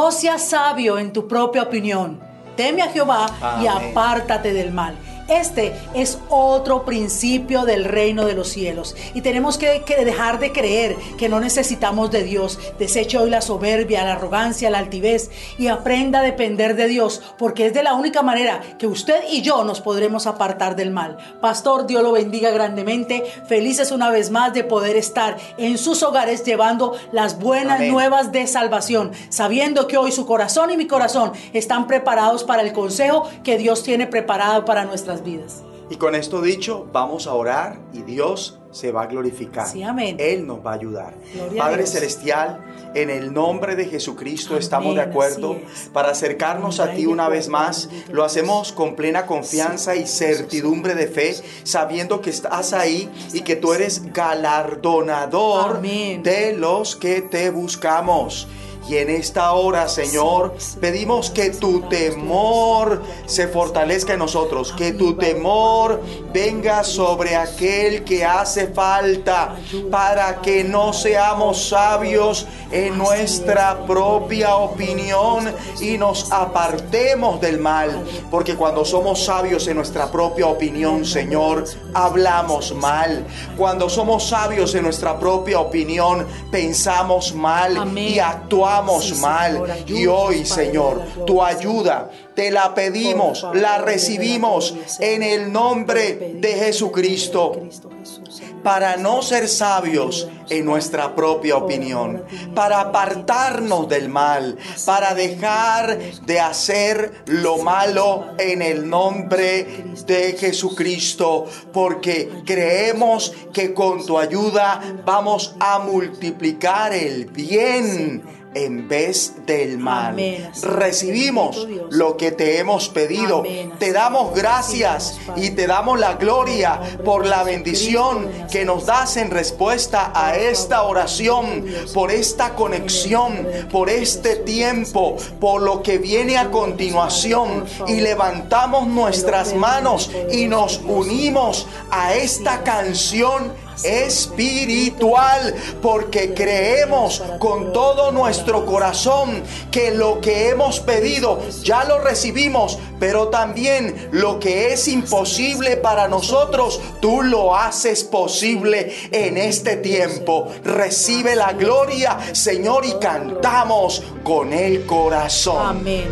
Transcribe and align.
No 0.00 0.12
seas 0.12 0.50
sabio 0.50 0.96
en 0.96 1.12
tu 1.12 1.26
propia 1.26 1.64
opinión. 1.64 2.20
Teme 2.56 2.82
a 2.82 2.88
Jehová 2.88 3.26
y 3.60 3.66
apártate 3.66 4.52
del 4.52 4.70
mal. 4.70 4.96
Este 5.28 5.74
es 5.94 6.18
otro 6.30 6.86
principio 6.86 7.66
del 7.66 7.84
reino 7.84 8.24
de 8.24 8.32
los 8.32 8.48
cielos. 8.48 8.96
Y 9.12 9.20
tenemos 9.20 9.58
que, 9.58 9.82
que 9.82 10.02
dejar 10.04 10.38
de 10.38 10.52
creer 10.52 10.96
que 11.18 11.28
no 11.28 11.38
necesitamos 11.38 12.10
de 12.10 12.22
Dios. 12.22 12.58
Deseche 12.78 13.18
hoy 13.18 13.28
la 13.28 13.42
soberbia, 13.42 14.04
la 14.04 14.14
arrogancia, 14.14 14.70
la 14.70 14.78
altivez 14.78 15.30
y 15.58 15.66
aprenda 15.66 16.20
a 16.20 16.22
depender 16.22 16.76
de 16.76 16.88
Dios, 16.88 17.20
porque 17.36 17.66
es 17.66 17.74
de 17.74 17.82
la 17.82 17.92
única 17.92 18.22
manera 18.22 18.62
que 18.78 18.86
usted 18.86 19.22
y 19.30 19.42
yo 19.42 19.64
nos 19.64 19.82
podremos 19.82 20.26
apartar 20.26 20.76
del 20.76 20.90
mal. 20.90 21.18
Pastor, 21.42 21.86
Dios 21.86 22.02
lo 22.02 22.12
bendiga 22.12 22.50
grandemente. 22.50 23.22
Felices 23.46 23.92
una 23.92 24.08
vez 24.08 24.30
más 24.30 24.54
de 24.54 24.64
poder 24.64 24.96
estar 24.96 25.36
en 25.58 25.76
sus 25.76 26.02
hogares 26.02 26.42
llevando 26.42 26.96
las 27.12 27.38
buenas 27.38 27.76
Amén. 27.76 27.92
nuevas 27.92 28.32
de 28.32 28.46
salvación, 28.46 29.12
sabiendo 29.28 29.88
que 29.88 29.98
hoy 29.98 30.10
su 30.10 30.24
corazón 30.24 30.70
y 30.70 30.78
mi 30.78 30.86
corazón 30.86 31.32
están 31.52 31.86
preparados 31.86 32.44
para 32.44 32.62
el 32.62 32.72
consejo 32.72 33.28
que 33.44 33.58
Dios 33.58 33.82
tiene 33.82 34.06
preparado 34.06 34.64
para 34.64 34.86
nuestras 34.86 35.17
vidas. 35.22 35.62
Y 35.90 35.96
con 35.96 36.14
esto 36.14 36.42
dicho, 36.42 36.86
vamos 36.92 37.26
a 37.26 37.32
orar 37.32 37.78
y 37.94 38.02
Dios 38.02 38.58
se 38.70 38.92
va 38.92 39.02
a 39.02 39.06
glorificar. 39.06 39.66
Sí, 39.66 39.82
amén. 39.82 40.16
Él 40.18 40.46
nos 40.46 40.64
va 40.64 40.72
a 40.72 40.74
ayudar. 40.74 41.14
Gloria 41.34 41.62
Padre. 41.62 41.86
Celestial, 41.86 42.60
en 42.94 43.08
el 43.08 43.32
nombre 43.32 43.74
de 43.74 43.86
Jesucristo 43.86 44.50
Amén, 44.50 44.62
estamos 44.62 44.94
de 44.94 45.00
acuerdo 45.00 45.54
es. 45.54 45.88
para 45.88 46.10
acercarnos 46.10 46.78
a 46.80 46.92
ti 46.92 47.06
una 47.06 47.30
vez 47.30 47.48
más. 47.48 47.88
Lo 48.10 48.24
hacemos 48.24 48.72
con 48.72 48.96
plena 48.96 49.24
confianza 49.24 49.96
y 49.96 50.06
certidumbre 50.06 50.94
de 50.94 51.06
fe, 51.06 51.34
sabiendo 51.64 52.20
que 52.20 52.30
estás 52.30 52.74
ahí 52.74 53.08
y 53.32 53.40
que 53.40 53.56
tú 53.56 53.72
eres 53.72 54.12
galardonador 54.12 55.80
de 55.80 56.54
los 56.54 56.96
que 56.96 57.22
te 57.22 57.48
buscamos. 57.48 58.46
Y 58.88 58.96
en 58.96 59.10
esta 59.10 59.52
hora, 59.52 59.86
Señor, 59.86 60.54
pedimos 60.80 61.28
que 61.30 61.50
tu 61.50 61.82
temor 61.88 63.02
se 63.26 63.46
fortalezca 63.46 64.14
en 64.14 64.20
nosotros, 64.20 64.72
que 64.72 64.92
tu 64.92 65.14
temor 65.14 66.00
venga 66.32 66.82
sobre 66.84 67.36
aquel 67.36 68.02
que 68.02 68.24
hace 68.24 68.68
falta 68.68 69.56
para 69.90 70.40
que 70.40 70.64
no 70.64 70.94
seamos 70.94 71.68
sabios 71.68 72.46
en 72.70 72.96
nuestra 72.96 73.84
propia 73.86 74.56
opinión 74.56 75.54
y 75.82 75.98
nos 75.98 76.32
apartemos 76.32 77.42
del 77.42 77.58
mal. 77.58 78.06
Porque 78.30 78.56
cuando 78.56 78.86
somos 78.86 79.22
sabios 79.22 79.68
en 79.68 79.76
nuestra 79.76 80.10
propia 80.10 80.46
opinión, 80.46 81.04
Señor, 81.04 81.64
hablamos 81.92 82.74
mal. 82.74 83.26
Cuando 83.58 83.90
somos 83.90 84.28
sabios 84.28 84.74
en 84.74 84.84
nuestra 84.84 85.18
propia 85.18 85.60
opinión, 85.60 86.26
pensamos 86.50 87.34
mal 87.34 87.76
Amén. 87.76 88.14
y 88.14 88.18
actuamos 88.18 88.77
Sí, 89.14 89.20
mal. 89.20 89.52
Señor, 89.52 89.90
y 89.90 90.06
hoy, 90.06 90.44
Señor, 90.44 91.02
tu 91.26 91.42
ayuda 91.42 92.10
te 92.34 92.50
la 92.50 92.72
pedimos, 92.74 93.40
favor, 93.40 93.56
la 93.56 93.78
recibimos 93.78 94.72
gloria, 94.72 94.94
en 95.00 95.22
el 95.22 95.52
nombre 95.52 96.34
de 96.36 96.52
Jesucristo 96.54 97.52
Cristo 97.52 97.90
Jesús, 97.98 98.36
Señor. 98.36 98.62
para 98.62 98.96
no 98.96 99.22
ser 99.22 99.48
sabios 99.48 100.28
en 100.48 100.64
nuestra 100.64 101.14
propia 101.14 101.56
opinión, 101.56 102.24
para 102.54 102.80
apartarnos 102.80 103.88
del 103.88 104.08
mal, 104.08 104.56
para 104.86 105.14
dejar 105.14 105.98
de 106.26 106.40
hacer 106.40 107.22
lo 107.26 107.58
malo 107.58 108.26
en 108.38 108.62
el 108.62 108.88
nombre 108.88 109.84
de 110.06 110.36
Jesucristo, 110.38 111.46
porque 111.72 112.30
creemos 112.46 113.32
que 113.52 113.74
con 113.74 114.04
tu 114.06 114.18
ayuda 114.18 114.80
vamos 115.04 115.54
a 115.60 115.78
multiplicar 115.80 116.92
el 116.92 117.26
bien 117.26 118.37
en 118.54 118.88
vez 118.88 119.34
del 119.46 119.78
mal. 119.78 120.12
Amén. 120.12 120.50
Recibimos 120.62 121.66
Dios. 121.66 121.86
lo 121.90 122.16
que 122.16 122.32
te 122.32 122.58
hemos 122.58 122.88
pedido. 122.88 123.40
Amén. 123.40 123.72
Te 123.78 123.92
damos 123.92 124.34
gracias 124.34 125.18
y 125.36 125.50
te 125.50 125.66
damos 125.66 125.98
la 125.98 126.14
gloria 126.14 126.80
por 127.04 127.26
la 127.26 127.42
bendición 127.42 128.28
que 128.50 128.64
nos 128.64 128.86
das 128.86 129.16
en 129.16 129.30
respuesta 129.30 130.12
a 130.14 130.36
esta 130.36 130.82
oración, 130.82 131.64
por 131.94 132.10
esta 132.10 132.54
conexión, 132.54 133.46
por 133.70 133.90
este 133.90 134.36
tiempo, 134.36 135.16
por 135.40 135.62
lo 135.62 135.82
que 135.82 135.98
viene 135.98 136.38
a 136.38 136.50
continuación. 136.50 137.64
Y 137.86 138.00
levantamos 138.00 138.86
nuestras 138.86 139.54
manos 139.54 140.10
y 140.30 140.46
nos 140.46 140.78
unimos 140.78 141.66
a 141.90 142.14
esta 142.14 142.62
canción 142.62 143.67
espiritual 143.84 145.54
porque 145.82 146.34
creemos 146.34 147.22
con 147.38 147.72
todo 147.72 148.12
nuestro 148.12 148.66
corazón 148.66 149.42
que 149.70 149.90
lo 149.92 150.20
que 150.20 150.48
hemos 150.48 150.80
pedido 150.80 151.40
ya 151.62 151.84
lo 151.84 152.00
recibimos, 152.00 152.78
pero 152.98 153.28
también 153.28 154.08
lo 154.12 154.38
que 154.38 154.72
es 154.72 154.88
imposible 154.88 155.76
para 155.76 156.08
nosotros, 156.08 156.80
tú 157.00 157.22
lo 157.22 157.54
haces 157.54 158.04
posible 158.04 158.94
en 159.10 159.36
este 159.36 159.76
tiempo. 159.76 160.48
Recibe 160.64 161.36
la 161.36 161.52
gloria, 161.52 162.18
Señor, 162.32 162.84
y 162.84 162.94
cantamos 162.94 164.02
con 164.22 164.52
el 164.52 164.86
corazón. 164.86 165.78
Amén. 165.78 166.08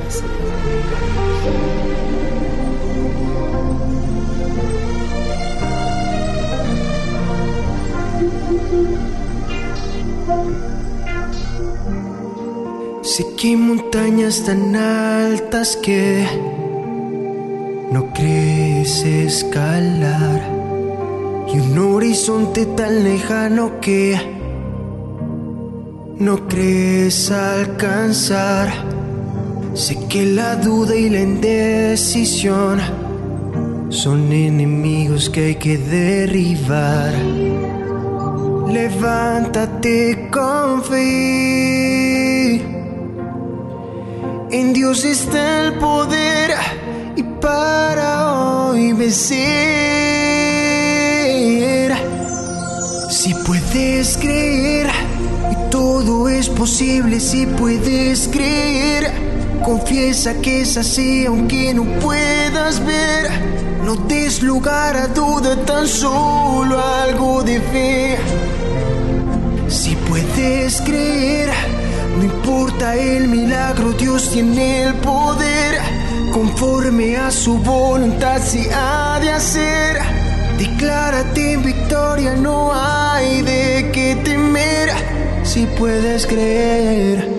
Sé 13.03 13.25
que 13.37 13.49
hay 13.49 13.57
montañas 13.57 14.43
tan 14.45 14.77
altas 14.77 15.77
que 15.77 16.27
no 17.91 18.13
crees 18.13 19.05
escalar 19.05 20.43
y 21.49 21.59
un 21.61 21.79
horizonte 21.79 22.67
tan 22.67 23.05
lejano 23.05 23.81
que 23.81 24.19
no 26.19 26.49
crees 26.49 27.31
alcanzar. 27.31 28.69
Sé 29.75 29.99
que 30.09 30.27
la 30.27 30.57
duda 30.57 30.97
y 30.97 31.09
la 31.09 31.21
indecisión 31.21 32.81
son 33.91 34.33
enemigos 34.33 35.31
que 35.31 35.47
hay 35.47 35.55
que 35.55 35.79
derribar. 35.79 37.15
Levántate 38.69 40.29
con 40.31 40.83
fe. 40.83 42.57
En 44.51 44.73
Dios 44.73 45.05
está 45.05 45.67
el 45.67 45.75
poder 45.75 46.55
y 47.15 47.23
para 47.23 48.69
hoy 48.69 48.93
vencer. 48.93 49.37
Si 53.11 53.35
puedes 53.47 54.17
creer, 54.17 54.89
y 55.53 55.71
todo 55.71 56.29
es 56.29 56.49
posible 56.49 57.21
si 57.21 57.47
puedes 57.47 58.29
creer. 58.29 59.36
Confiesa 59.65 60.35
que 60.35 60.63
es 60.63 60.77
así 60.77 61.27
aunque 61.27 61.75
no 61.75 61.85
puedas 62.01 62.85
ver. 62.85 63.31
No 63.85 63.95
des 63.95 64.43
lugar 64.43 64.97
a 64.97 65.07
duda, 65.09 65.57
tan 65.65 65.87
solo 65.87 66.81
algo 66.81 67.43
de 67.43 67.61
fe. 67.61 68.19
Si 69.69 69.95
puedes 69.95 70.81
creer, 70.83 71.51
no 72.17 72.25
importa 72.25 72.97
el 72.97 73.29
milagro, 73.29 73.93
Dios 73.93 74.31
tiene 74.31 74.85
el 74.85 74.95
poder. 74.95 75.81
Conforme 76.33 77.17
a 77.17 77.31
su 77.31 77.59
voluntad 77.59 78.41
se 78.41 78.73
ha 78.75 79.19
de 79.21 79.31
hacer. 79.31 79.99
Declárate 80.59 81.53
en 81.53 81.63
victoria, 81.63 82.35
no 82.35 82.73
hay 82.73 83.43
de 83.43 83.91
qué 83.93 84.17
temer. 84.25 84.91
Si 85.45 85.67
puedes 85.79 86.27
creer, 86.27 87.36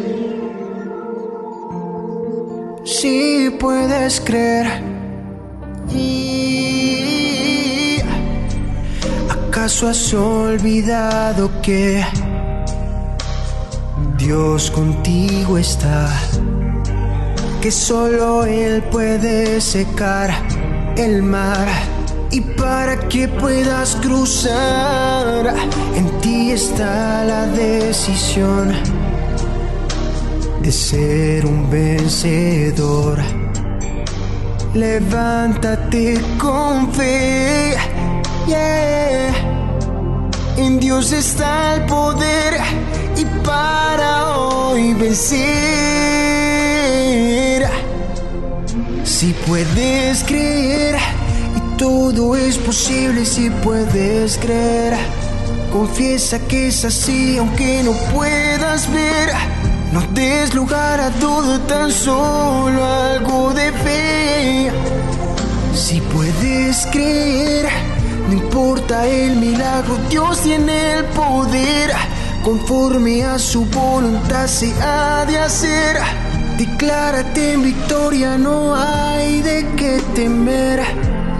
si 3.01 3.49
puedes 3.59 4.21
creer. 4.21 4.67
Y 5.93 7.97
¿Acaso 9.29 9.89
has 9.89 10.13
olvidado 10.13 11.51
que 11.61 12.03
Dios 14.17 14.71
contigo 14.71 15.57
está? 15.57 16.09
Que 17.61 17.71
solo 17.71 18.45
Él 18.45 18.81
puede 18.91 19.61
secar 19.61 20.31
el 20.95 21.21
mar. 21.21 21.67
Y 22.31 22.41
para 22.41 23.07
que 23.07 23.27
puedas 23.27 23.95
cruzar, 23.97 25.53
en 25.95 26.21
ti 26.21 26.51
está 26.51 27.23
la 27.23 27.45
decisión 27.47 28.73
de 30.67 30.73
ser 30.73 31.45
un 31.45 31.69
vencedor. 31.69 33.19
Levántate 34.73 36.19
con 36.37 36.91
fe. 36.91 37.73
Yeah. 38.45 39.33
En 40.57 40.77
Dios 40.81 41.13
está 41.13 41.75
el 41.75 41.85
poder 41.85 42.59
y 43.15 43.23
para 43.45 44.39
hoy 44.39 44.93
vencer. 44.95 45.37
Si 49.05 49.31
puedes 49.47 50.21
creer, 50.25 50.97
y 51.55 51.77
todo 51.77 52.35
es 52.35 52.57
posible 52.57 53.23
si 53.23 53.49
puedes 53.49 54.37
creer. 54.37 54.97
Confiesa 55.71 56.39
que 56.39 56.67
es 56.67 56.83
así 56.83 57.37
aunque 57.37 57.83
no 57.83 57.93
puedas 58.13 58.91
ver. 58.91 59.29
No 59.91 60.01
des 60.13 60.53
lugar 60.53 60.99
a 60.99 61.09
todo, 61.11 61.59
tan 61.61 61.91
solo 61.91 62.83
algo 62.83 63.53
de 63.53 63.71
fe. 63.71 64.71
Si 65.73 66.01
puedes 66.01 66.85
creer, 66.87 67.67
no 68.27 68.33
importa 68.33 69.05
el 69.07 69.37
milagro, 69.37 69.97
Dios 70.09 70.41
tiene 70.41 70.93
el 70.95 71.05
poder. 71.05 71.91
Conforme 72.43 73.23
a 73.23 73.39
su 73.39 73.65
voluntad 73.65 74.47
se 74.47 74.73
ha 74.81 75.25
de 75.25 75.39
hacer. 75.39 75.97
Declárate 76.57 77.53
en 77.53 77.63
victoria, 77.63 78.37
no 78.37 78.75
hay 78.75 79.41
de 79.41 79.67
qué 79.75 80.01
temer. 80.15 80.81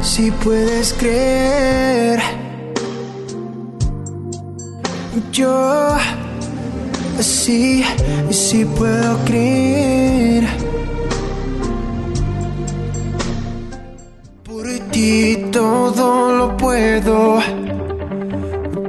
Si 0.01 0.31
puedes 0.31 0.93
creer, 0.93 2.21
yo 5.31 5.97
sí, 7.23 7.83
sí 8.29 8.65
puedo 8.65 9.17
creer. 9.25 10.45
Por 14.43 14.67
ti 14.91 15.47
todo 15.51 16.31
lo 16.31 16.57
puedo, 16.57 17.39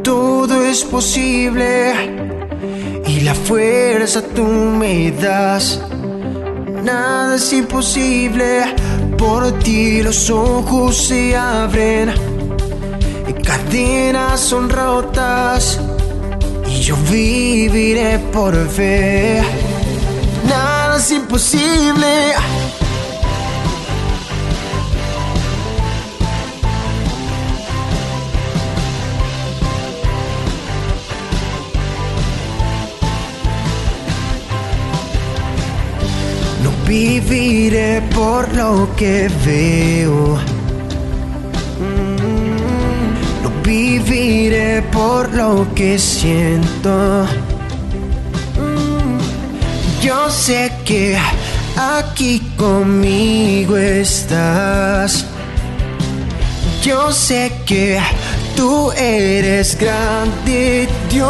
todo 0.02 0.64
es 0.64 0.84
posible 0.84 1.94
y 3.06 3.20
la 3.20 3.34
fuerza 3.34 4.22
tú 4.22 4.44
me 4.44 5.10
das. 5.12 5.80
Nada 6.84 7.36
es 7.36 7.52
imposible, 7.52 8.74
por 9.16 9.52
ti 9.58 10.02
los 10.02 10.30
ojos 10.30 10.96
se 11.08 11.36
abren, 11.36 12.12
cadenas 13.44 14.40
son 14.40 14.68
rotas 14.68 15.80
y 15.80 15.87
yo 16.88 16.96
viviré 17.10 18.18
por 18.32 18.54
fe. 18.70 19.42
Nada 20.48 20.96
es 20.96 21.10
imposible. 21.10 22.32
No 36.62 36.70
viviré 36.86 38.00
por 38.14 38.50
lo 38.54 38.88
que 38.96 39.28
veo. 39.44 40.57
Viviré 43.68 44.80
por 44.90 45.34
lo 45.34 45.66
que 45.74 45.98
siento. 45.98 47.26
Mm, 48.56 49.18
Yo 50.02 50.30
sé 50.30 50.72
que 50.86 51.18
aquí 51.76 52.40
conmigo 52.56 53.76
estás. 53.76 55.26
Yo 56.82 57.12
sé 57.12 57.52
que 57.66 58.00
tú 58.56 58.90
eres 58.92 59.76
grande, 59.78 60.88
Dios. 61.10 61.28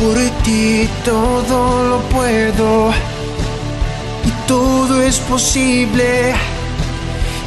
Por 0.00 0.16
ti 0.44 0.88
todo 1.04 1.58
lo 1.90 1.98
puedo 2.14 2.90
y 4.24 4.30
todo 4.48 5.02
es 5.02 5.18
posible. 5.18 6.32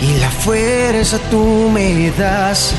Y 0.04 0.18
la 0.20 0.30
fuerza 0.30 1.18
tú 1.32 1.70
me 1.74 2.12
das. 2.12 2.74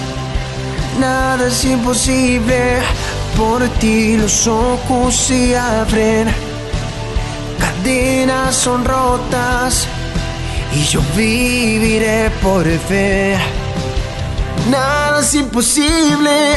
Nada 1.00 1.48
es 1.48 1.64
imposible. 1.64 2.82
Por 3.34 3.66
ti 3.80 4.18
los 4.18 4.46
ojos 4.46 5.16
se 5.16 5.56
abren. 5.56 6.28
Cadenas 7.58 8.54
son 8.54 8.84
rotas. 8.84 9.86
Y 10.74 10.84
yo 10.84 11.00
viviré 11.16 12.30
por 12.42 12.66
fe. 12.88 13.38
Nada 14.70 15.20
es 15.22 15.34
imposible. 15.34 16.56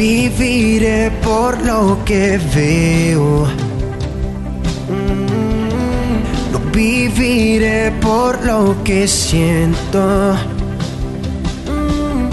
Viviré 0.00 1.10
por 1.22 1.52
lo 1.60 1.98
que 2.06 2.40
veo. 2.54 3.44
Mm, 4.88 6.52
No 6.52 6.58
viviré 6.72 7.92
por 8.00 8.32
lo 8.50 8.60
que 8.82 9.06
siento. 9.06 10.02
Mm, 11.66 12.30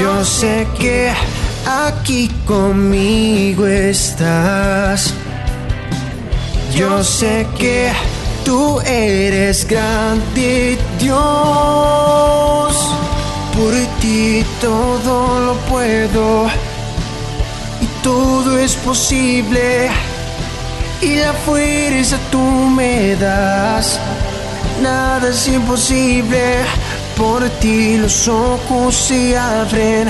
Yo 0.00 0.24
sé 0.24 0.66
que 0.78 1.12
aquí 1.86 2.30
conmigo 2.46 3.66
estás. 3.66 5.12
Yo 6.74 7.04
sé 7.04 7.46
que 7.58 7.90
tú 8.42 8.80
eres 8.86 9.66
grande, 9.68 10.78
Dios. 10.98 12.74
Por 13.54 13.72
ti 14.00 14.42
todo 14.62 15.40
lo 15.46 15.54
puedo 15.70 16.48
todo 18.02 18.58
es 18.58 18.74
posible. 18.76 19.90
Y 21.00 21.16
la 21.16 21.32
fuerza 21.32 22.18
tú 22.30 22.40
me 22.40 23.16
das. 23.16 23.98
Nada 24.82 25.28
es 25.28 25.48
imposible. 25.48 26.64
Por 27.16 27.48
ti 27.60 27.96
los 27.98 28.28
ojos 28.28 28.94
se 28.94 29.36
abren. 29.36 30.08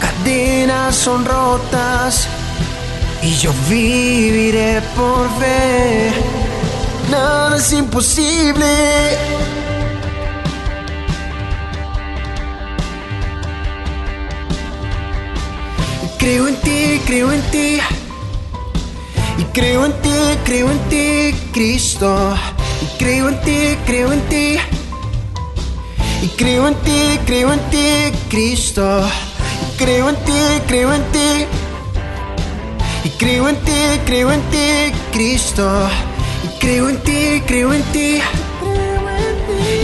Cadenas 0.00 0.94
son 0.94 1.24
rotas. 1.24 2.26
Y 3.22 3.34
yo 3.36 3.52
viviré 3.68 4.80
por 4.96 5.38
ver. 5.38 6.12
Nada 7.10 7.56
es 7.56 7.72
imposible. 7.72 9.39
Creo 16.20 16.48
en 16.48 16.56
ti, 16.56 17.00
creo 17.06 17.32
en 17.32 17.40
ti. 17.50 17.78
Y 19.38 19.44
creo 19.54 19.86
en 19.86 19.92
ti, 20.02 20.10
creo 20.44 20.70
en 20.70 20.78
ti, 20.90 21.34
Cristo. 21.50 22.34
Y 22.82 22.98
creo 22.98 23.30
en 23.30 23.40
ti, 23.40 23.78
creo 23.86 24.12
en 24.12 24.20
ti. 24.28 24.58
Y 26.20 26.28
creo 26.36 26.68
en 26.68 26.74
ti, 26.74 27.18
creo 27.24 27.54
en 27.54 27.60
ti, 27.70 28.12
Cristo. 28.28 29.02
Y 29.62 29.78
creo 29.78 30.10
en 30.10 30.16
ti, 30.16 30.60
creo 30.68 30.92
en 30.92 31.02
ti. 31.10 31.46
Y 33.04 33.08
creo 33.18 33.48
en 33.48 33.56
ti, 33.64 33.80
creo 34.04 34.30
en 34.30 34.42
ti, 34.50 34.92
Cristo. 35.12 35.88
Y 36.44 36.60
creo 36.60 36.90
en 36.90 36.98
ti, 36.98 37.42
creo 37.46 37.72
en 37.72 37.82
ti. 37.94 38.20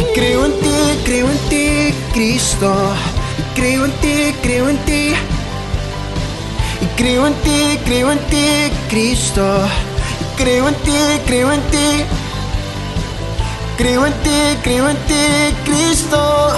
Y 0.00 0.05
creo 0.14 0.45
en 0.45 0.52
ti, 0.61 1.02
creo 1.02 1.31
en 1.31 1.38
ti, 1.49 1.95
Cristo. 2.12 2.93
Y 3.38 3.59
creo 3.59 3.87
en 3.87 3.93
ti, 4.02 4.35
creo 4.43 4.69
en 4.69 4.76
ti. 4.85 5.14
Creo 6.95 7.26
en 7.26 7.35
ti, 7.35 7.78
creo 7.85 8.12
en 8.12 8.19
ti, 8.31 8.71
Cristo. 8.88 9.43
Creo 10.37 10.69
en 10.69 10.75
ti, 10.76 10.99
creo 11.26 11.52
en 11.52 11.61
ti. 11.62 12.05
Creo 13.76 14.07
en 14.07 14.12
ti, 14.12 14.59
creo 14.62 14.88
en 14.88 14.97
ti, 14.97 15.55
Cristo. 15.64 16.52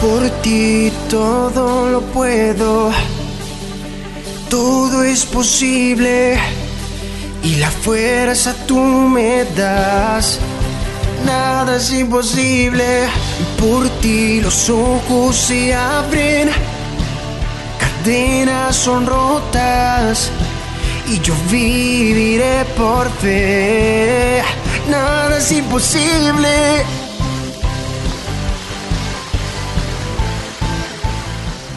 Por 0.00 0.28
ti 0.42 0.92
todo 1.08 1.88
lo 1.88 2.00
puedo. 2.00 2.90
Todo 4.50 5.04
es 5.04 5.24
posible. 5.24 6.38
Y 7.42 7.56
la 7.56 7.70
fuerza 7.70 8.54
tú 8.66 8.78
me 8.78 9.44
das. 9.56 10.38
Nada 11.24 11.76
es 11.76 11.92
imposible. 11.92 13.06
Por 13.58 13.88
ti 14.00 14.40
los 14.40 14.68
ojos 14.68 15.36
se 15.36 15.74
abren 15.74 16.50
cadenas 18.02 18.74
son 18.74 19.06
rotas 19.06 20.30
y 21.08 21.20
yo 21.20 21.34
viviré 21.48 22.64
por 22.76 23.08
fe. 23.08 24.42
Nada 24.90 25.38
es 25.38 25.52
imposible. 25.52 26.84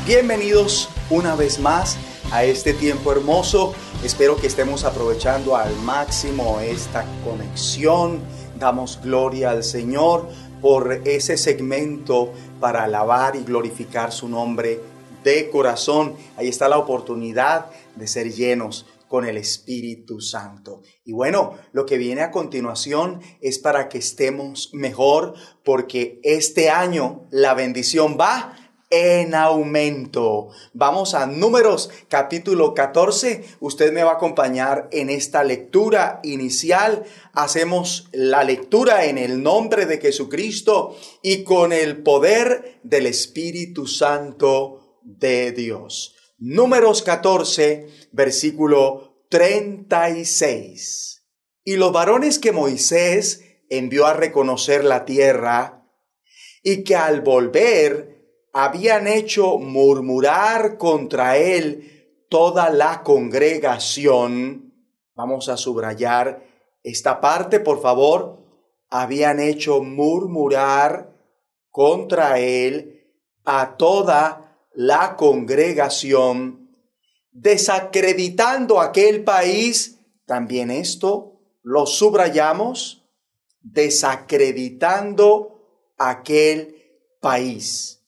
Bienvenidos 0.07 0.89
una 1.11 1.35
vez 1.35 1.59
más 1.59 1.95
a 2.31 2.43
este 2.43 2.73
tiempo 2.73 3.11
hermoso. 3.11 3.75
Espero 4.03 4.35
que 4.35 4.47
estemos 4.47 4.83
aprovechando 4.83 5.55
al 5.55 5.75
máximo 5.77 6.59
esta 6.59 7.05
conexión 7.23 8.19
Damos 8.59 8.99
gloria 9.03 9.51
al 9.51 9.63
Señor 9.63 10.29
por 10.61 11.01
ese 11.05 11.37
segmento 11.37 12.31
para 12.59 12.85
alabar 12.85 13.35
y 13.35 13.43
glorificar 13.43 14.11
su 14.13 14.29
nombre 14.29 14.94
de 15.25 15.49
corazón. 15.49 16.15
Ahí 16.37 16.47
está 16.47 16.69
la 16.69 16.77
oportunidad 16.77 17.65
de 17.95 18.07
ser 18.07 18.31
llenos 18.31 18.85
con 19.09 19.25
el 19.25 19.37
Espíritu 19.37 20.21
Santo. 20.21 20.81
Y 21.03 21.11
bueno, 21.11 21.55
lo 21.73 21.85
que 21.85 21.97
viene 21.97 22.21
a 22.21 22.31
continuación 22.31 23.21
es 23.41 23.59
para 23.59 23.89
que 23.89 23.97
estemos 23.97 24.69
mejor 24.73 25.33
porque 25.63 26.19
este 26.23 26.69
año 26.69 27.27
la 27.31 27.53
bendición 27.53 28.17
va 28.19 28.57
en 28.91 29.33
aumento. 29.33 30.49
Vamos 30.73 31.15
a 31.15 31.25
números 31.25 31.89
capítulo 32.07 32.73
14. 32.73 33.43
Usted 33.59 33.91
me 33.91 34.03
va 34.03 34.11
a 34.11 34.15
acompañar 34.15 34.87
en 34.91 35.09
esta 35.09 35.43
lectura 35.43 36.19
inicial. 36.23 37.03
Hacemos 37.33 38.09
la 38.11 38.43
lectura 38.43 39.05
en 39.05 39.17
el 39.17 39.41
nombre 39.41 39.85
de 39.85 39.99
Jesucristo 39.99 40.95
y 41.21 41.43
con 41.43 41.73
el 41.73 42.03
poder 42.03 42.79
del 42.83 43.07
Espíritu 43.07 43.87
Santo 43.87 44.84
de 45.05 45.51
Dios. 45.51 46.15
Números 46.37 47.03
14, 47.03 47.87
versículo 48.11 49.25
36. 49.29 51.23
Y 51.63 51.77
los 51.77 51.93
varones 51.93 52.39
que 52.39 52.51
Moisés 52.51 53.43
envió 53.69 54.05
a 54.05 54.13
reconocer 54.13 54.83
la 54.83 55.05
tierra 55.05 55.87
y 56.63 56.83
que 56.83 56.95
al 56.95 57.21
volver 57.21 58.15
habían 58.51 59.07
hecho 59.07 59.57
murmurar 59.57 60.77
contra 60.77 61.37
él 61.37 62.25
toda 62.29 62.69
la 62.69 63.03
congregación. 63.03 64.73
Vamos 65.15 65.49
a 65.49 65.57
subrayar 65.57 66.43
esta 66.83 67.21
parte, 67.21 67.59
por 67.59 67.81
favor. 67.81 68.43
Habían 68.89 69.39
hecho 69.39 69.81
murmurar 69.81 71.13
contra 71.69 72.39
él 72.39 73.09
a 73.43 73.77
toda 73.77 74.44
la 74.75 75.15
congregación, 75.15 76.69
desacreditando 77.31 78.81
aquel 78.81 79.23
país. 79.23 79.99
También 80.25 80.71
esto 80.71 81.39
lo 81.63 81.85
subrayamos, 81.85 83.03
desacreditando 83.61 85.93
aquel 85.97 86.75
país. 87.19 88.01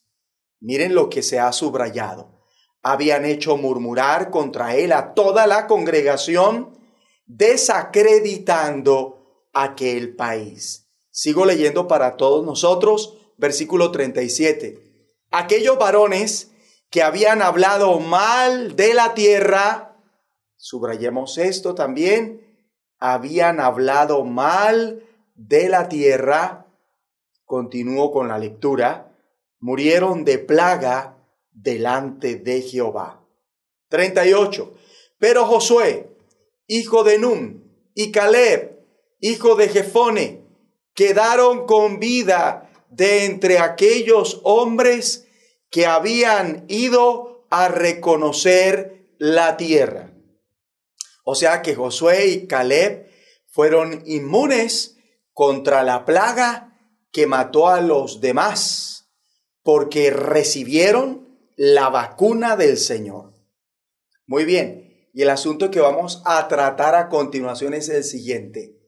Miren 0.60 0.94
lo 0.94 1.08
que 1.08 1.22
se 1.22 1.38
ha 1.38 1.52
subrayado. 1.52 2.36
Habían 2.82 3.24
hecho 3.24 3.56
murmurar 3.56 4.30
contra 4.30 4.76
él 4.76 4.92
a 4.92 5.14
toda 5.14 5.46
la 5.46 5.66
congregación, 5.66 6.78
desacreditando 7.26 9.46
aquel 9.52 10.14
país. 10.14 10.86
Sigo 11.10 11.44
leyendo 11.44 11.88
para 11.88 12.16
todos 12.16 12.44
nosotros, 12.44 13.18
versículo 13.36 13.90
37. 13.90 14.84
Aquellos 15.30 15.78
varones 15.78 16.52
que 16.90 17.02
habían 17.02 17.42
hablado 17.42 18.00
mal 18.00 18.76
de 18.76 18.94
la 18.94 19.14
tierra, 19.14 19.96
subrayemos 20.56 21.38
esto 21.38 21.74
también, 21.74 22.46
habían 22.98 23.60
hablado 23.60 24.24
mal 24.24 25.04
de 25.34 25.68
la 25.68 25.88
tierra, 25.88 26.66
continúo 27.44 28.10
con 28.10 28.28
la 28.28 28.38
lectura, 28.38 29.16
murieron 29.60 30.24
de 30.24 30.38
plaga 30.38 31.16
delante 31.50 32.36
de 32.36 32.62
Jehová. 32.62 33.24
38. 33.88 34.74
Pero 35.18 35.46
Josué, 35.46 36.10
hijo 36.66 37.04
de 37.04 37.18
Nun, 37.18 37.90
y 37.94 38.12
Caleb, 38.12 38.78
hijo 39.20 39.56
de 39.56 39.68
Jefone, 39.68 40.42
quedaron 40.94 41.66
con 41.66 41.98
vida 41.98 42.70
de 42.90 43.24
entre 43.24 43.58
aquellos 43.58 44.40
hombres 44.44 45.27
que 45.70 45.86
habían 45.86 46.64
ido 46.68 47.46
a 47.50 47.68
reconocer 47.68 49.14
la 49.18 49.56
tierra. 49.56 50.14
O 51.24 51.34
sea 51.34 51.62
que 51.62 51.74
Josué 51.74 52.26
y 52.28 52.46
Caleb 52.46 53.10
fueron 53.46 54.02
inmunes 54.06 54.96
contra 55.32 55.82
la 55.82 56.04
plaga 56.04 56.78
que 57.12 57.26
mató 57.26 57.68
a 57.68 57.80
los 57.80 58.20
demás 58.20 59.10
porque 59.62 60.10
recibieron 60.10 61.28
la 61.56 61.88
vacuna 61.90 62.56
del 62.56 62.78
Señor. 62.78 63.34
Muy 64.26 64.44
bien, 64.44 65.10
y 65.12 65.22
el 65.22 65.30
asunto 65.30 65.70
que 65.70 65.80
vamos 65.80 66.22
a 66.24 66.46
tratar 66.48 66.94
a 66.94 67.08
continuación 67.08 67.74
es 67.74 67.88
el 67.88 68.04
siguiente. 68.04 68.78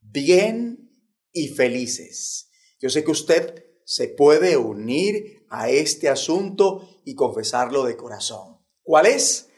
Bien 0.00 0.90
y 1.32 1.48
felices. 1.48 2.50
Yo 2.80 2.88
sé 2.90 3.04
que 3.04 3.10
usted 3.10 3.64
se 3.90 4.06
puede 4.06 4.56
unir 4.56 5.44
a 5.48 5.68
este 5.68 6.08
asunto 6.08 6.88
y 7.04 7.16
confesarlo 7.16 7.82
de 7.82 7.96
corazón. 7.96 8.64
¿Cuál 8.84 9.06
es? 9.06 9.48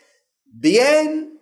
Bien 0.46 1.38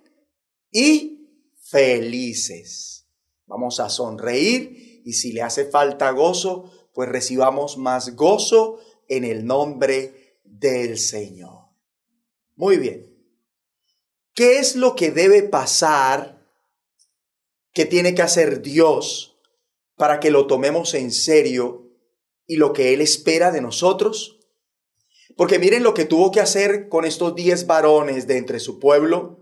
y 0.73 1.28
felices. 1.62 3.06
Vamos 3.47 3.78
a 3.78 3.88
sonreír 3.88 5.02
y 5.04 5.12
si 5.12 5.30
le 5.30 5.42
hace 5.42 5.66
falta 5.66 6.11
gozo, 6.11 6.68
pues 6.92 7.09
recibamos 7.09 7.78
más 7.78 8.16
gozo 8.16 8.80
en 9.06 9.25
el 9.25 9.47
nombre 9.47 10.40
del 10.42 10.99
Señor. 10.99 11.66
Muy 12.56 12.76
bien. 12.76 13.16
¿Qué 14.35 14.59
es 14.59 14.75
lo 14.75 14.97
que 14.97 15.12
debe 15.12 15.44
pasar? 15.44 16.44
¿Qué 17.73 17.87
tiene 17.87 18.16
que 18.16 18.23
hacer 18.23 18.62
Dios 18.62 19.38
para 19.94 20.18
que 20.18 20.32
lo 20.32 20.49
tomemos 20.49 20.94
en 20.94 21.12
serio 21.12 21.89
y 22.50 22.57
lo 22.57 22.73
que 22.73 22.92
Él 22.92 23.00
espera 23.00 23.52
de 23.52 23.61
nosotros? 23.61 24.40
Porque 25.37 25.61
miren 25.61 25.85
lo 25.85 25.95
que 25.95 26.04
tuvo 26.04 26.33
que 26.33 26.40
hacer 26.40 26.88
con 26.88 27.04
estos 27.04 27.37
diez 27.37 27.69
varones 27.69 28.26
de 28.26 28.38
entre 28.38 28.59
su 28.59 28.80
pueblo, 28.80 29.38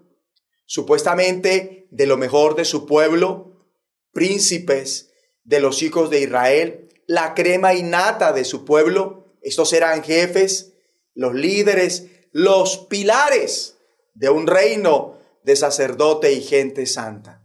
supuestamente 0.67 1.89
de 1.91 2.07
lo 2.07 2.19
mejor 2.19 2.55
de 2.55 2.67
su 2.67 2.85
pueblo, 2.85 3.65
príncipes 4.13 5.09
de 5.43 5.59
los 5.59 5.83
hijos 5.83 6.11
de 6.11 6.21
Israel, 6.21 6.91
la 7.07 7.33
crema 7.33 7.73
innata 7.73 8.35
de 8.35 8.45
su 8.45 8.67
pueblo, 8.67 9.25
estos 9.41 9.73
eran 9.73 10.05
jefes, 10.05 10.75
los 11.15 11.35
líderes, 11.35 12.09
los 12.31 12.77
pilares 12.91 13.79
de 14.13 14.29
un 14.29 14.47
reino 14.47 15.19
de 15.45 15.57
sacerdote 15.57 16.35
y 16.35 16.43
gente 16.43 16.85
santa. 16.85 17.43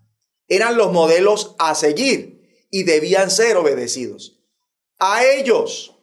Eran 0.49 0.75
los 0.75 0.91
modelos 0.91 1.55
a 1.57 1.73
seguir 1.73 2.67
y 2.69 2.83
debían 2.83 3.31
ser 3.31 3.55
obedecidos. 3.55 4.32
A 5.05 5.25
ellos 5.25 5.93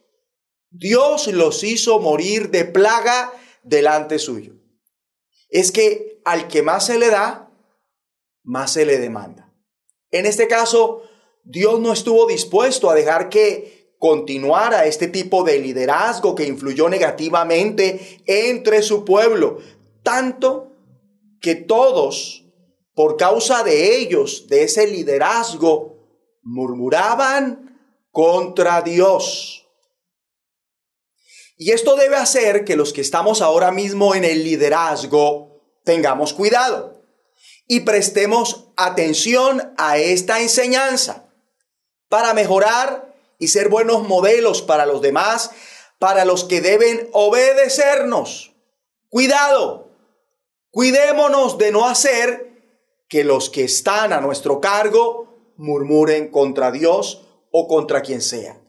Dios 0.68 1.26
los 1.28 1.64
hizo 1.64 2.00
morir 2.00 2.50
de 2.50 2.66
plaga 2.66 3.32
delante 3.62 4.18
suyo. 4.18 4.56
Es 5.48 5.72
que 5.72 6.20
al 6.26 6.48
que 6.48 6.60
más 6.60 6.84
se 6.84 6.98
le 6.98 7.08
da, 7.08 7.50
más 8.42 8.74
se 8.74 8.84
le 8.84 8.98
demanda. 8.98 9.54
En 10.10 10.26
este 10.26 10.48
caso, 10.48 11.02
Dios 11.44 11.80
no 11.80 11.94
estuvo 11.94 12.26
dispuesto 12.26 12.90
a 12.90 12.94
dejar 12.94 13.30
que 13.30 13.94
continuara 13.98 14.84
este 14.84 15.08
tipo 15.08 15.44
de 15.44 15.58
liderazgo 15.58 16.34
que 16.34 16.46
influyó 16.46 16.90
negativamente 16.90 18.20
entre 18.26 18.82
su 18.82 19.06
pueblo, 19.06 19.60
tanto 20.02 20.76
que 21.40 21.54
todos, 21.54 22.44
por 22.92 23.16
causa 23.16 23.64
de 23.64 23.96
ellos, 23.96 24.46
de 24.48 24.64
ese 24.64 24.86
liderazgo, 24.86 25.96
murmuraban 26.42 27.69
contra 28.10 28.82
Dios. 28.82 29.66
Y 31.56 31.72
esto 31.72 31.94
debe 31.96 32.16
hacer 32.16 32.64
que 32.64 32.76
los 32.76 32.92
que 32.92 33.02
estamos 33.02 33.42
ahora 33.42 33.70
mismo 33.70 34.14
en 34.14 34.24
el 34.24 34.44
liderazgo 34.44 35.60
tengamos 35.84 36.32
cuidado 36.32 37.02
y 37.66 37.80
prestemos 37.80 38.68
atención 38.76 39.74
a 39.76 39.98
esta 39.98 40.40
enseñanza 40.40 41.28
para 42.08 42.34
mejorar 42.34 43.14
y 43.38 43.48
ser 43.48 43.68
buenos 43.68 44.08
modelos 44.08 44.62
para 44.62 44.86
los 44.86 45.02
demás, 45.02 45.50
para 45.98 46.24
los 46.24 46.44
que 46.44 46.60
deben 46.60 47.08
obedecernos. 47.12 48.52
Cuidado, 49.08 49.90
cuidémonos 50.70 51.58
de 51.58 51.72
no 51.72 51.86
hacer 51.86 52.50
que 53.08 53.22
los 53.22 53.50
que 53.50 53.64
están 53.64 54.12
a 54.12 54.20
nuestro 54.20 54.60
cargo 54.60 55.52
murmuren 55.56 56.30
contra 56.30 56.70
Dios 56.70 57.26
o 57.50 57.66
contra 57.68 58.02
quien 58.02 58.20
sea. 58.20 58.60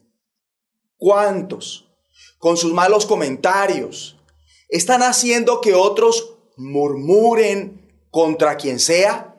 ¿Cuántos, 0.97 1.89
con 2.37 2.57
sus 2.57 2.73
malos 2.73 3.05
comentarios, 3.05 4.17
están 4.69 5.03
haciendo 5.03 5.61
que 5.61 5.73
otros 5.73 6.37
murmuren 6.57 8.05
contra 8.09 8.57
quien 8.57 8.79
sea? 8.79 9.35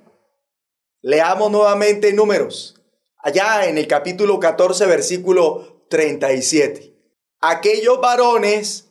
Leamos 1.01 1.51
nuevamente 1.51 2.13
números 2.13 2.77
allá 3.23 3.67
en 3.67 3.79
el 3.79 3.87
capítulo 3.87 4.39
14, 4.41 4.87
versículo 4.87 5.85
37. 5.89 6.95
Aquellos 7.41 8.01
varones 8.01 8.89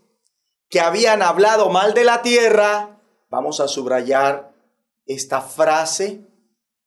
que 0.69 0.79
habían 0.79 1.21
hablado 1.21 1.69
mal 1.69 1.93
de 1.93 2.05
la 2.05 2.21
tierra, 2.21 3.01
vamos 3.29 3.59
a 3.59 3.67
subrayar 3.67 4.53
esta 5.05 5.41
frase, 5.41 6.25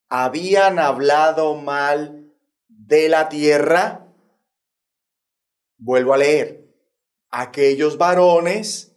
habían 0.09 0.79
hablado 0.79 1.55
mal 1.55 2.24
de 2.87 3.09
la 3.09 3.29
tierra. 3.29 4.07
Vuelvo 5.77 6.13
a 6.13 6.17
leer. 6.17 6.65
Aquellos 7.29 7.97
varones 7.97 8.95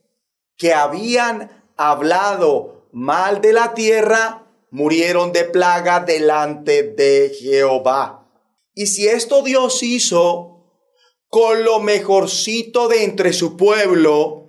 que 0.57 0.75
habían 0.75 1.51
hablado 1.77 2.89
mal 2.93 3.41
de 3.41 3.53
la 3.53 3.75
tierra 3.75 4.47
murieron 4.71 5.33
de 5.33 5.45
plaga 5.45 6.01
delante 6.01 6.83
de 6.83 7.33
Jehová. 7.39 8.27
Y 8.75 8.87
si 8.87 9.09
esto 9.09 9.43
Dios 9.43 9.83
hizo 9.83 10.55
con 11.29 11.65
lo 11.65 11.81
mejorcito 11.81 12.89
de 12.89 13.05
entre 13.05 13.33
su 13.33 13.57
pueblo, 13.57 14.47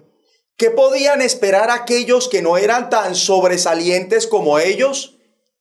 ¿qué 0.56 0.70
podían 0.70 1.22
esperar 1.22 1.72
aquellos 1.72 2.28
que 2.28 2.42
no 2.42 2.58
eran 2.58 2.90
tan 2.90 3.16
sobresalientes 3.16 4.28
como 4.28 4.60
ellos? 4.60 5.18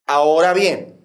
Ahora 0.07 0.53
bien, 0.53 0.98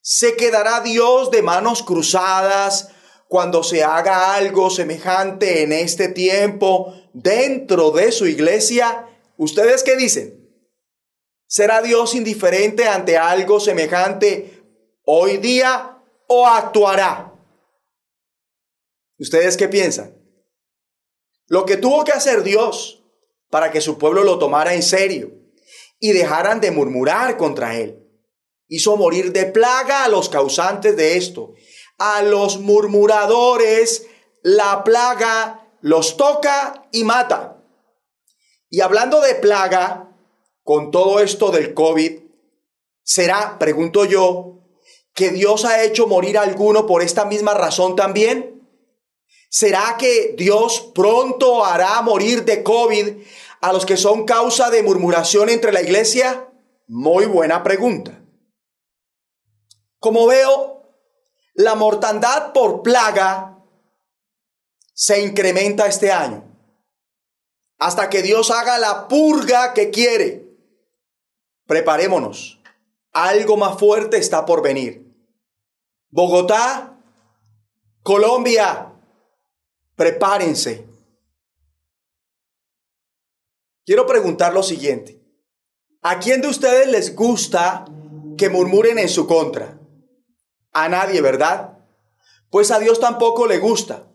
¿se 0.00 0.36
quedará 0.36 0.80
Dios 0.80 1.30
de 1.30 1.42
manos 1.42 1.82
cruzadas 1.82 2.88
cuando 3.28 3.62
se 3.62 3.84
haga 3.84 4.34
algo 4.34 4.70
semejante 4.70 5.62
en 5.62 5.72
este 5.72 6.08
tiempo 6.08 6.94
dentro 7.12 7.90
de 7.90 8.12
su 8.12 8.26
iglesia? 8.26 9.06
¿Ustedes 9.36 9.82
qué 9.82 9.96
dicen? 9.96 10.40
¿Será 11.46 11.82
Dios 11.82 12.14
indiferente 12.14 12.86
ante 12.86 13.18
algo 13.18 13.60
semejante 13.60 14.62
hoy 15.04 15.38
día 15.38 15.98
o 16.28 16.46
actuará? 16.46 17.34
¿Ustedes 19.18 19.56
qué 19.56 19.68
piensan? 19.68 20.16
Lo 21.46 21.66
que 21.66 21.76
tuvo 21.76 22.04
que 22.04 22.12
hacer 22.12 22.42
Dios 22.42 23.04
para 23.50 23.70
que 23.72 23.80
su 23.80 23.98
pueblo 23.98 24.22
lo 24.22 24.38
tomara 24.38 24.74
en 24.74 24.82
serio 24.82 25.32
y 25.98 26.12
dejaran 26.12 26.60
de 26.60 26.70
murmurar 26.70 27.36
contra 27.36 27.76
él. 27.76 28.09
Hizo 28.70 28.96
morir 28.96 29.32
de 29.32 29.46
plaga 29.46 30.04
a 30.04 30.08
los 30.08 30.28
causantes 30.28 30.96
de 30.96 31.16
esto. 31.16 31.54
A 31.98 32.22
los 32.22 32.60
murmuradores 32.60 34.06
la 34.42 34.84
plaga 34.84 35.68
los 35.80 36.16
toca 36.16 36.88
y 36.92 37.02
mata. 37.02 37.62
Y 38.70 38.80
hablando 38.80 39.20
de 39.20 39.34
plaga, 39.34 40.16
con 40.62 40.92
todo 40.92 41.18
esto 41.18 41.50
del 41.50 41.74
COVID, 41.74 42.20
¿será, 43.02 43.58
pregunto 43.58 44.04
yo, 44.04 44.60
que 45.14 45.30
Dios 45.30 45.64
ha 45.64 45.82
hecho 45.82 46.06
morir 46.06 46.38
a 46.38 46.42
alguno 46.42 46.86
por 46.86 47.02
esta 47.02 47.24
misma 47.24 47.54
razón 47.54 47.96
también? 47.96 48.68
¿Será 49.48 49.96
que 49.98 50.36
Dios 50.38 50.92
pronto 50.94 51.64
hará 51.64 52.00
morir 52.02 52.44
de 52.44 52.62
COVID 52.62 53.08
a 53.62 53.72
los 53.72 53.84
que 53.84 53.96
son 53.96 54.24
causa 54.24 54.70
de 54.70 54.84
murmuración 54.84 55.48
entre 55.48 55.72
la 55.72 55.82
iglesia? 55.82 56.48
Muy 56.86 57.26
buena 57.26 57.64
pregunta. 57.64 58.19
Como 60.00 60.26
veo, 60.26 60.82
la 61.54 61.76
mortandad 61.76 62.52
por 62.52 62.82
plaga 62.82 63.58
se 64.92 65.22
incrementa 65.22 65.86
este 65.86 66.10
año 66.10 66.44
hasta 67.78 68.10
que 68.10 68.22
Dios 68.22 68.50
haga 68.50 68.78
la 68.78 69.08
purga 69.08 69.72
que 69.72 69.90
quiere 69.90 70.50
preparémonos. 71.70 72.60
Algo 73.12 73.56
más 73.56 73.78
fuerte 73.78 74.18
está 74.18 74.44
por 74.44 74.60
venir. 74.60 75.06
Bogotá, 76.08 76.98
Colombia, 78.02 78.92
prepárense. 79.94 80.84
Quiero 83.86 84.04
preguntar 84.04 84.52
lo 84.52 84.64
siguiente. 84.64 85.20
¿A 86.02 86.18
quién 86.18 86.40
de 86.40 86.48
ustedes 86.48 86.88
les 86.88 87.14
gusta 87.14 87.84
que 88.36 88.50
murmuren 88.50 88.98
en 88.98 89.08
su 89.08 89.28
contra? 89.28 89.79
A 90.72 90.88
nadie, 90.88 91.20
¿verdad? 91.20 91.78
Pues 92.50 92.70
a 92.70 92.78
Dios 92.78 93.00
tampoco 93.00 93.46
le 93.46 93.58
gusta. 93.58 94.06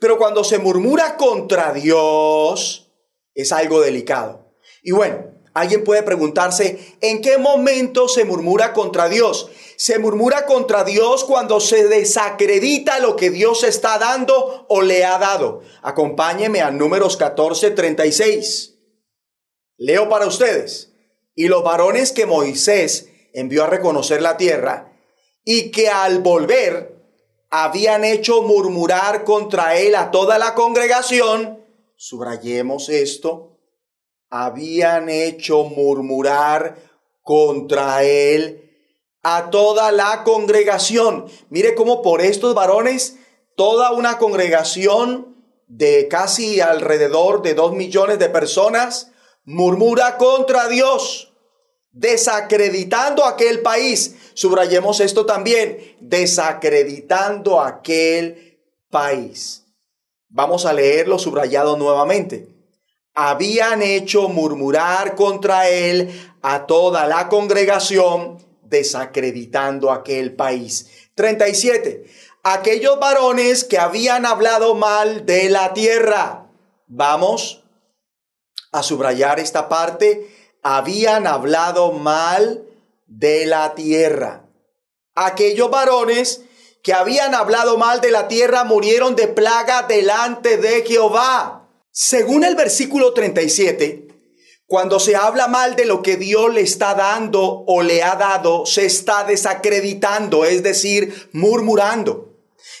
Pero 0.00 0.18
cuando 0.18 0.44
se 0.44 0.58
murmura 0.58 1.16
contra 1.16 1.72
Dios, 1.72 2.92
es 3.34 3.52
algo 3.52 3.80
delicado. 3.80 4.52
Y 4.82 4.92
bueno, 4.92 5.34
Alguien 5.54 5.84
puede 5.84 6.02
preguntarse, 6.02 6.96
¿en 7.00 7.22
qué 7.22 7.38
momento 7.38 8.08
se 8.08 8.24
murmura 8.24 8.72
contra 8.72 9.08
Dios? 9.08 9.48
Se 9.76 10.00
murmura 10.00 10.46
contra 10.46 10.82
Dios 10.82 11.22
cuando 11.22 11.60
se 11.60 11.86
desacredita 11.86 12.98
lo 12.98 13.14
que 13.14 13.30
Dios 13.30 13.62
está 13.62 13.98
dando 13.98 14.66
o 14.68 14.82
le 14.82 15.04
ha 15.04 15.16
dado. 15.18 15.62
Acompáñeme 15.82 16.60
a 16.60 16.72
números 16.72 17.16
14, 17.16 17.70
36. 17.70 18.74
Leo 19.76 20.08
para 20.08 20.26
ustedes. 20.26 20.92
Y 21.36 21.46
los 21.46 21.62
varones 21.62 22.10
que 22.10 22.26
Moisés 22.26 23.08
envió 23.32 23.62
a 23.62 23.68
reconocer 23.68 24.22
la 24.22 24.36
tierra 24.36 24.93
y 25.44 25.70
que 25.70 25.88
al 25.88 26.20
volver 26.20 26.94
habían 27.50 28.04
hecho 28.04 28.42
murmurar 28.42 29.24
contra 29.24 29.76
él 29.78 29.94
a 29.94 30.10
toda 30.10 30.38
la 30.38 30.54
congregación, 30.54 31.62
subrayemos 31.96 32.88
esto, 32.88 33.58
habían 34.30 35.08
hecho 35.08 35.64
murmurar 35.64 36.76
contra 37.22 38.02
él 38.02 38.64
a 39.22 39.50
toda 39.50 39.92
la 39.92 40.24
congregación. 40.24 41.26
Mire 41.48 41.74
cómo 41.74 42.02
por 42.02 42.20
estos 42.20 42.54
varones, 42.54 43.18
toda 43.56 43.92
una 43.92 44.18
congregación 44.18 45.36
de 45.68 46.08
casi 46.08 46.60
alrededor 46.60 47.42
de 47.42 47.54
dos 47.54 47.72
millones 47.72 48.18
de 48.18 48.28
personas 48.28 49.12
murmura 49.44 50.16
contra 50.18 50.68
Dios, 50.68 51.33
desacreditando 51.94 53.24
aquel 53.24 53.62
país. 53.62 54.14
Subrayemos 54.34 55.00
esto 55.00 55.24
también, 55.24 55.96
desacreditando 56.00 57.58
aquel 57.58 58.60
país. 58.90 59.64
Vamos 60.28 60.66
a 60.66 60.74
leerlo 60.74 61.18
subrayado 61.18 61.78
nuevamente 61.78 62.54
habían 63.14 63.80
hecho 63.82 64.28
murmurar 64.28 65.14
contra 65.14 65.68
él 65.68 66.10
a 66.42 66.66
toda 66.66 67.06
la 67.06 67.28
congregación, 67.28 68.44
desacreditando 68.62 69.92
aquel 69.92 70.34
país. 70.34 70.90
37. 71.14 72.04
Aquellos 72.42 72.98
varones 72.98 73.64
que 73.64 73.78
habían 73.78 74.26
hablado 74.26 74.74
mal 74.74 75.24
de 75.24 75.48
la 75.48 75.72
tierra. 75.72 76.46
Vamos 76.86 77.62
a 78.72 78.82
subrayar 78.82 79.38
esta 79.38 79.68
parte. 79.68 80.28
Habían 80.64 81.26
hablado 81.26 81.92
mal 81.92 82.64
de 83.06 83.44
la 83.44 83.74
tierra. 83.74 84.46
Aquellos 85.14 85.70
varones 85.70 86.40
que 86.82 86.94
habían 86.94 87.34
hablado 87.34 87.76
mal 87.76 88.00
de 88.00 88.10
la 88.10 88.28
tierra 88.28 88.64
murieron 88.64 89.14
de 89.14 89.28
plaga 89.28 89.82
delante 89.82 90.56
de 90.56 90.82
Jehová. 90.82 91.68
Según 91.92 92.44
el 92.44 92.56
versículo 92.56 93.12
37, 93.12 94.08
cuando 94.66 94.98
se 94.98 95.16
habla 95.16 95.48
mal 95.48 95.76
de 95.76 95.84
lo 95.84 96.02
que 96.02 96.16
Dios 96.16 96.52
le 96.52 96.62
está 96.62 96.94
dando 96.94 97.64
o 97.66 97.82
le 97.82 98.02
ha 98.02 98.16
dado, 98.16 98.64
se 98.64 98.86
está 98.86 99.24
desacreditando, 99.24 100.46
es 100.46 100.62
decir, 100.62 101.28
murmurando. 101.32 102.33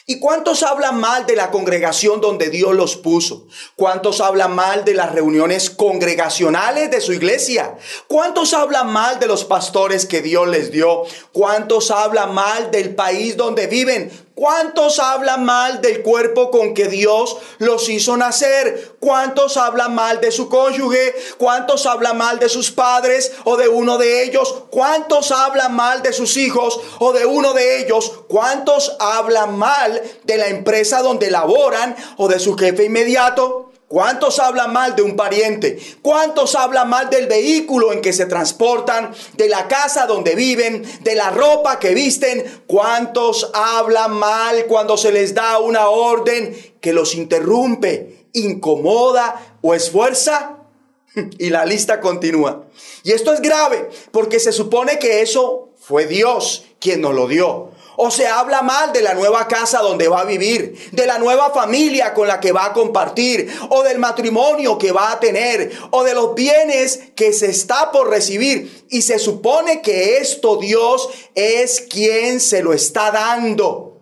¿Y 0.06 0.18
cuántos 0.18 0.62
hablan 0.62 1.00
mal 1.00 1.24
de 1.24 1.34
la 1.34 1.50
congregación 1.50 2.20
donde 2.20 2.50
Dios 2.50 2.74
los 2.74 2.94
puso? 2.94 3.46
¿Cuántos 3.74 4.20
hablan 4.20 4.54
mal 4.54 4.84
de 4.84 4.92
las 4.92 5.10
reuniones 5.12 5.70
congregacionales 5.70 6.90
de 6.90 7.00
su 7.00 7.14
iglesia? 7.14 7.78
¿Cuántos 8.06 8.52
hablan 8.52 8.92
mal 8.92 9.18
de 9.18 9.26
los 9.26 9.46
pastores 9.46 10.04
que 10.04 10.20
Dios 10.20 10.46
les 10.46 10.70
dio? 10.70 11.04
¿Cuántos 11.32 11.90
hablan 11.90 12.34
mal 12.34 12.70
del 12.70 12.94
país 12.94 13.38
donde 13.38 13.66
viven? 13.66 14.12
¿Cuántos 14.34 14.98
hablan 14.98 15.44
mal 15.44 15.80
del 15.80 16.02
cuerpo 16.02 16.50
con 16.50 16.74
que 16.74 16.88
Dios 16.88 17.36
los 17.58 17.88
hizo 17.88 18.16
nacer? 18.16 18.96
¿Cuántos 18.98 19.56
hablan 19.56 19.94
mal 19.94 20.20
de 20.20 20.32
su 20.32 20.48
cónyuge? 20.48 21.14
¿Cuántos 21.38 21.86
hablan 21.86 22.18
mal 22.18 22.40
de 22.40 22.48
sus 22.48 22.72
padres 22.72 23.30
o 23.44 23.56
de 23.56 23.68
uno 23.68 23.96
de 23.96 24.24
ellos? 24.24 24.62
¿Cuántos 24.70 25.30
hablan 25.30 25.76
mal 25.76 26.02
de 26.02 26.12
sus 26.12 26.36
hijos 26.36 26.80
o 26.98 27.12
de 27.12 27.26
uno 27.26 27.52
de 27.52 27.80
ellos? 27.80 28.12
¿Cuántos 28.26 28.96
hablan 28.98 29.56
mal 29.56 30.02
de 30.24 30.36
la 30.36 30.48
empresa 30.48 31.00
donde 31.00 31.30
laboran 31.30 31.94
o 32.16 32.26
de 32.26 32.40
su 32.40 32.56
jefe 32.56 32.86
inmediato? 32.86 33.73
¿Cuántos 33.94 34.40
hablan 34.40 34.72
mal 34.72 34.96
de 34.96 35.02
un 35.02 35.14
pariente? 35.14 35.78
¿Cuántos 36.02 36.56
hablan 36.56 36.88
mal 36.88 37.10
del 37.10 37.28
vehículo 37.28 37.92
en 37.92 38.00
que 38.00 38.12
se 38.12 38.26
transportan? 38.26 39.14
¿De 39.34 39.48
la 39.48 39.68
casa 39.68 40.06
donde 40.06 40.34
viven? 40.34 40.82
¿De 41.04 41.14
la 41.14 41.30
ropa 41.30 41.78
que 41.78 41.94
visten? 41.94 42.44
¿Cuántos 42.66 43.52
hablan 43.54 44.14
mal 44.14 44.66
cuando 44.66 44.96
se 44.96 45.12
les 45.12 45.32
da 45.32 45.60
una 45.60 45.90
orden 45.90 46.74
que 46.80 46.92
los 46.92 47.14
interrumpe, 47.14 48.26
incomoda 48.32 49.58
o 49.62 49.74
esfuerza? 49.74 50.56
Y 51.38 51.50
la 51.50 51.64
lista 51.64 52.00
continúa. 52.00 52.64
Y 53.04 53.12
esto 53.12 53.32
es 53.32 53.40
grave 53.40 53.90
porque 54.10 54.40
se 54.40 54.50
supone 54.50 54.98
que 54.98 55.22
eso 55.22 55.68
fue 55.78 56.08
Dios 56.08 56.64
quien 56.80 57.00
nos 57.00 57.14
lo 57.14 57.28
dio. 57.28 57.70
O 57.96 58.10
se 58.10 58.26
habla 58.26 58.62
mal 58.62 58.92
de 58.92 59.02
la 59.02 59.14
nueva 59.14 59.46
casa 59.46 59.80
donde 59.80 60.08
va 60.08 60.20
a 60.20 60.24
vivir, 60.24 60.90
de 60.92 61.06
la 61.06 61.18
nueva 61.18 61.50
familia 61.50 62.12
con 62.14 62.26
la 62.26 62.40
que 62.40 62.52
va 62.52 62.66
a 62.66 62.72
compartir, 62.72 63.52
o 63.70 63.82
del 63.82 63.98
matrimonio 63.98 64.78
que 64.78 64.92
va 64.92 65.12
a 65.12 65.20
tener, 65.20 65.70
o 65.90 66.02
de 66.02 66.14
los 66.14 66.34
bienes 66.34 67.00
que 67.14 67.32
se 67.32 67.50
está 67.50 67.92
por 67.92 68.10
recibir. 68.10 68.86
Y 68.90 69.02
se 69.02 69.18
supone 69.18 69.82
que 69.82 70.18
esto 70.18 70.56
Dios 70.56 71.08
es 71.34 71.80
quien 71.80 72.40
se 72.40 72.62
lo 72.62 72.72
está 72.72 73.10
dando. 73.10 74.00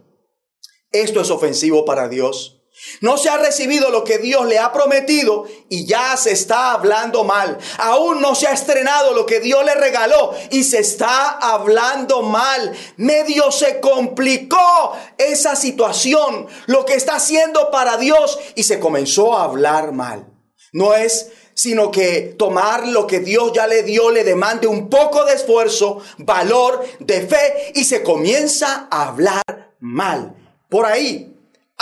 Esto 0.90 1.20
es 1.20 1.30
ofensivo 1.30 1.84
para 1.84 2.08
Dios. 2.08 2.61
No 3.00 3.16
se 3.16 3.28
ha 3.28 3.36
recibido 3.36 3.90
lo 3.90 4.04
que 4.04 4.18
Dios 4.18 4.46
le 4.46 4.58
ha 4.58 4.72
prometido 4.72 5.46
y 5.68 5.86
ya 5.86 6.16
se 6.16 6.32
está 6.32 6.72
hablando 6.72 7.24
mal. 7.24 7.58
Aún 7.78 8.20
no 8.20 8.34
se 8.34 8.48
ha 8.48 8.52
estrenado 8.52 9.14
lo 9.14 9.24
que 9.26 9.40
Dios 9.40 9.64
le 9.64 9.74
regaló 9.74 10.34
y 10.50 10.64
se 10.64 10.80
está 10.80 11.30
hablando 11.30 12.22
mal. 12.22 12.72
Medio 12.96 13.52
se 13.52 13.80
complicó 13.80 14.92
esa 15.16 15.56
situación, 15.56 16.46
lo 16.66 16.84
que 16.84 16.94
está 16.94 17.16
haciendo 17.16 17.70
para 17.70 17.96
Dios 17.96 18.38
y 18.54 18.64
se 18.64 18.80
comenzó 18.80 19.36
a 19.36 19.44
hablar 19.44 19.92
mal. 19.92 20.26
No 20.72 20.94
es 20.94 21.30
sino 21.54 21.90
que 21.90 22.34
tomar 22.38 22.88
lo 22.88 23.06
que 23.06 23.20
Dios 23.20 23.52
ya 23.52 23.66
le 23.66 23.82
dio 23.82 24.10
le 24.10 24.24
demande 24.24 24.66
un 24.66 24.88
poco 24.88 25.24
de 25.24 25.34
esfuerzo, 25.34 26.00
valor, 26.18 26.82
de 26.98 27.26
fe 27.26 27.72
y 27.74 27.84
se 27.84 28.02
comienza 28.02 28.88
a 28.90 29.08
hablar 29.08 29.42
mal. 29.78 30.34
Por 30.68 30.86
ahí 30.86 31.31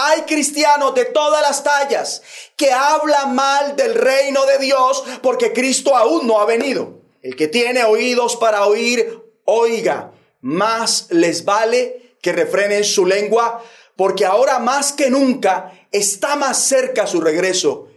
hay 0.06 0.22
cristianos 0.22 0.94
de 0.94 1.06
todas 1.06 1.42
las 1.42 1.62
tallas 1.62 2.22
que 2.56 2.72
hablan 2.72 3.34
mal 3.34 3.76
del 3.76 3.94
reino 3.94 4.46
de 4.46 4.58
Dios 4.58 5.04
porque 5.22 5.52
Cristo 5.52 5.96
aún 5.96 6.26
no 6.26 6.40
ha 6.40 6.46
venido. 6.46 7.00
El 7.22 7.36
que 7.36 7.48
tiene 7.48 7.84
oídos 7.84 8.36
para 8.36 8.66
oír, 8.66 9.20
oiga. 9.44 10.12
Más 10.42 11.08
les 11.10 11.44
vale 11.44 12.16
que 12.22 12.32
refrenen 12.32 12.84
su 12.84 13.04
lengua 13.04 13.62
porque 13.96 14.24
ahora 14.24 14.58
más 14.58 14.92
que 14.92 15.10
nunca 15.10 15.86
está 15.92 16.36
más 16.36 16.64
cerca 16.64 17.06
su 17.06 17.20
regreso. 17.20 17.88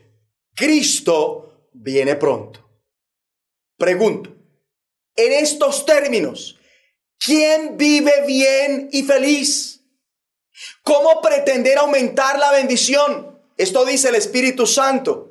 Cristo 0.56 1.70
viene 1.72 2.16
pronto. 2.16 2.60
Pregunto, 3.78 4.30
en 5.16 5.32
estos 5.32 5.86
términos, 5.86 6.60
¿quién 7.18 7.78
vive 7.78 8.26
bien 8.28 8.90
y 8.92 9.04
feliz? 9.04 9.83
¿Cómo 10.84 11.22
pretender 11.22 11.78
aumentar 11.78 12.38
la 12.40 12.52
bendición? 12.52 13.40
Esto 13.58 13.86
dice 13.86 14.10
el 14.10 14.16
Espíritu 14.16 14.68
Santo. 14.68 15.30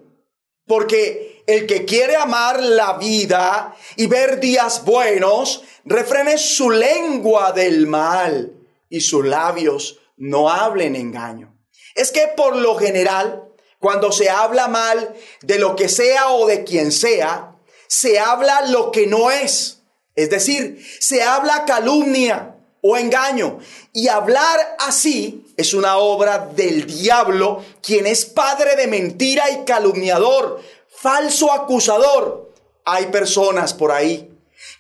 Porque 0.67 1.43
el 1.47 1.67
que 1.67 1.85
quiere 1.85 2.17
amar 2.17 2.63
la 2.63 2.95
vida 2.95 3.75
y 3.97 4.07
ver 4.07 4.41
días 4.41 4.85
buenos, 4.85 5.63
refrene 5.85 6.39
su 6.39 6.71
lengua 6.71 7.53
del 7.53 7.87
mal 7.87 8.53
y 8.89 9.01
sus 9.01 9.25
labios 9.25 9.99
no 10.17 10.49
hablen 10.49 10.95
engaño. 10.95 11.59
Es 11.95 12.13
que 12.13 12.29
por 12.37 12.57
lo 12.57 12.77
general, 12.77 13.49
cuando 13.79 14.13
se 14.13 14.31
habla 14.31 14.69
mal 14.69 15.15
de 15.43 15.59
lo 15.59 15.75
que 15.75 15.89
sea 15.89 16.31
o 16.31 16.47
de 16.47 16.65
quien 16.65 16.93
sea, 16.93 17.57
se 17.89 18.19
habla 18.19 18.67
lo 18.69 18.93
que 18.93 19.07
no 19.07 19.31
es. 19.31 19.83
Es 20.15 20.31
decir, 20.31 20.85
se 21.01 21.23
habla 21.23 21.65
calumnia, 21.65 22.52
o 22.83 22.97
engaño. 22.97 23.59
Y 23.95 24.09
hablar 24.09 24.77
así 24.81 25.47
es 25.57 25.73
una 25.73 25.97
obra 25.97 26.39
del 26.55 26.87
diablo, 26.87 27.65
quien 27.81 28.07
es 28.07 28.27
padre 28.27 28.77
de 28.77 28.87
mentira 28.87 29.51
y 29.51 29.65
calumniador, 29.65 30.61
falso 30.91 31.51
acusador. 31.51 32.53
Hay 32.85 33.07
personas 33.07 33.73
por 33.73 33.93
ahí 33.93 34.29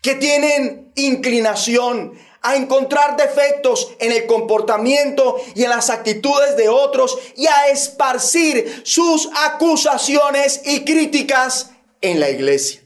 que 0.02 0.16
tienen 0.16 0.92
inclinación 0.96 2.12
a 2.42 2.56
encontrar 2.56 3.16
defectos 3.16 3.92
en 4.00 4.10
el 4.10 4.26
comportamiento 4.26 5.36
y 5.54 5.62
en 5.62 5.70
las 5.70 5.90
actitudes 5.90 6.56
de 6.56 6.68
otros 6.68 7.16
y 7.36 7.46
a 7.46 7.68
esparcir 7.68 8.82
sus 8.84 9.28
acusaciones 9.44 10.60
y 10.64 10.84
críticas 10.84 11.70
en 12.00 12.18
la 12.18 12.30
iglesia. 12.30 12.81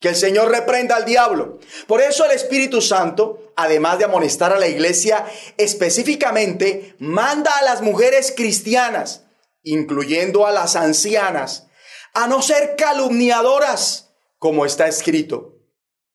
Que 0.00 0.10
el 0.10 0.16
Señor 0.16 0.50
reprenda 0.50 0.96
al 0.96 1.04
diablo. 1.04 1.58
Por 1.86 2.00
eso 2.00 2.24
el 2.24 2.30
Espíritu 2.30 2.80
Santo, 2.80 3.52
además 3.56 3.98
de 3.98 4.04
amonestar 4.04 4.52
a 4.52 4.58
la 4.58 4.68
iglesia, 4.68 5.26
específicamente 5.56 6.94
manda 7.00 7.56
a 7.58 7.62
las 7.62 7.82
mujeres 7.82 8.32
cristianas, 8.36 9.24
incluyendo 9.62 10.46
a 10.46 10.52
las 10.52 10.76
ancianas, 10.76 11.66
a 12.14 12.28
no 12.28 12.42
ser 12.42 12.76
calumniadoras, 12.76 14.14
como 14.38 14.64
está 14.64 14.86
escrito. 14.86 15.56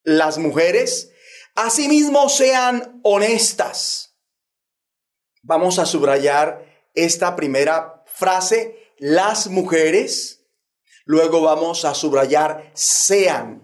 Las 0.04 0.38
mujeres, 0.38 1.12
asimismo, 1.56 2.30
sean 2.30 3.02
honestas. 3.04 4.16
Vamos 5.42 5.78
a 5.78 5.86
subrayar 5.86 6.66
esta 6.94 7.36
primera 7.36 8.06
frase, 8.06 8.94
las 8.98 9.48
mujeres. 9.48 10.46
Luego 11.04 11.42
vamos 11.42 11.84
a 11.84 11.94
subrayar 11.94 12.72
sean 12.74 13.63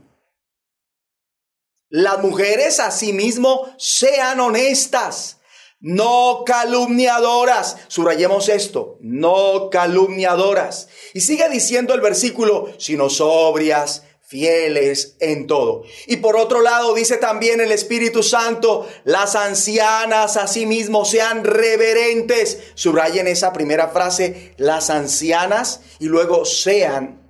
las 1.89 2.19
mujeres 2.19 2.79
asimismo 2.79 3.67
sean 3.77 4.39
honestas, 4.39 5.37
no 5.79 6.43
calumniadoras. 6.45 7.77
Subrayemos 7.87 8.47
esto, 8.47 8.97
no 9.01 9.69
calumniadoras. 9.71 10.89
Y 11.15 11.21
sigue 11.21 11.49
diciendo 11.49 11.95
el 11.95 12.01
versículo, 12.01 12.71
sino 12.77 13.09
sobrias, 13.09 14.03
fieles 14.21 15.15
en 15.19 15.47
todo. 15.47 15.81
Y 16.05 16.17
por 16.17 16.37
otro 16.37 16.61
lado 16.61 16.93
dice 16.93 17.17
también 17.17 17.59
el 17.59 17.71
Espíritu 17.71 18.21
Santo, 18.21 18.87
las 19.03 19.35
ancianas 19.35 20.37
asimismo 20.37 21.05
sean 21.05 21.43
reverentes. 21.43 22.59
Subrayen 22.75 23.25
esa 23.25 23.51
primera 23.51 23.87
frase, 23.87 24.53
las 24.57 24.91
ancianas, 24.91 25.81
y 25.97 26.05
luego 26.05 26.45
sean. 26.45 27.27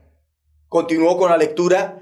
Continúo 0.67 1.17
con 1.17 1.31
la 1.31 1.37
lectura 1.37 1.98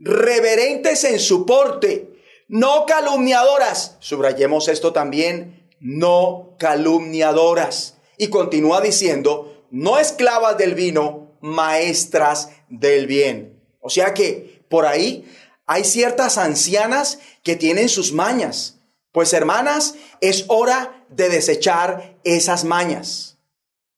reverentes 0.00 1.04
en 1.04 1.20
su 1.20 1.46
porte, 1.46 2.08
no 2.48 2.86
calumniadoras. 2.86 3.96
Subrayemos 4.00 4.66
esto 4.68 4.92
también, 4.92 5.68
no 5.78 6.56
calumniadoras. 6.58 7.94
Y 8.16 8.28
continúa 8.28 8.80
diciendo, 8.80 9.64
no 9.70 9.98
esclavas 9.98 10.58
del 10.58 10.74
vino, 10.74 11.36
maestras 11.40 12.50
del 12.68 13.06
bien. 13.06 13.62
O 13.80 13.88
sea 13.88 14.12
que 14.14 14.62
por 14.68 14.86
ahí 14.86 15.30
hay 15.66 15.84
ciertas 15.84 16.38
ancianas 16.38 17.18
que 17.42 17.56
tienen 17.56 17.88
sus 17.88 18.12
mañas. 18.12 18.78
Pues 19.12 19.32
hermanas, 19.32 19.94
es 20.20 20.44
hora 20.48 21.04
de 21.08 21.28
desechar 21.28 22.16
esas 22.24 22.64
mañas. 22.64 23.38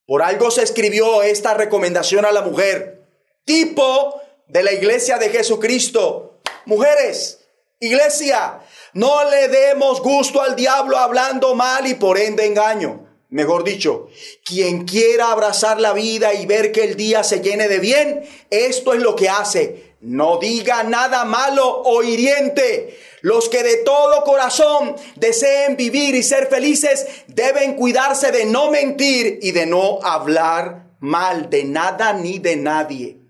Por 0.07 0.23
algo 0.23 0.51
se 0.51 0.63
escribió 0.63 1.23
esta 1.23 1.55
recomendación 1.55 2.25
a 2.25 2.33
la 2.33 2.43
mujer. 2.43 3.07
Tipo 3.45 4.22
de 4.53 4.63
la 4.63 4.73
iglesia 4.73 5.17
de 5.17 5.31
Jesucristo. 5.31 6.41
Mujeres, 6.67 7.41
iglesia, 7.81 8.61
no 8.93 9.29
le 9.31 9.49
demos 9.49 10.03
gusto 10.03 10.43
al 10.43 10.55
diablo 10.55 10.99
hablando 10.99 11.55
mal 11.55 11.87
y 11.87 11.95
por 11.95 12.19
ende 12.19 12.45
engaño. 12.45 13.09
Mejor 13.31 13.65
dicho, 13.65 14.09
quien 14.45 14.85
quiera 14.85 15.33
abrazar 15.33 15.81
la 15.81 15.95
vida 15.95 16.35
y 16.35 16.45
ver 16.45 16.71
que 16.71 16.85
el 16.85 16.97
día 16.97 17.25
se 17.25 17.41
llene 17.41 17.67
de 17.67 17.79
bien, 17.79 18.29
esto 18.51 18.93
es 18.93 19.01
lo 19.01 19.17
que 19.17 19.31
hace. 19.31 19.95
No 20.03 20.37
diga 20.37 20.83
nada 20.83 21.25
malo 21.25 21.67
o 21.67 22.03
hiriente. 22.03 22.99
Los 23.23 23.49
que 23.49 23.63
de 23.63 23.79
todo 23.79 24.23
corazón 24.23 24.97
deseen 25.17 25.79
vivir 25.79 26.15
y 26.15 26.23
ser 26.23 26.49
felices 26.49 27.07
deben 27.27 27.75
cuidarse 27.77 28.33
de 28.33 28.45
no 28.45 28.71
mentir 28.71 29.39
y 29.41 29.53
de 29.53 29.65
no 29.65 30.01
hablar 30.03 30.91
mal 31.01 31.49
de 31.49 31.65
nada 31.65 32.13
ni 32.13 32.39
de 32.39 32.57
nadie. 32.57 33.22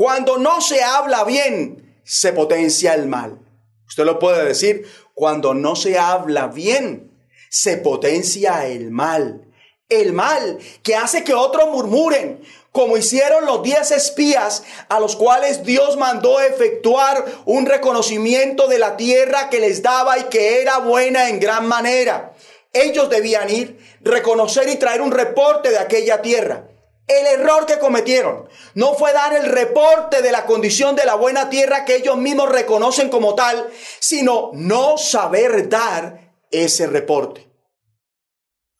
Cuando 0.00 0.38
no 0.38 0.62
se 0.62 0.82
habla 0.82 1.24
bien, 1.24 2.00
se 2.04 2.32
potencia 2.32 2.94
el 2.94 3.06
mal. 3.06 3.38
Usted 3.86 4.06
lo 4.06 4.18
puede 4.18 4.46
decir, 4.46 4.90
cuando 5.12 5.52
no 5.52 5.76
se 5.76 5.98
habla 5.98 6.46
bien, 6.46 7.12
se 7.50 7.76
potencia 7.76 8.66
el 8.66 8.90
mal. 8.90 9.44
El 9.90 10.14
mal 10.14 10.58
que 10.82 10.96
hace 10.96 11.22
que 11.22 11.34
otros 11.34 11.68
murmuren, 11.68 12.40
como 12.72 12.96
hicieron 12.96 13.44
los 13.44 13.62
diez 13.62 13.90
espías 13.90 14.62
a 14.88 15.00
los 15.00 15.16
cuales 15.16 15.64
Dios 15.64 15.98
mandó 15.98 16.40
efectuar 16.40 17.22
un 17.44 17.66
reconocimiento 17.66 18.68
de 18.68 18.78
la 18.78 18.96
tierra 18.96 19.50
que 19.50 19.60
les 19.60 19.82
daba 19.82 20.18
y 20.18 20.24
que 20.30 20.62
era 20.62 20.78
buena 20.78 21.28
en 21.28 21.40
gran 21.40 21.66
manera. 21.68 22.32
Ellos 22.72 23.10
debían 23.10 23.50
ir, 23.50 23.78
reconocer 24.00 24.66
y 24.70 24.76
traer 24.76 25.02
un 25.02 25.12
reporte 25.12 25.68
de 25.68 25.78
aquella 25.78 26.22
tierra. 26.22 26.69
El 27.10 27.26
error 27.26 27.66
que 27.66 27.80
cometieron 27.80 28.48
no 28.74 28.94
fue 28.94 29.12
dar 29.12 29.34
el 29.34 29.46
reporte 29.46 30.22
de 30.22 30.30
la 30.30 30.46
condición 30.46 30.94
de 30.94 31.04
la 31.04 31.16
buena 31.16 31.50
tierra 31.50 31.84
que 31.84 31.96
ellos 31.96 32.16
mismos 32.16 32.48
reconocen 32.48 33.08
como 33.10 33.34
tal, 33.34 33.68
sino 33.98 34.52
no 34.54 34.96
saber 34.96 35.68
dar 35.68 36.36
ese 36.52 36.86
reporte. 36.86 37.50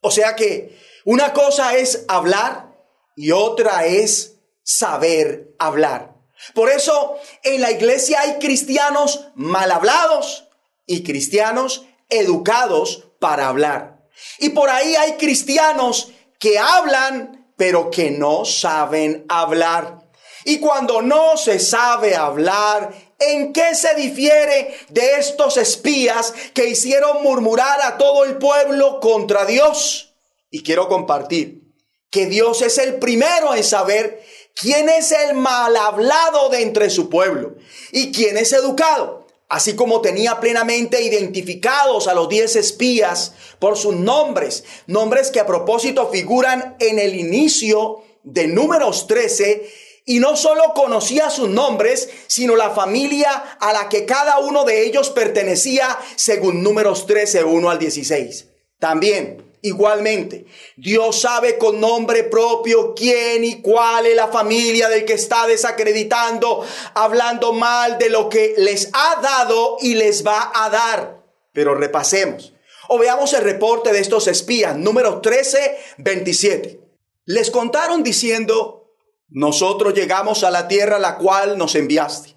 O 0.00 0.12
sea 0.12 0.36
que 0.36 0.78
una 1.04 1.32
cosa 1.32 1.74
es 1.76 2.04
hablar 2.06 2.68
y 3.16 3.32
otra 3.32 3.84
es 3.86 4.36
saber 4.62 5.56
hablar. 5.58 6.14
Por 6.54 6.70
eso 6.70 7.18
en 7.42 7.60
la 7.60 7.72
iglesia 7.72 8.20
hay 8.20 8.38
cristianos 8.38 9.26
mal 9.34 9.72
hablados 9.72 10.46
y 10.86 11.02
cristianos 11.02 11.84
educados 12.08 13.08
para 13.18 13.48
hablar. 13.48 14.06
Y 14.38 14.50
por 14.50 14.70
ahí 14.70 14.94
hay 14.94 15.14
cristianos 15.14 16.12
que 16.38 16.60
hablan 16.60 17.39
pero 17.60 17.90
que 17.90 18.10
no 18.10 18.46
saben 18.46 19.26
hablar. 19.28 19.98
Y 20.46 20.60
cuando 20.60 21.02
no 21.02 21.36
se 21.36 21.58
sabe 21.58 22.16
hablar, 22.16 22.90
¿en 23.18 23.52
qué 23.52 23.74
se 23.74 23.94
difiere 23.96 24.74
de 24.88 25.16
estos 25.16 25.58
espías 25.58 26.32
que 26.54 26.70
hicieron 26.70 27.22
murmurar 27.22 27.82
a 27.82 27.98
todo 27.98 28.24
el 28.24 28.38
pueblo 28.38 28.98
contra 28.98 29.44
Dios? 29.44 30.14
Y 30.50 30.62
quiero 30.62 30.88
compartir 30.88 31.60
que 32.08 32.24
Dios 32.24 32.62
es 32.62 32.78
el 32.78 32.94
primero 32.94 33.54
en 33.54 33.62
saber 33.62 34.24
quién 34.54 34.88
es 34.88 35.12
el 35.12 35.34
mal 35.34 35.76
hablado 35.76 36.48
de 36.48 36.62
entre 36.62 36.88
su 36.88 37.10
pueblo 37.10 37.56
y 37.92 38.10
quién 38.10 38.38
es 38.38 38.54
educado. 38.54 39.19
Así 39.50 39.74
como 39.74 40.00
tenía 40.00 40.38
plenamente 40.38 41.02
identificados 41.02 42.06
a 42.06 42.14
los 42.14 42.28
diez 42.28 42.54
espías 42.54 43.34
por 43.58 43.76
sus 43.76 43.96
nombres, 43.96 44.62
nombres 44.86 45.32
que 45.32 45.40
a 45.40 45.46
propósito 45.46 46.08
figuran 46.08 46.76
en 46.78 47.00
el 47.00 47.16
inicio 47.16 48.04
de 48.22 48.46
números 48.46 49.08
13, 49.08 49.68
y 50.06 50.20
no 50.20 50.36
solo 50.36 50.72
conocía 50.72 51.30
sus 51.30 51.48
nombres, 51.48 52.08
sino 52.28 52.54
la 52.54 52.70
familia 52.70 53.56
a 53.58 53.72
la 53.72 53.88
que 53.88 54.06
cada 54.06 54.38
uno 54.38 54.64
de 54.64 54.84
ellos 54.86 55.10
pertenecía, 55.10 55.98
según 56.14 56.62
números 56.62 57.08
13, 57.08 57.42
1 57.42 57.70
al 57.70 57.78
16. 57.80 58.46
También 58.78 59.49
Igualmente, 59.62 60.46
Dios 60.76 61.20
sabe 61.20 61.58
con 61.58 61.80
nombre 61.80 62.24
propio 62.24 62.94
quién 62.94 63.44
y 63.44 63.60
cuál 63.60 64.06
es 64.06 64.16
la 64.16 64.28
familia 64.28 64.88
del 64.88 65.04
que 65.04 65.12
está 65.12 65.46
desacreditando, 65.46 66.64
hablando 66.94 67.52
mal 67.52 67.98
de 67.98 68.08
lo 68.08 68.30
que 68.30 68.54
les 68.56 68.88
ha 68.94 69.20
dado 69.20 69.76
y 69.80 69.94
les 69.94 70.26
va 70.26 70.50
a 70.54 70.70
dar. 70.70 71.22
Pero 71.52 71.74
repasemos 71.74 72.54
o 72.88 72.98
veamos 72.98 73.32
el 73.34 73.42
reporte 73.42 73.92
de 73.92 74.00
estos 74.00 74.26
espías, 74.28 74.76
número 74.76 75.20
13, 75.20 75.78
27. 75.98 76.80
Les 77.26 77.50
contaron 77.50 78.02
diciendo, 78.02 78.94
nosotros 79.28 79.92
llegamos 79.92 80.42
a 80.42 80.50
la 80.50 80.66
tierra 80.68 80.98
la 80.98 81.16
cual 81.18 81.58
nos 81.58 81.74
enviaste, 81.74 82.34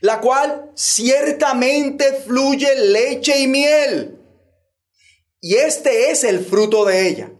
la 0.00 0.20
cual 0.20 0.72
ciertamente 0.74 2.14
fluye 2.14 2.74
leche 2.86 3.38
y 3.38 3.46
miel 3.46 4.19
y 5.40 5.56
este 5.56 6.10
es 6.10 6.24
el 6.24 6.44
fruto 6.44 6.84
de 6.84 7.08
ella. 7.08 7.32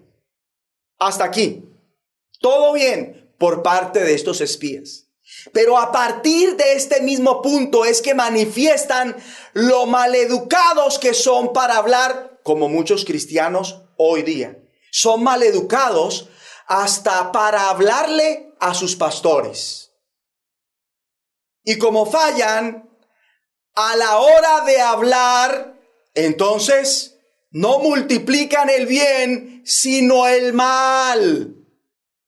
Hasta 0.99 1.25
aquí. 1.25 1.65
Todo 2.41 2.73
bien 2.73 3.35
por 3.39 3.63
parte 3.63 4.01
de 4.01 4.15
estos 4.15 4.41
espías. 4.41 5.07
Pero 5.53 5.79
a 5.79 5.93
partir 5.93 6.57
de 6.57 6.73
este 6.73 7.01
mismo 7.03 7.41
punto 7.41 7.85
es 7.85 8.03
que 8.03 8.15
manifiestan 8.15 9.17
lo 9.53 9.87
maleducados 9.87 10.99
que 10.99 11.15
son 11.15 11.53
para 11.53 11.77
hablar, 11.77 12.41
como 12.43 12.69
muchos 12.69 13.05
cristianos 13.05 13.83
hoy 13.97 14.23
día. 14.23 14.59
Son 14.91 15.23
maleducados 15.23 16.29
hasta 16.67 17.33
para 17.33 17.69
hablarle 17.69 18.55
a 18.59 18.75
sus 18.75 18.97
pastores. 18.97 19.93
Y 21.65 21.79
como 21.79 22.07
fallan 22.07 22.91
a 23.75 23.97
la 23.97 24.19
hora 24.19 24.65
de 24.65 24.81
hablar, 24.81 25.81
entonces 26.15 27.20
no 27.51 27.81
multiplican 27.81 28.71
el 28.71 28.87
bien, 28.87 29.63
sino 29.65 30.27
el 30.27 30.53
mal. 30.53 31.57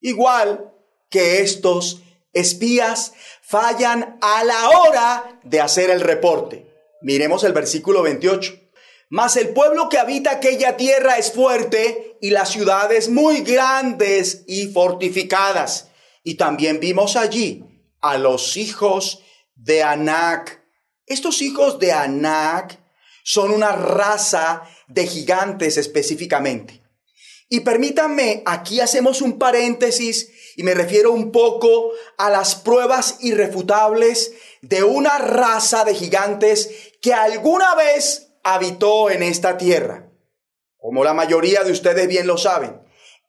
Igual 0.01 0.73
que 1.11 1.41
estos 1.41 2.03
espías 2.33 3.13
fallan 3.43 4.19
a 4.21 4.45
la 4.45 4.71
hora 4.71 5.41
de 5.45 5.61
hacer 5.61 5.91
el 5.91 6.01
reporte. 6.01 6.67
Miremos 7.03 7.45
el 7.45 7.53
versículo 7.53 8.03
28. 8.03 8.59
Mas 9.11 9.37
el 9.37 9.51
pueblo 9.51 9.89
que 9.91 9.99
habita 9.99 10.33
aquella 10.33 10.77
tierra 10.77 11.19
es 11.19 11.33
fuerte 11.33 12.17
y 12.21 12.31
las 12.31 12.51
ciudades 12.51 13.11
muy 13.11 13.43
grandes 13.43 14.45
y 14.47 14.69
fortificadas. 14.69 15.91
Y 16.25 16.37
también 16.37 16.81
vimos 16.81 17.17
allí 17.17 17.65
a 18.01 18.17
los 18.17 18.57
hijos 18.57 19.23
de 19.55 19.83
Anac. 19.83 20.65
Estos 21.05 21.43
hijos 21.43 21.79
de 21.79 21.93
Anac 21.93 22.82
son 23.23 23.51
una 23.51 23.73
raza 23.73 24.63
de 24.89 25.07
gigantes 25.07 25.77
específicamente. 25.77 26.83
Y 27.49 27.61
permítanme, 27.61 28.43
aquí 28.47 28.81
hacemos 28.81 29.21
un 29.21 29.39
paréntesis 29.39 30.31
y 30.57 30.63
me 30.63 30.75
refiero 30.75 31.13
un 31.13 31.33
poco 31.33 31.91
a 32.17 32.31
las 32.31 32.55
pruebas 32.55 33.17
irrefutables 33.21 34.33
de 34.63 34.83
una 34.83 35.19
raza 35.19 35.85
de 35.85 35.95
gigantes 35.95 36.71
que 37.01 37.13
alguna 37.13 37.75
vez 37.75 38.29
habitó 38.43 39.11
en 39.11 39.23
esta 39.23 39.59
tierra. 39.59 40.09
Como 40.79 41.05
la 41.05 41.15
mayoría 41.15 41.63
de 41.63 41.73
ustedes 41.73 42.09
bien 42.09 42.27
lo 42.27 42.39
saben, 42.39 42.81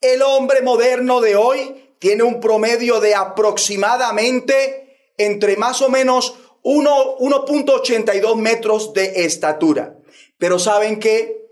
el 0.01 0.21
hombre 0.21 0.61
moderno 0.61 1.21
de 1.21 1.35
hoy 1.35 1.95
tiene 1.99 2.23
un 2.23 2.39
promedio 2.39 2.99
de 2.99 3.15
aproximadamente 3.15 5.11
entre 5.17 5.57
más 5.57 5.81
o 5.81 5.89
menos 5.89 6.35
1.82 6.63 8.35
metros 8.35 8.93
de 8.93 9.25
estatura. 9.25 9.97
Pero 10.37 10.59
saben 10.59 10.99
que 10.99 11.47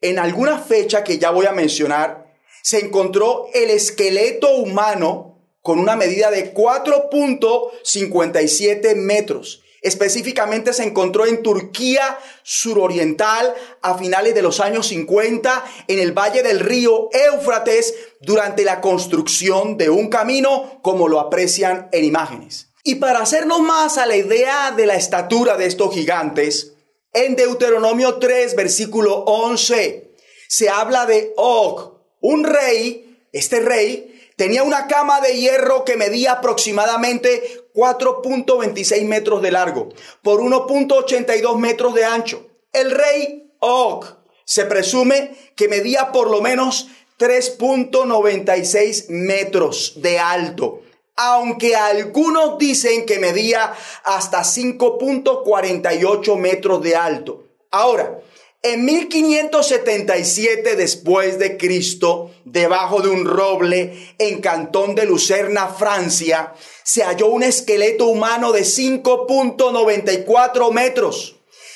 en 0.00 0.18
alguna 0.18 0.58
fecha 0.58 1.04
que 1.04 1.18
ya 1.18 1.30
voy 1.30 1.46
a 1.46 1.52
mencionar, 1.52 2.34
se 2.62 2.80
encontró 2.80 3.46
el 3.54 3.70
esqueleto 3.70 4.56
humano 4.56 5.32
con 5.62 5.78
una 5.78 5.96
medida 5.96 6.30
de 6.30 6.52
4.57 6.52 8.94
metros. 8.96 9.62
Específicamente 9.80 10.72
se 10.72 10.84
encontró 10.84 11.26
en 11.26 11.42
Turquía 11.42 12.18
suroriental 12.44 13.52
a 13.80 13.98
finales 13.98 14.34
de 14.34 14.42
los 14.42 14.60
años 14.60 14.86
50 14.88 15.64
en 15.88 15.98
el 15.98 16.12
valle 16.12 16.44
del 16.44 16.60
río 16.60 17.08
Éufrates 17.12 17.94
durante 18.20 18.62
la 18.64 18.80
construcción 18.80 19.76
de 19.76 19.90
un 19.90 20.08
camino 20.08 20.78
como 20.82 21.08
lo 21.08 21.18
aprecian 21.18 21.88
en 21.90 22.04
imágenes. 22.04 22.71
Y 22.84 22.96
para 22.96 23.20
hacernos 23.20 23.60
más 23.60 23.96
a 23.96 24.06
la 24.06 24.16
idea 24.16 24.72
de 24.72 24.86
la 24.86 24.94
estatura 24.94 25.56
de 25.56 25.66
estos 25.66 25.94
gigantes, 25.94 26.72
en 27.12 27.36
Deuteronomio 27.36 28.18
3, 28.18 28.56
versículo 28.56 29.18
11, 29.24 30.14
se 30.48 30.68
habla 30.68 31.06
de 31.06 31.32
Og, 31.36 32.00
un 32.20 32.44
rey, 32.44 33.28
este 33.32 33.60
rey 33.60 34.30
tenía 34.36 34.64
una 34.64 34.88
cama 34.88 35.20
de 35.20 35.36
hierro 35.36 35.84
que 35.84 35.96
medía 35.96 36.32
aproximadamente 36.32 37.68
4.26 37.72 39.04
metros 39.04 39.42
de 39.42 39.52
largo 39.52 39.90
por 40.22 40.40
1.82 40.40 41.56
metros 41.58 41.94
de 41.94 42.04
ancho. 42.04 42.48
El 42.72 42.90
rey 42.90 43.52
Og 43.60 44.06
se 44.44 44.64
presume 44.64 45.36
que 45.54 45.68
medía 45.68 46.10
por 46.10 46.28
lo 46.28 46.40
menos 46.40 46.88
3.96 47.18 49.08
metros 49.08 49.94
de 50.02 50.18
alto 50.18 50.82
aunque 51.16 51.76
algunos 51.76 52.58
dicen 52.58 53.06
que 53.06 53.18
medía 53.18 53.72
hasta 54.04 54.42
5.48 54.42 56.36
metros 56.36 56.82
de 56.82 56.96
alto. 56.96 57.44
Ahora, 57.70 58.18
en 58.64 58.84
1577 58.84 60.76
después 60.76 61.40
de 61.40 61.56
Cristo, 61.56 62.30
debajo 62.44 63.00
de 63.00 63.08
un 63.08 63.24
roble 63.24 64.14
en 64.18 64.40
Cantón 64.40 64.94
de 64.94 65.04
Lucerna, 65.04 65.66
Francia, 65.66 66.54
se 66.84 67.02
halló 67.02 67.26
un 67.26 67.42
esqueleto 67.42 68.06
humano 68.06 68.52
de 68.52 68.60
5.94 68.60 70.70
metros. 70.70 71.34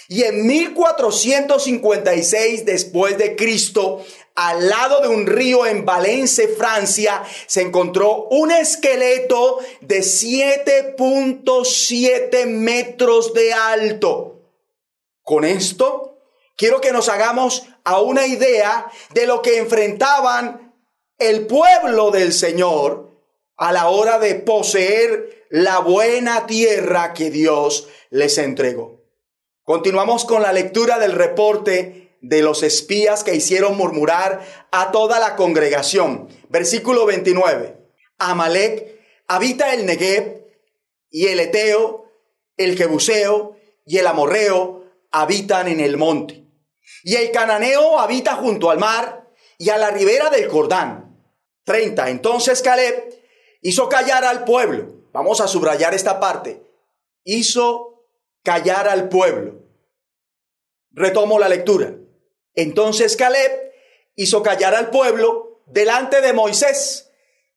Y 0.08 0.22
en 0.22 0.46
1456 0.46 2.64
después 2.64 3.18
de 3.18 3.34
Cristo, 3.34 4.04
al 4.36 4.68
lado 4.68 5.00
de 5.00 5.08
un 5.08 5.26
río 5.26 5.66
en 5.66 5.84
Valencia, 5.86 6.46
Francia, 6.56 7.24
se 7.46 7.62
encontró 7.62 8.28
un 8.30 8.52
esqueleto 8.52 9.58
de 9.80 9.98
7.7 10.00 12.46
metros 12.46 13.32
de 13.32 13.54
alto. 13.54 14.42
Con 15.22 15.44
esto, 15.44 16.18
quiero 16.54 16.82
que 16.82 16.92
nos 16.92 17.08
hagamos 17.08 17.64
a 17.84 18.00
una 18.00 18.26
idea 18.26 18.90
de 19.14 19.26
lo 19.26 19.40
que 19.40 19.56
enfrentaban 19.58 20.74
el 21.18 21.46
pueblo 21.46 22.10
del 22.10 22.34
Señor 22.34 23.08
a 23.56 23.72
la 23.72 23.88
hora 23.88 24.18
de 24.18 24.34
poseer 24.34 25.46
la 25.48 25.78
buena 25.78 26.44
tierra 26.46 27.14
que 27.14 27.30
Dios 27.30 27.88
les 28.10 28.36
entregó. 28.36 29.00
Continuamos 29.62 30.26
con 30.26 30.42
la 30.42 30.52
lectura 30.52 30.98
del 30.98 31.12
reporte 31.12 32.05
de 32.20 32.42
los 32.42 32.62
espías 32.62 33.24
que 33.24 33.34
hicieron 33.34 33.76
murmurar 33.76 34.44
a 34.70 34.90
toda 34.90 35.18
la 35.18 35.36
congregación. 35.36 36.28
Versículo 36.48 37.06
29. 37.06 37.76
Amalek 38.18 39.00
habita 39.28 39.74
el 39.74 39.86
Negev 39.86 40.44
y 41.10 41.26
el 41.26 41.40
Eteo, 41.40 42.10
el 42.56 42.76
Jebuseo 42.76 43.56
y 43.84 43.98
el 43.98 44.06
Amorreo 44.06 44.84
habitan 45.10 45.68
en 45.68 45.80
el 45.80 45.96
monte. 45.96 46.44
Y 47.02 47.16
el 47.16 47.30
Cananeo 47.30 47.98
habita 47.98 48.36
junto 48.36 48.70
al 48.70 48.78
mar 48.78 49.28
y 49.58 49.70
a 49.70 49.78
la 49.78 49.90
ribera 49.90 50.30
del 50.30 50.48
Jordán. 50.48 51.06
30. 51.64 52.10
Entonces 52.10 52.62
Caleb 52.62 53.14
hizo 53.60 53.88
callar 53.88 54.24
al 54.24 54.44
pueblo. 54.44 54.94
Vamos 55.12 55.40
a 55.40 55.48
subrayar 55.48 55.94
esta 55.94 56.20
parte. 56.20 56.62
Hizo 57.24 58.04
callar 58.42 58.88
al 58.88 59.08
pueblo. 59.08 59.62
Retomo 60.92 61.38
la 61.38 61.48
lectura. 61.48 61.94
Entonces 62.56 63.16
Caleb 63.16 63.72
hizo 64.16 64.42
callar 64.42 64.74
al 64.74 64.90
pueblo 64.90 65.62
delante 65.66 66.20
de 66.20 66.32
Moisés 66.32 67.12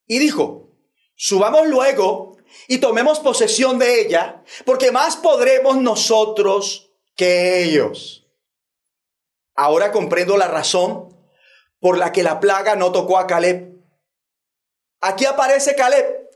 y 0.05 0.19
dijo, 0.19 0.69
subamos 1.15 1.67
luego 1.67 2.37
y 2.67 2.79
tomemos 2.79 3.19
posesión 3.19 3.79
de 3.79 4.01
ella, 4.01 4.43
porque 4.65 4.91
más 4.91 5.15
podremos 5.15 5.77
nosotros 5.77 6.91
que 7.15 7.63
ellos. 7.63 8.27
Ahora 9.55 9.91
comprendo 9.91 10.37
la 10.37 10.47
razón 10.47 11.15
por 11.79 11.97
la 11.97 12.11
que 12.11 12.23
la 12.23 12.39
plaga 12.39 12.75
no 12.75 12.91
tocó 12.91 13.17
a 13.17 13.27
Caleb. 13.27 13.73
Aquí 15.01 15.25
aparece 15.25 15.75
Caleb, 15.75 16.29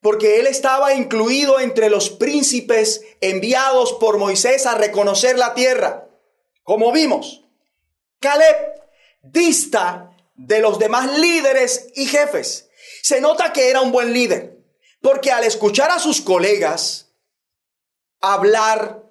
porque 0.00 0.40
él 0.40 0.46
estaba 0.46 0.94
incluido 0.94 1.60
entre 1.60 1.90
los 1.90 2.10
príncipes 2.10 3.02
enviados 3.20 3.92
por 3.94 4.18
Moisés 4.18 4.66
a 4.66 4.74
reconocer 4.74 5.38
la 5.38 5.54
tierra. 5.54 6.08
Como 6.62 6.90
vimos, 6.92 7.44
Caleb 8.20 8.56
dista 9.22 10.10
de 10.34 10.60
los 10.60 10.78
demás 10.78 11.18
líderes 11.18 11.88
y 11.94 12.06
jefes. 12.06 12.68
Se 13.02 13.20
nota 13.20 13.52
que 13.52 13.70
era 13.70 13.80
un 13.80 13.92
buen 13.92 14.12
líder, 14.12 14.58
porque 15.00 15.32
al 15.32 15.44
escuchar 15.44 15.90
a 15.90 15.98
sus 15.98 16.20
colegas 16.20 17.12
hablar 18.20 19.02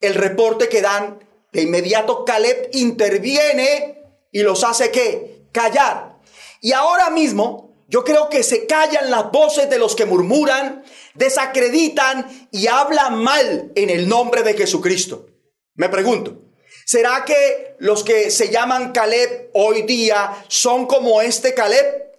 el 0.00 0.14
reporte 0.14 0.68
que 0.68 0.82
dan, 0.82 1.20
de 1.52 1.62
inmediato 1.62 2.24
Caleb 2.24 2.70
interviene 2.72 4.02
y 4.32 4.42
los 4.42 4.64
hace 4.64 4.90
que 4.90 5.46
callar. 5.52 6.18
Y 6.60 6.72
ahora 6.72 7.10
mismo 7.10 7.74
yo 7.88 8.02
creo 8.02 8.28
que 8.28 8.42
se 8.42 8.66
callan 8.66 9.10
las 9.10 9.30
voces 9.30 9.70
de 9.70 9.78
los 9.78 9.94
que 9.94 10.06
murmuran, 10.06 10.82
desacreditan 11.14 12.48
y 12.50 12.66
hablan 12.66 13.22
mal 13.22 13.70
en 13.74 13.90
el 13.90 14.08
nombre 14.08 14.42
de 14.42 14.54
Jesucristo. 14.54 15.26
Me 15.74 15.88
pregunto, 15.88 16.38
¿será 16.84 17.24
que 17.24 17.76
los 17.78 18.04
que 18.04 18.30
se 18.30 18.50
llaman 18.50 18.92
Caleb 18.92 19.50
hoy 19.54 19.82
día 19.82 20.44
son 20.48 20.86
como 20.86 21.22
este 21.22 21.54
Caleb? 21.54 22.12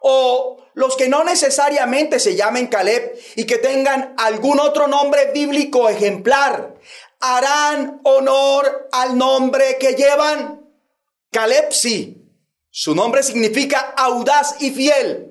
¿O 0.00 0.62
los 0.74 0.96
que 0.96 1.08
no 1.08 1.24
necesariamente 1.24 2.18
se 2.18 2.34
llamen 2.34 2.66
Caleb 2.68 3.18
y 3.36 3.44
que 3.44 3.58
tengan 3.58 4.14
algún 4.16 4.58
otro 4.58 4.86
nombre 4.86 5.30
bíblico 5.32 5.88
ejemplar, 5.88 6.74
harán 7.20 8.00
honor 8.04 8.88
al 8.92 9.16
nombre 9.16 9.76
que 9.78 9.94
llevan. 9.94 10.66
Caleb 11.30 11.72
sí. 11.72 12.18
Su 12.70 12.94
nombre 12.94 13.22
significa 13.22 13.94
audaz 13.96 14.56
y 14.60 14.70
fiel. 14.70 15.28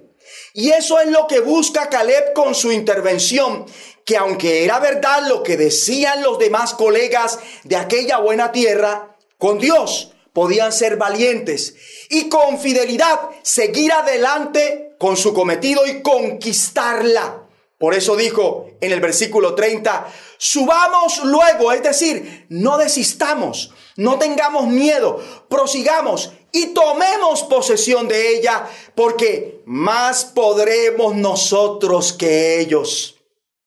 Y 0.54 0.70
eso 0.72 1.00
es 1.00 1.08
lo 1.08 1.28
que 1.28 1.40
busca 1.40 1.90
Caleb 1.90 2.34
con 2.34 2.54
su 2.54 2.72
intervención, 2.72 3.66
que 4.06 4.18
aunque 4.18 4.64
era 4.64 4.80
verdad 4.80 5.28
lo 5.28 5.44
que 5.44 5.58
decían 5.58 6.22
los 6.22 6.40
demás 6.40 6.74
colegas 6.74 7.40
de 7.64 7.76
aquella 7.76 8.18
buena 8.18 8.52
tierra, 8.52 9.16
con 9.38 9.60
Dios 9.60 10.14
podían 10.34 10.72
ser 10.72 10.98
valientes 10.98 11.76
y 12.10 12.30
con 12.30 12.60
fidelidad 12.60 13.30
seguir 13.42 13.92
adelante 13.92 14.96
con 14.98 15.18
su 15.18 15.34
cometido 15.34 15.86
y 15.86 16.02
conquistarla. 16.02 17.44
Por 17.78 17.96
eso 17.96 18.16
dijo 18.16 18.68
en 18.80 18.92
el 18.92 19.00
versículo 19.00 19.56
30, 19.56 20.08
subamos 20.38 21.24
luego, 21.24 21.72
es 21.72 21.82
decir, 21.82 22.46
no 22.50 22.78
desistamos, 22.78 23.74
no 23.96 24.20
tengamos 24.20 24.68
miedo, 24.68 25.20
prosigamos 25.50 26.32
y 26.52 26.68
tomemos 26.68 27.44
posesión 27.44 28.08
de 28.08 28.38
ella, 28.38 28.70
porque 28.94 29.62
más 29.66 30.26
podremos 30.26 31.16
nosotros 31.16 32.14
que 32.14 32.60
ellos. 32.60 33.21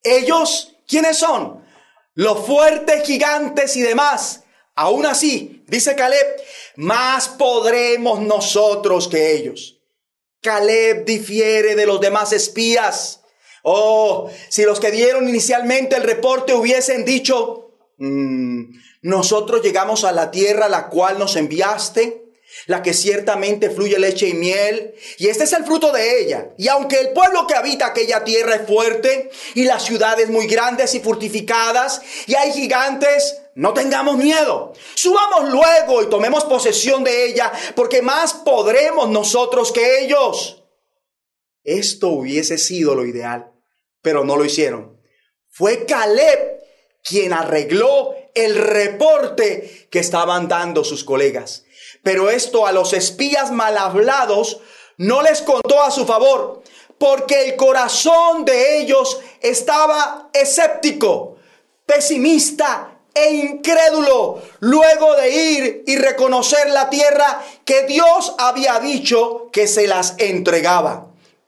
¿Ellos 0.05 0.77
quiénes 0.87 1.17
son? 1.17 1.65
Los 2.13 2.45
fuertes 2.45 3.03
gigantes 3.03 3.75
y 3.75 3.81
demás. 3.81 4.43
Aún 4.75 5.05
así, 5.05 5.63
dice 5.67 5.95
Caleb, 5.95 6.25
más 6.75 7.27
podremos 7.27 8.21
nosotros 8.21 9.07
que 9.07 9.33
ellos. 9.33 9.81
Caleb 10.41 11.05
difiere 11.05 11.75
de 11.75 11.85
los 11.85 11.99
demás 11.99 12.31
espías. 12.33 13.21
Oh, 13.63 14.29
si 14.49 14.63
los 14.63 14.79
que 14.79 14.91
dieron 14.91 15.27
inicialmente 15.27 15.95
el 15.95 16.03
reporte 16.03 16.53
hubiesen 16.53 17.03
dicho, 17.03 17.71
mm, 17.97 18.63
nosotros 19.01 19.63
llegamos 19.63 20.03
a 20.03 20.11
la 20.11 20.29
tierra 20.29 20.67
a 20.67 20.69
la 20.69 20.87
cual 20.89 21.17
nos 21.17 21.35
enviaste, 21.35 22.24
la 22.67 22.81
que 22.81 22.93
ciertamente 22.93 23.69
fluye 23.69 23.99
leche 23.99 24.27
y 24.27 24.33
miel, 24.33 24.95
y 25.17 25.27
este 25.27 25.43
es 25.43 25.53
el 25.53 25.65
fruto 25.65 25.91
de 25.91 26.21
ella. 26.21 26.49
Y 26.57 26.67
aunque 26.67 26.99
el 26.99 27.09
pueblo 27.09 27.47
que 27.47 27.55
habita 27.55 27.87
aquella 27.87 28.23
tierra 28.23 28.55
es 28.55 28.67
fuerte, 28.67 29.29
y 29.53 29.63
las 29.63 29.83
ciudades 29.83 30.29
muy 30.29 30.47
grandes 30.47 30.93
y 30.95 30.99
fortificadas, 30.99 32.01
y 32.27 32.35
hay 32.35 32.51
gigantes, 32.51 33.37
no 33.55 33.73
tengamos 33.73 34.17
miedo. 34.17 34.73
Subamos 34.95 35.49
luego 35.49 36.03
y 36.03 36.09
tomemos 36.09 36.45
posesión 36.45 37.03
de 37.03 37.27
ella, 37.27 37.51
porque 37.75 38.01
más 38.01 38.33
podremos 38.33 39.09
nosotros 39.09 39.71
que 39.71 40.03
ellos. 40.03 40.63
Esto 41.63 42.09
hubiese 42.09 42.57
sido 42.57 42.95
lo 42.95 43.05
ideal 43.05 43.51
pero 44.05 44.23
no 44.23 44.37
lo 44.37 44.45
hicieron. 44.45 45.01
Fue 45.49 45.87
Caleb 45.87 46.61
quien 47.03 47.33
arregló 47.33 48.13
el 48.35 48.55
reporte 48.55 49.87
que 49.89 49.97
estaban 49.97 50.47
dando 50.47 50.83
sus 50.83 51.03
colegas. 51.03 51.64
Pero 52.05 52.29
esto 52.29 52.67
a 52.67 52.71
los 52.71 52.93
espías 52.93 53.49
mal 53.49 53.75
hablados 53.79 54.59
no 54.97 55.23
les 55.23 55.41
contó 55.41 55.81
a 55.81 55.89
su 55.89 56.05
favor, 56.05 56.61
porque 56.99 57.45
el 57.45 57.55
corazón 57.55 58.45
de 58.45 58.77
ellos 58.77 59.19
estaba 59.41 60.29
escéptico, 60.31 61.37
pesimista 61.87 62.99
e 63.11 63.33
incrédulo, 63.33 64.39
luego 64.59 65.15
de 65.15 65.29
ir 65.31 65.83
y 65.87 65.95
reconocer 65.95 66.69
la 66.69 66.91
tierra 66.91 67.43
que 67.65 67.87
Dios 67.87 68.35
había 68.37 68.79
dicho 68.79 69.49
que 69.51 69.67
se 69.67 69.87
las 69.87 70.13
entregaba. 70.19 71.07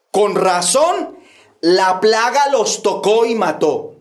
Con 0.10 0.34
razón 0.34 1.20
la 1.62 2.00
plaga 2.00 2.50
los 2.50 2.82
tocó 2.82 3.28
y 3.28 3.36
mató. 3.36 3.97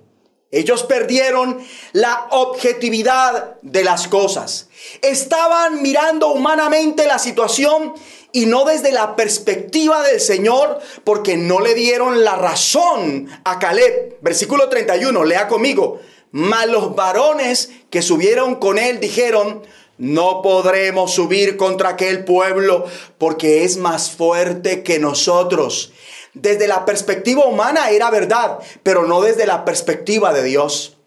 Ellos 0.50 0.84
perdieron 0.84 1.58
la 1.92 2.28
objetividad 2.30 3.56
de 3.62 3.82
las 3.84 4.06
cosas. 4.06 4.68
Estaban 5.02 5.82
mirando 5.82 6.28
humanamente 6.28 7.06
la 7.06 7.18
situación 7.18 7.94
y 8.32 8.46
no 8.46 8.64
desde 8.64 8.92
la 8.92 9.16
perspectiva 9.16 10.02
del 10.02 10.20
Señor, 10.20 10.78
porque 11.04 11.36
no 11.36 11.60
le 11.60 11.74
dieron 11.74 12.22
la 12.22 12.36
razón 12.36 13.28
a 13.44 13.58
Caleb. 13.58 14.18
Versículo 14.20 14.68
31, 14.68 15.24
lea 15.24 15.48
conmigo. 15.48 16.00
Mas 16.32 16.66
los 16.68 16.94
varones 16.94 17.70
que 17.90 18.02
subieron 18.02 18.56
con 18.56 18.78
él 18.78 19.00
dijeron, 19.00 19.62
no 19.98 20.42
podremos 20.42 21.14
subir 21.14 21.56
contra 21.56 21.90
aquel 21.90 22.24
pueblo 22.24 22.84
porque 23.16 23.64
es 23.64 23.78
más 23.78 24.10
fuerte 24.10 24.82
que 24.82 24.98
nosotros. 24.98 25.92
Desde 26.36 26.68
la 26.68 26.84
perspectiva 26.84 27.46
humana 27.46 27.88
era 27.88 28.10
verdad, 28.10 28.58
pero 28.82 29.06
no 29.06 29.22
desde 29.22 29.46
la 29.46 29.64
perspectiva 29.64 30.34
de 30.34 30.44
Dios. 30.44 30.98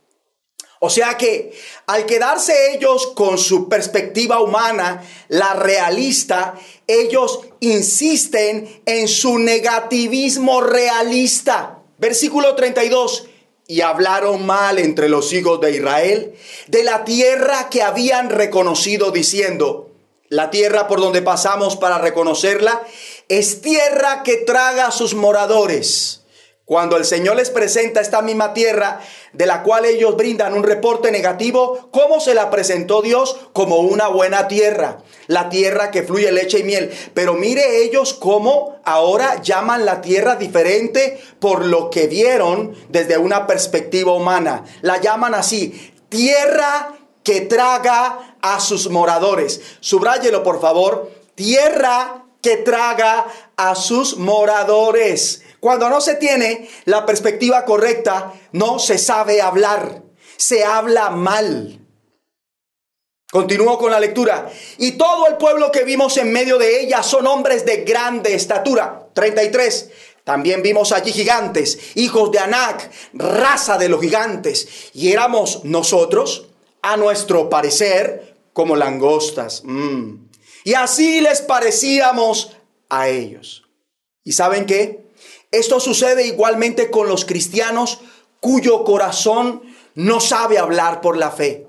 O 0.79 0.89
sea 0.89 1.17
que 1.17 1.51
al 1.85 2.07
quedarse 2.07 2.73
ellos 2.73 3.11
con 3.13 3.37
su 3.37 3.69
perspectiva 3.69 4.41
humana, 4.41 5.03
la 5.27 5.53
realista, 5.53 6.55
ellos 6.87 7.41
insisten 7.59 8.81
en 8.87 9.07
su 9.07 9.37
negativismo 9.37 10.61
realista. 10.61 11.77
Versículo 11.99 12.55
32. 12.55 13.27
Y 13.67 13.81
hablaron 13.81 14.47
mal 14.47 14.79
entre 14.79 15.09
los 15.09 15.31
hijos 15.31 15.61
de 15.61 15.75
Israel 15.75 16.33
de 16.65 16.83
la 16.83 17.03
tierra 17.03 17.69
que 17.69 17.83
habían 17.83 18.31
reconocido 18.31 19.11
diciendo, 19.11 19.91
la 20.29 20.49
tierra 20.49 20.87
por 20.87 21.01
donde 21.01 21.21
pasamos 21.21 21.75
para 21.75 21.97
reconocerla 21.97 22.81
es 23.29 23.61
tierra 23.61 24.23
que 24.23 24.37
traga 24.37 24.87
a 24.87 24.91
sus 24.91 25.13
moradores. 25.13 26.19
Cuando 26.65 26.97
el 26.97 27.05
Señor 27.05 27.35
les 27.35 27.49
presenta 27.49 27.99
esta 27.99 28.21
misma 28.21 28.53
tierra 28.53 28.99
de 29.33 29.47
la 29.47 29.63
cual 29.63 29.85
ellos 29.85 30.15
brindan 30.15 30.53
un 30.53 30.61
reporte 30.61 31.09
negativo, 31.11 31.89
¿cómo 31.91 32.19
se 32.19 32.35
la 32.35 32.51
presentó 32.51 33.01
Dios? 33.01 33.37
Como 33.53 33.77
una 33.77 34.07
buena 34.07 34.47
tierra, 34.47 34.99
la 35.25 35.49
tierra 35.49 35.89
que 35.89 36.03
fluye 36.03 36.31
leche 36.31 36.59
y 36.59 36.63
miel. 36.63 36.91
Pero 37.15 37.33
mire 37.33 37.83
ellos 37.83 38.13
cómo 38.13 38.79
ahora 38.85 39.41
llaman 39.41 39.83
la 39.83 40.01
tierra 40.01 40.35
diferente 40.35 41.19
por 41.39 41.65
lo 41.65 41.89
que 41.89 42.05
vieron 42.05 42.75
desde 42.89 43.17
una 43.17 43.47
perspectiva 43.47 44.13
humana. 44.13 44.63
La 44.81 45.01
llaman 45.01 45.33
así, 45.33 45.93
tierra 46.07 46.93
que 47.23 47.41
traga 47.41 48.37
a 48.41 48.59
sus 48.59 48.91
moradores. 48.91 49.59
Subráyelo 49.79 50.43
por 50.43 50.61
favor, 50.61 51.11
tierra 51.33 52.18
que 52.41 52.57
traga 52.57 53.27
a 53.55 53.75
sus 53.75 54.17
moradores. 54.17 55.43
Cuando 55.59 55.89
no 55.89 55.99
se 56.01 56.15
tiene 56.15 56.69
la 56.85 57.05
perspectiva 57.05 57.65
correcta, 57.65 58.33
no 58.53 58.79
se 58.79 58.97
sabe 58.97 59.41
hablar, 59.41 60.03
se 60.37 60.63
habla 60.63 61.09
mal. 61.09 61.79
Continúo 63.31 63.77
con 63.77 63.91
la 63.91 63.99
lectura. 63.99 64.49
Y 64.79 64.93
todo 64.93 65.27
el 65.27 65.37
pueblo 65.37 65.71
que 65.71 65.83
vimos 65.83 66.17
en 66.17 66.31
medio 66.31 66.57
de 66.57 66.81
ella 66.81 67.03
son 67.03 67.27
hombres 67.27 67.63
de 67.65 67.83
grande 67.83 68.33
estatura. 68.33 69.07
33. 69.13 69.91
También 70.23 70.63
vimos 70.63 70.91
allí 70.91 71.11
gigantes, 71.11 71.95
hijos 71.95 72.31
de 72.31 72.39
Anac, 72.39 72.89
raza 73.13 73.77
de 73.77 73.89
los 73.89 74.01
gigantes. 74.01 74.91
Y 74.93 75.11
éramos 75.11 75.63
nosotros, 75.63 76.47
a 76.81 76.97
nuestro 76.97 77.49
parecer, 77.49 78.35
como 78.53 78.75
langostas. 78.75 79.61
Mm. 79.63 80.28
Y 80.63 80.73
así 80.73 81.21
les 81.21 81.41
parecíamos 81.41 82.57
a 82.89 83.07
ellos. 83.07 83.63
¿Y 84.23 84.33
saben 84.33 84.65
qué? 84.65 85.09
Esto 85.51 85.79
sucede 85.79 86.27
igualmente 86.27 86.91
con 86.91 87.07
los 87.07 87.25
cristianos 87.25 87.99
cuyo 88.39 88.83
corazón 88.83 89.63
no 89.95 90.19
sabe 90.19 90.57
hablar 90.57 91.01
por 91.01 91.17
la 91.17 91.31
fe, 91.31 91.67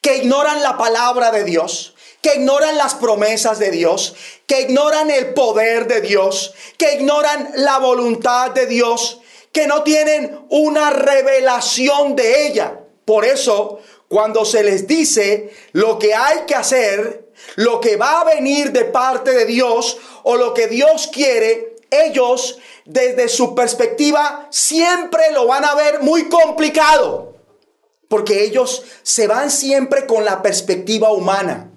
que 0.00 0.18
ignoran 0.18 0.62
la 0.62 0.76
palabra 0.76 1.30
de 1.30 1.44
Dios, 1.44 1.94
que 2.20 2.36
ignoran 2.36 2.76
las 2.76 2.94
promesas 2.94 3.58
de 3.58 3.70
Dios, 3.70 4.14
que 4.46 4.62
ignoran 4.62 5.10
el 5.10 5.34
poder 5.34 5.86
de 5.86 6.00
Dios, 6.00 6.54
que 6.76 6.94
ignoran 6.94 7.50
la 7.56 7.78
voluntad 7.78 8.50
de 8.50 8.66
Dios, 8.66 9.20
que 9.52 9.66
no 9.66 9.82
tienen 9.82 10.40
una 10.48 10.90
revelación 10.90 12.16
de 12.16 12.46
ella. 12.46 12.80
Por 13.04 13.24
eso, 13.24 13.80
cuando 14.14 14.44
se 14.44 14.62
les 14.62 14.86
dice 14.86 15.52
lo 15.72 15.98
que 15.98 16.14
hay 16.14 16.42
que 16.46 16.54
hacer, 16.54 17.32
lo 17.56 17.80
que 17.80 17.96
va 17.96 18.20
a 18.20 18.24
venir 18.24 18.70
de 18.70 18.84
parte 18.84 19.32
de 19.32 19.44
Dios 19.44 19.98
o 20.22 20.36
lo 20.36 20.54
que 20.54 20.68
Dios 20.68 21.10
quiere, 21.12 21.74
ellos 21.90 22.60
desde 22.84 23.28
su 23.28 23.56
perspectiva 23.56 24.46
siempre 24.52 25.32
lo 25.32 25.48
van 25.48 25.64
a 25.64 25.74
ver 25.74 26.00
muy 26.02 26.28
complicado, 26.28 27.34
porque 28.06 28.44
ellos 28.44 28.84
se 29.02 29.26
van 29.26 29.50
siempre 29.50 30.06
con 30.06 30.24
la 30.24 30.42
perspectiva 30.42 31.10
humana 31.10 31.72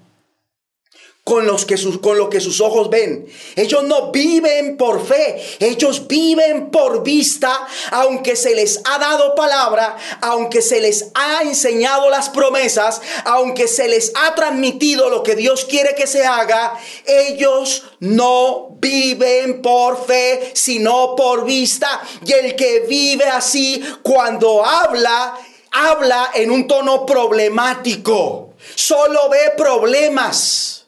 con, 1.28 1.46
los 1.46 1.66
que 1.66 1.76
sus, 1.76 1.98
con 2.00 2.18
lo 2.18 2.30
que 2.30 2.40
sus 2.40 2.62
ojos 2.62 2.90
ven. 2.90 3.28
Ellos 3.58 3.84
no 3.84 4.14
viven 4.14 4.78
por 4.78 5.06
fe, 5.06 5.44
ellos 5.60 6.08
viven 6.08 6.72
por 6.72 7.04
vista, 7.04 7.68
aunque 7.92 8.38
se 8.38 8.56
les 8.56 8.80
ha 8.86 8.98
dado 8.98 9.36
palabra, 9.36 9.98
aunque 10.22 10.62
se 10.62 10.80
les 10.80 11.12
ha 11.16 11.42
enseñado 11.44 12.10
las 12.10 12.30
promesas, 12.30 13.02
aunque 13.26 13.68
se 13.68 13.90
les 13.90 14.14
ha 14.16 14.36
transmitido 14.36 15.10
lo 15.10 15.22
que 15.22 15.36
Dios 15.36 15.66
quiere 15.66 15.96
que 15.96 16.08
se 16.08 16.26
haga, 16.26 16.80
ellos 17.06 17.84
no 18.00 18.78
viven 18.80 19.62
por 19.62 20.08
fe, 20.08 20.52
sino 20.54 21.14
por 21.18 21.44
vista. 21.44 22.02
Y 22.26 22.32
el 22.32 22.56
que 22.56 22.86
vive 22.88 23.26
así, 23.26 23.84
cuando 24.02 24.64
habla, 24.66 25.38
habla 25.74 26.32
en 26.36 26.52
un 26.52 26.70
tono 26.70 27.06
problemático. 27.06 28.54
Solo 28.76 29.28
ve 29.28 29.52
problemas. 29.58 30.87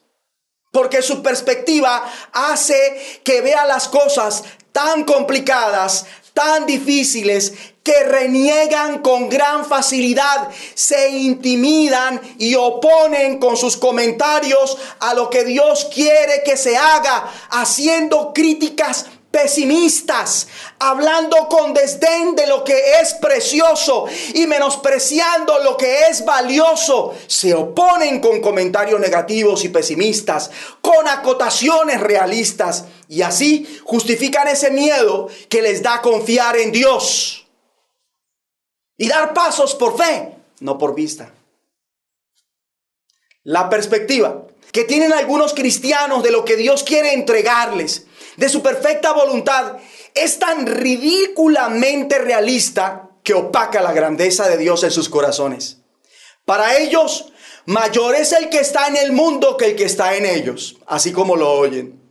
Porque 0.72 1.02
su 1.02 1.24
perspectiva 1.24 2.04
hace 2.32 3.22
que 3.24 3.42
vea 3.42 3.66
las 3.66 3.88
cosas 3.88 4.44
tan 4.72 5.04
complicadas, 5.04 6.06
tan 6.34 6.66
difíciles, 6.66 7.54
que 7.84 8.04
reniegan 8.04 9.00
con 9.00 9.30
gran 9.30 9.66
facilidad, 9.66 10.50
se 10.76 11.10
intimidan 11.10 12.22
y 12.38 12.54
oponen 12.56 13.40
con 13.40 13.58
sus 13.58 13.78
comentarios 13.78 14.78
a 15.00 15.14
lo 15.16 15.30
que 15.30 15.44
Dios 15.44 15.90
quiere 15.92 16.44
que 16.46 16.56
se 16.56 16.78
haga, 16.78 17.32
haciendo 17.50 18.32
críticas 18.34 19.08
pesimistas, 19.32 20.48
hablando 20.80 21.48
con 21.50 21.74
desdén 21.74 22.36
de 22.36 22.48
lo 22.48 22.64
que 22.64 23.00
es 23.00 23.14
precioso 23.16 24.06
y 24.34 24.48
menospreciando 24.48 25.60
lo 25.60 25.78
que 25.78 26.08
es 26.08 26.26
valioso, 26.26 27.16
se 27.28 27.54
oponen 27.54 28.20
con 28.20 28.42
comentarios 28.42 29.00
negativos 29.00 29.64
y 29.64 29.70
pesimistas, 29.70 30.50
con 30.82 31.08
acotaciones 31.08 32.02
realistas 32.02 32.86
y 33.08 33.22
así 33.22 33.80
justifican 33.84 34.48
ese 34.48 34.72
miedo 34.72 35.30
que 35.48 35.62
les 35.62 35.84
da 35.84 36.02
confiar 36.02 36.58
en 36.58 36.72
Dios 36.72 37.48
y 38.98 39.08
dar 39.08 39.34
pasos 39.34 39.76
por 39.76 39.98
fe, 39.98 40.36
no 40.60 40.78
por 40.78 40.96
vista. 40.96 41.32
La 43.44 43.70
perspectiva 43.70 44.44
que 44.72 44.84
tienen 44.84 45.14
algunos 45.14 45.54
cristianos 45.54 46.22
de 46.24 46.32
lo 46.32 46.46
que 46.46 46.56
Dios 46.56 46.84
quiere 46.84 47.14
entregarles 47.14 48.06
de 48.40 48.48
su 48.48 48.62
perfecta 48.64 49.12
voluntad 49.12 49.76
es 50.16 50.40
tan 50.40 50.66
ridículamente 50.66 52.18
realista 52.18 53.10
que 53.22 53.34
opaca 53.34 53.82
la 53.82 53.92
grandeza 53.92 54.48
de 54.48 54.58
Dios 54.58 54.84
en 54.84 54.92
sus 54.92 55.10
corazones. 55.10 55.78
Para 56.46 56.78
ellos, 56.78 57.34
mayor 57.66 58.16
es 58.16 58.32
el 58.32 58.50
que 58.50 58.60
está 58.60 58.88
en 58.88 58.96
el 58.96 59.12
mundo 59.12 59.58
que 59.58 59.66
el 59.66 59.76
que 59.76 59.84
está 59.84 60.16
en 60.16 60.26
ellos, 60.26 60.78
así 60.88 61.12
como 61.12 61.36
lo 61.36 61.52
oyen. 61.52 62.02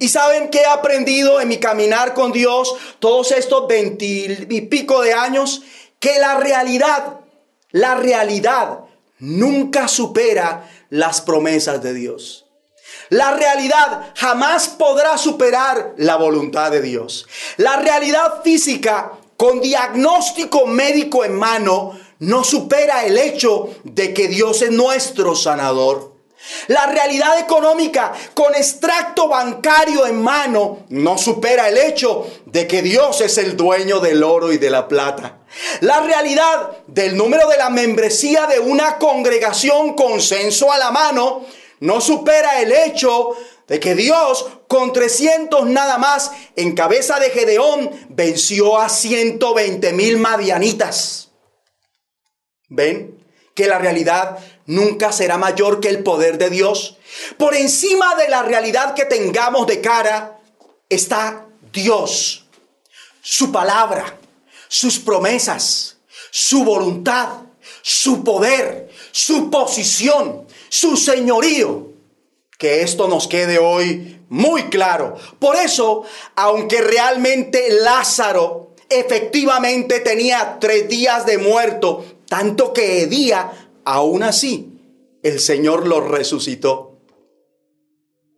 Y 0.00 0.08
saben 0.08 0.50
que 0.50 0.58
he 0.58 0.66
aprendido 0.66 1.40
en 1.40 1.48
mi 1.48 1.58
caminar 1.58 2.14
con 2.14 2.32
Dios 2.32 2.74
todos 2.98 3.30
estos 3.30 3.66
pico 3.68 5.02
de 5.02 5.14
años, 5.14 5.62
que 6.00 6.18
la 6.18 6.38
realidad, 6.38 7.20
la 7.70 7.94
realidad 7.94 8.80
nunca 9.20 9.86
supera 9.86 10.68
las 10.90 11.20
promesas 11.20 11.80
de 11.80 11.94
Dios. 11.94 12.45
La 13.10 13.32
realidad 13.32 14.12
jamás 14.16 14.68
podrá 14.68 15.16
superar 15.16 15.94
la 15.96 16.16
voluntad 16.16 16.70
de 16.70 16.82
Dios. 16.82 17.26
La 17.56 17.76
realidad 17.76 18.42
física 18.42 19.12
con 19.36 19.60
diagnóstico 19.60 20.66
médico 20.66 21.24
en 21.24 21.34
mano 21.34 21.98
no 22.18 22.42
supera 22.42 23.04
el 23.04 23.18
hecho 23.18 23.68
de 23.84 24.14
que 24.14 24.28
Dios 24.28 24.62
es 24.62 24.70
nuestro 24.70 25.36
sanador. 25.36 26.16
La 26.68 26.86
realidad 26.86 27.38
económica 27.40 28.12
con 28.34 28.54
extracto 28.54 29.28
bancario 29.28 30.06
en 30.06 30.22
mano 30.22 30.84
no 30.90 31.18
supera 31.18 31.68
el 31.68 31.76
hecho 31.76 32.26
de 32.46 32.66
que 32.66 32.82
Dios 32.82 33.20
es 33.20 33.38
el 33.38 33.56
dueño 33.56 34.00
del 34.00 34.22
oro 34.22 34.52
y 34.52 34.58
de 34.58 34.70
la 34.70 34.86
plata. 34.86 35.38
La 35.80 36.00
realidad 36.00 36.70
del 36.86 37.16
número 37.16 37.48
de 37.48 37.56
la 37.56 37.70
membresía 37.70 38.46
de 38.46 38.60
una 38.60 38.98
congregación 38.98 39.94
con 39.94 40.20
censo 40.20 40.70
a 40.70 40.78
la 40.78 40.90
mano 40.90 41.44
no 41.80 42.00
supera 42.00 42.60
el 42.60 42.72
hecho 42.72 43.36
de 43.66 43.80
que 43.80 43.94
Dios 43.94 44.46
con 44.68 44.92
300 44.92 45.66
nada 45.66 45.98
más 45.98 46.30
en 46.54 46.74
cabeza 46.74 47.18
de 47.18 47.30
Gedeón 47.30 47.90
venció 48.08 48.78
a 48.78 48.88
120 48.88 49.92
mil 49.92 50.18
madianitas. 50.18 51.30
¿Ven? 52.68 53.18
Que 53.54 53.66
la 53.66 53.78
realidad 53.78 54.38
nunca 54.66 55.12
será 55.12 55.38
mayor 55.38 55.80
que 55.80 55.88
el 55.88 56.02
poder 56.02 56.38
de 56.38 56.50
Dios. 56.50 56.98
Por 57.38 57.54
encima 57.54 58.14
de 58.16 58.28
la 58.28 58.42
realidad 58.42 58.94
que 58.94 59.04
tengamos 59.04 59.66
de 59.66 59.80
cara 59.80 60.38
está 60.88 61.46
Dios, 61.72 62.46
su 63.20 63.50
palabra, 63.50 64.18
sus 64.68 64.98
promesas, 64.98 65.98
su 66.30 66.64
voluntad, 66.64 67.45
su 67.88 68.24
poder, 68.24 68.90
su 69.12 69.48
posición 69.48 70.44
su 70.68 70.96
señorío. 70.96 71.92
Que 72.58 72.82
esto 72.82 73.06
nos 73.06 73.28
quede 73.28 73.58
hoy 73.58 74.20
muy 74.28 74.64
claro. 74.64 75.16
Por 75.38 75.56
eso, 75.56 76.04
aunque 76.34 76.80
realmente 76.80 77.68
Lázaro 77.82 78.74
efectivamente 78.88 80.00
tenía 80.00 80.58
tres 80.60 80.88
días 80.88 81.26
de 81.26 81.38
muerto, 81.38 82.04
tanto 82.28 82.72
que 82.72 83.06
día, 83.06 83.70
aún 83.84 84.22
así, 84.22 84.72
el 85.22 85.38
Señor 85.38 85.86
lo 85.86 86.00
resucitó. 86.00 86.98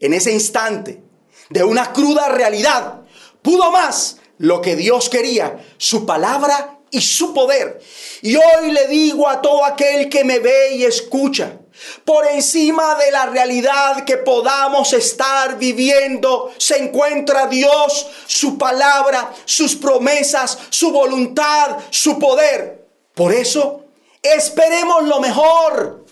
En 0.00 0.14
ese 0.14 0.32
instante 0.32 1.02
de 1.50 1.64
una 1.64 1.92
cruda 1.92 2.28
realidad, 2.28 3.02
pudo 3.42 3.70
más 3.70 4.18
lo 4.38 4.60
que 4.60 4.76
Dios 4.76 5.08
quería, 5.08 5.64
su 5.78 6.06
palabra 6.06 6.77
y 6.90 7.00
su 7.00 7.32
poder. 7.34 7.80
Y 8.22 8.36
hoy 8.36 8.70
le 8.72 8.86
digo 8.88 9.28
a 9.28 9.40
todo 9.40 9.64
aquel 9.64 10.08
que 10.08 10.24
me 10.24 10.38
ve 10.38 10.74
y 10.74 10.84
escucha, 10.84 11.58
por 12.04 12.26
encima 12.26 12.96
de 12.96 13.10
la 13.10 13.26
realidad 13.26 14.04
que 14.04 14.16
podamos 14.16 14.92
estar 14.92 15.58
viviendo 15.58 16.52
se 16.58 16.76
encuentra 16.76 17.46
Dios, 17.46 18.06
su 18.26 18.58
palabra, 18.58 19.32
sus 19.44 19.76
promesas, 19.76 20.58
su 20.70 20.90
voluntad, 20.90 21.76
su 21.90 22.18
poder. 22.18 22.86
Por 23.14 23.32
eso, 23.32 23.84
esperemos 24.22 25.04
lo 25.04 25.20
mejor. 25.20 26.04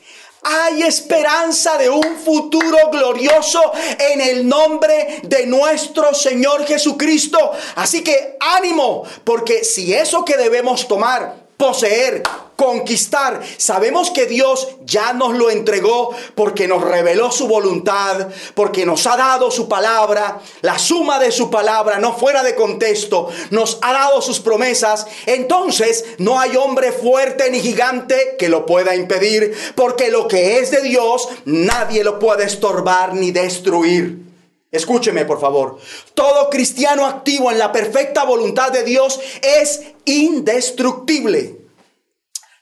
Hay 0.48 0.82
esperanza 0.82 1.76
de 1.76 1.90
un 1.90 2.16
futuro 2.16 2.90
glorioso 2.90 3.60
en 3.98 4.20
el 4.20 4.48
nombre 4.48 5.20
de 5.24 5.44
nuestro 5.46 6.14
Señor 6.14 6.64
Jesucristo. 6.64 7.52
Así 7.74 8.04
que 8.04 8.36
ánimo, 8.38 9.02
porque 9.24 9.64
si 9.64 9.92
eso 9.92 10.24
que 10.24 10.36
debemos 10.36 10.86
tomar 10.86 11.45
poseer, 11.56 12.22
conquistar. 12.56 13.42
Sabemos 13.58 14.10
que 14.10 14.26
Dios 14.26 14.68
ya 14.84 15.12
nos 15.12 15.36
lo 15.36 15.50
entregó 15.50 16.14
porque 16.34 16.66
nos 16.66 16.82
reveló 16.82 17.30
su 17.30 17.46
voluntad, 17.46 18.28
porque 18.54 18.86
nos 18.86 19.06
ha 19.06 19.16
dado 19.16 19.50
su 19.50 19.68
palabra, 19.68 20.40
la 20.62 20.78
suma 20.78 21.18
de 21.18 21.30
su 21.30 21.50
palabra, 21.50 21.98
no 21.98 22.16
fuera 22.16 22.42
de 22.42 22.54
contexto, 22.54 23.28
nos 23.50 23.78
ha 23.82 23.92
dado 23.92 24.22
sus 24.22 24.40
promesas. 24.40 25.06
Entonces 25.26 26.04
no 26.18 26.40
hay 26.40 26.56
hombre 26.56 26.92
fuerte 26.92 27.50
ni 27.50 27.60
gigante 27.60 28.36
que 28.38 28.48
lo 28.48 28.66
pueda 28.66 28.94
impedir, 28.94 29.54
porque 29.74 30.10
lo 30.10 30.26
que 30.26 30.58
es 30.58 30.70
de 30.70 30.82
Dios 30.82 31.28
nadie 31.44 32.04
lo 32.04 32.18
puede 32.18 32.44
estorbar 32.44 33.14
ni 33.14 33.30
destruir. 33.30 34.25
Escúcheme, 34.70 35.24
por 35.24 35.40
favor. 35.40 35.78
Todo 36.14 36.50
cristiano 36.50 37.06
activo 37.06 37.50
en 37.50 37.58
la 37.58 37.72
perfecta 37.72 38.24
voluntad 38.24 38.72
de 38.72 38.82
Dios 38.82 39.20
es 39.42 39.82
indestructible. 40.04 41.60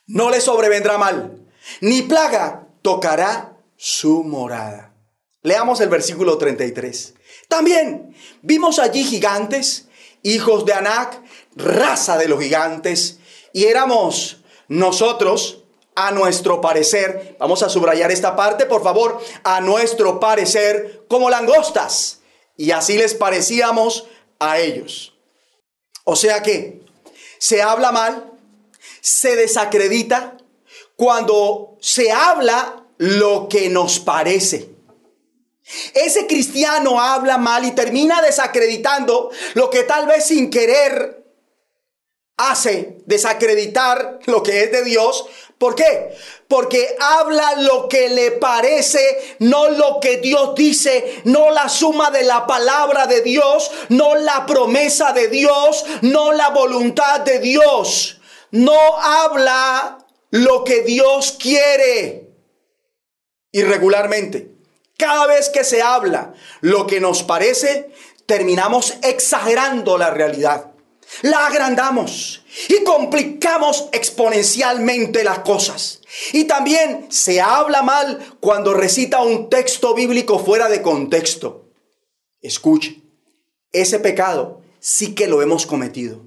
No 0.07 0.31
le 0.31 0.41
sobrevendrá 0.41 0.99
mal, 0.99 1.39
ni 1.81 2.03
plaga 2.03 2.69
tocará 2.83 3.57
su 3.77 4.23
morada. 4.23 4.95
Leamos 5.43 5.81
el 5.81 5.89
versículo 5.89 6.39
33. 6.39 7.15
También 7.49 8.15
vimos 8.43 8.79
allí 8.79 9.05
gigantes, 9.05 9.89
hijos 10.23 10.65
de 10.65 10.75
Anac, 10.75 11.23
raza 11.57 12.17
de 12.19 12.29
los 12.29 12.41
gigantes, 12.41 13.19
y 13.53 13.65
éramos 13.65 14.39
nosotros 14.69 15.64
a 15.95 16.11
nuestro 16.11 16.61
parecer, 16.61 17.37
vamos 17.39 17.63
a 17.63 17.69
subrayar 17.69 18.11
esta 18.11 18.35
parte, 18.35 18.67
por 18.67 18.83
favor, 18.83 19.21
a 19.45 19.61
nuestro 19.61 20.19
parecer 20.19 21.05
como 21.09 21.31
langostas. 21.31 22.21
Y 22.57 22.71
así 22.71 22.97
les 22.97 23.15
parecíamos 23.15 24.07
a 24.39 24.59
ellos. 24.59 25.15
O 26.05 26.17
sea 26.17 26.43
que 26.43 26.83
se 27.39 27.63
habla 27.63 27.93
mal, 27.93 28.33
se 29.01 29.37
desacredita 29.37 30.37
cuando 30.97 31.77
se 31.81 32.13
habla 32.13 32.85
lo 32.99 33.49
que 33.49 33.69
nos 33.69 33.99
parece. 33.99 34.71
Ese 35.95 36.27
cristiano 36.27 37.01
habla 37.01 37.39
mal 37.39 37.65
y 37.65 37.73
termina 37.73 38.21
desacreditando 38.21 39.31
lo 39.55 39.71
que 39.71 39.85
tal 39.85 40.07
vez 40.07 40.27
sin 40.27 40.51
querer 40.51 41.25
hace 42.37 42.99
desacreditar 43.07 44.19
lo 44.27 44.43
que 44.43 44.65
es 44.65 44.73
de 44.73 44.85
Dios. 44.85 45.27
¿Por 45.59 45.75
qué? 45.75 46.15
Porque 46.49 46.97
habla 47.01 47.55
lo 47.57 47.89
que 47.89 48.09
le 48.09 48.33
parece, 48.33 49.37
no 49.39 49.71
lo 49.71 50.01
que 50.01 50.19
Dios 50.19 50.55
dice, 50.55 51.23
no 51.25 51.51
la 51.51 51.69
suma 51.69 52.11
de 52.11 52.25
la 52.25 52.47
palabra 52.47 53.07
de 53.07 53.23
Dios, 53.23 53.71
no 53.89 54.17
la 54.17 54.47
promesa 54.47 55.13
de 55.13 55.29
Dios, 55.29 55.85
no 56.03 56.33
la 56.33 56.51
voluntad 56.51 57.21
de 57.21 57.39
Dios. 57.39 58.21
No 58.51 58.99
habla 58.99 59.99
lo 60.31 60.65
que 60.65 60.83
Dios 60.83 61.37
quiere. 61.41 62.29
Irregularmente. 63.53 64.51
Cada 64.97 65.27
vez 65.27 65.49
que 65.49 65.65
se 65.65 65.83
habla 65.83 66.35
lo 66.61 66.87
que 66.87 67.01
nos 67.01 67.23
parece, 67.23 67.91
terminamos 68.27 68.95
exagerando 69.03 69.99
la 69.99 70.11
realidad. 70.11 70.74
La 71.23 71.47
agrandamos 71.47 72.45
y 72.69 72.85
complicamos 72.85 73.89
exponencialmente 73.93 75.25
las 75.25 75.41
cosas. 75.41 76.01
Y 76.33 76.45
también 76.45 77.07
se 77.11 77.41
habla 77.41 77.83
mal 77.83 78.37
cuando 78.41 78.75
recita 78.75 79.23
un 79.23 79.49
texto 79.49 79.95
bíblico 79.95 80.39
fuera 80.39 80.69
de 80.69 80.83
contexto. 80.83 81.71
Escuche, 82.41 83.03
ese 83.73 83.99
pecado 83.99 84.61
sí 84.81 85.15
que 85.15 85.27
lo 85.27 85.43
hemos 85.43 85.67
cometido. 85.67 86.23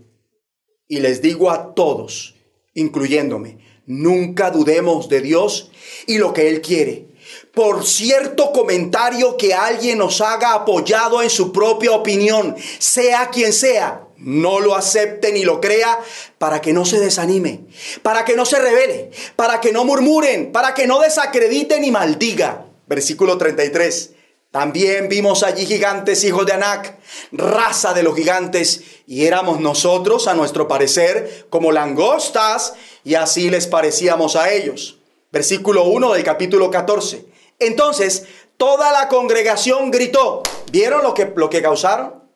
Y 0.88 1.00
les 1.00 1.22
digo 1.22 1.52
a 1.52 1.74
todos, 1.76 2.36
incluyéndome, 2.74 3.60
nunca 3.86 4.52
dudemos 4.52 5.10
de 5.10 5.22
Dios 5.22 5.72
y 6.06 6.18
lo 6.18 6.34
que 6.34 6.50
Él 6.50 6.62
quiere. 6.62 7.08
Por 7.54 7.86
cierto 7.86 8.52
comentario 8.52 9.36
que 9.38 9.54
alguien 9.54 9.98
nos 9.98 10.22
haga 10.22 10.54
apoyado 10.54 11.22
en 11.22 11.30
su 11.30 11.52
propia 11.52 11.92
opinión, 11.92 12.56
sea 12.80 13.30
quien 13.30 13.52
sea, 13.52 14.07
no 14.20 14.60
lo 14.60 14.76
acepte 14.76 15.32
ni 15.32 15.44
lo 15.44 15.62
crea 15.62 16.00
para 16.38 16.62
que 16.62 16.74
no 16.74 16.86
se 16.86 17.00
desanime, 17.00 17.62
para 18.02 18.26
que 18.26 18.36
no 18.36 18.46
se 18.46 18.60
revele, 18.60 19.12
para 19.36 19.62
que 19.62 19.72
no 19.72 19.86
murmuren, 19.86 20.52
para 20.52 20.74
que 20.74 20.88
no 20.88 21.00
desacredite 21.00 21.80
ni 21.80 21.92
maldiga. 21.92 22.66
Versículo 22.88 23.38
33. 23.38 24.12
También 24.52 25.10
vimos 25.10 25.44
allí 25.44 25.66
gigantes 25.66 26.24
hijos 26.24 26.46
de 26.46 26.54
Anac, 26.54 26.98
raza 27.32 27.94
de 27.94 28.02
los 28.02 28.16
gigantes, 28.16 28.82
y 29.06 29.26
éramos 29.26 29.60
nosotros, 29.60 30.28
a 30.28 30.34
nuestro 30.34 30.68
parecer, 30.68 31.46
como 31.50 31.72
langostas, 31.72 32.74
y 33.04 33.16
así 33.16 33.50
les 33.50 33.68
parecíamos 33.68 34.36
a 34.36 34.52
ellos. 34.52 35.00
Versículo 35.32 35.84
1 35.84 36.14
del 36.14 36.24
capítulo 36.24 36.72
14. 36.72 37.26
Entonces, 37.60 38.24
toda 38.56 38.92
la 38.92 39.10
congregación 39.10 39.92
gritó. 39.92 40.44
¿Vieron 40.72 41.04
lo 41.04 41.14
que, 41.14 41.32
lo 41.36 41.50
que 41.50 41.62
causaron? 41.62 42.27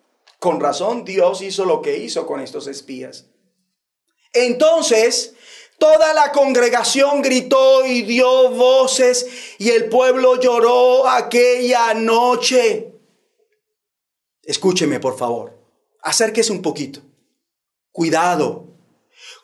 Con 0.41 0.59
razón 0.59 1.05
Dios 1.05 1.43
hizo 1.43 1.65
lo 1.65 1.83
que 1.83 1.99
hizo 1.99 2.25
con 2.25 2.39
estos 2.39 2.65
espías. 2.65 3.27
Entonces, 4.33 5.35
toda 5.77 6.15
la 6.15 6.31
congregación 6.31 7.21
gritó 7.21 7.85
y 7.85 8.01
dio 8.01 8.49
voces 8.49 9.27
y 9.59 9.69
el 9.69 9.87
pueblo 9.87 10.41
lloró 10.41 11.07
aquella 11.07 11.93
noche. 11.93 12.91
Escúcheme, 14.41 14.99
por 14.99 15.15
favor. 15.15 15.55
Acérquese 16.01 16.51
un 16.51 16.63
poquito. 16.63 17.01
Cuidado 17.91 18.65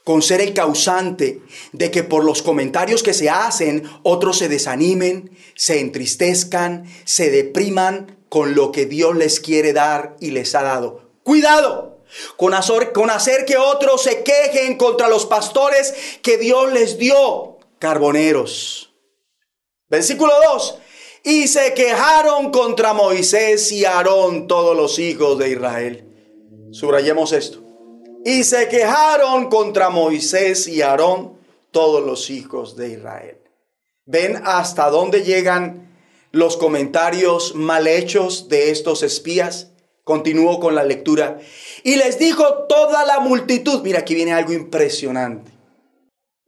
con 0.03 0.23
ser 0.23 0.41
el 0.41 0.55
causante 0.55 1.43
de 1.73 1.91
que 1.91 2.01
por 2.01 2.25
los 2.25 2.41
comentarios 2.41 3.03
que 3.03 3.13
se 3.13 3.29
hacen 3.29 3.83
otros 4.01 4.39
se 4.39 4.49
desanimen, 4.49 5.37
se 5.53 5.79
entristezcan, 5.79 6.91
se 7.05 7.29
depriman 7.29 8.16
con 8.29 8.55
lo 8.55 8.71
que 8.71 8.85
Dios 8.85 9.15
les 9.15 9.39
quiere 9.39 9.73
dar 9.73 10.15
y 10.19 10.31
les 10.31 10.55
ha 10.55 10.63
dado. 10.63 11.01
Cuidado 11.23 11.97
con 12.35 12.53
hacer, 12.53 13.45
que 13.45 13.57
otros 13.57 14.03
se 14.03 14.23
quejen 14.23 14.77
contra 14.77 15.07
los 15.07 15.25
pastores 15.25 15.93
que 16.21 16.37
Dios 16.37 16.71
les 16.71 16.97
dio, 16.97 17.57
carboneros. 17.79 18.93
Versículo 19.89 20.33
2. 20.53 20.79
Y 21.23 21.47
se 21.47 21.73
quejaron 21.73 22.51
contra 22.51 22.93
Moisés 22.93 23.71
y 23.71 23.85
Aarón 23.85 24.47
todos 24.47 24.75
los 24.75 24.99
hijos 24.99 25.37
de 25.37 25.49
Israel. 25.49 26.05
Subrayemos 26.71 27.33
esto. 27.33 27.59
Y 28.23 28.43
se 28.43 28.67
quejaron 28.67 29.49
contra 29.49 29.89
Moisés 29.89 30.67
y 30.67 30.81
Aarón 30.81 31.37
todos 31.71 32.05
los 32.05 32.29
hijos 32.29 32.75
de 32.75 32.89
Israel. 32.89 33.37
¿Ven 34.05 34.41
hasta 34.45 34.89
dónde 34.89 35.23
llegan 35.23 35.86
los 36.31 36.57
comentarios 36.57 37.55
mal 37.55 37.87
hechos 37.87 38.49
de 38.49 38.71
estos 38.71 39.03
espías. 39.03 39.71
Continúo 40.03 40.59
con 40.59 40.75
la 40.75 40.83
lectura. 40.83 41.39
Y 41.83 41.97
les 41.97 42.17
dijo 42.17 42.65
toda 42.69 43.05
la 43.05 43.19
multitud, 43.19 43.81
mira, 43.81 43.99
aquí 43.99 44.15
viene 44.15 44.33
algo 44.33 44.53
impresionante. 44.53 45.51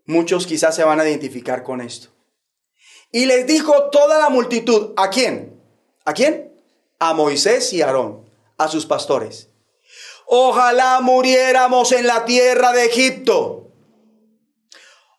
Muchos 0.05 0.47
quizás 0.47 0.75
se 0.75 0.83
van 0.83 0.99
a 0.99 1.07
identificar 1.07 1.63
con 1.63 1.81
esto. 1.81 2.09
Y 3.11 3.25
les 3.25 3.47
dijo 3.47 3.89
toda 3.89 4.17
la 4.17 4.29
multitud, 4.29 4.93
¿a 4.95 5.09
quién? 5.09 5.61
¿A 6.05 6.13
quién? 6.13 6.53
A 6.99 7.13
Moisés 7.13 7.73
y 7.73 7.81
Aarón, 7.81 8.29
a 8.57 8.67
sus 8.67 8.85
pastores. 8.85 9.49
Ojalá 10.25 10.99
muriéramos 11.01 11.91
en 11.91 12.05
la 12.07 12.25
tierra 12.25 12.71
de 12.71 12.85
Egipto. 12.85 13.71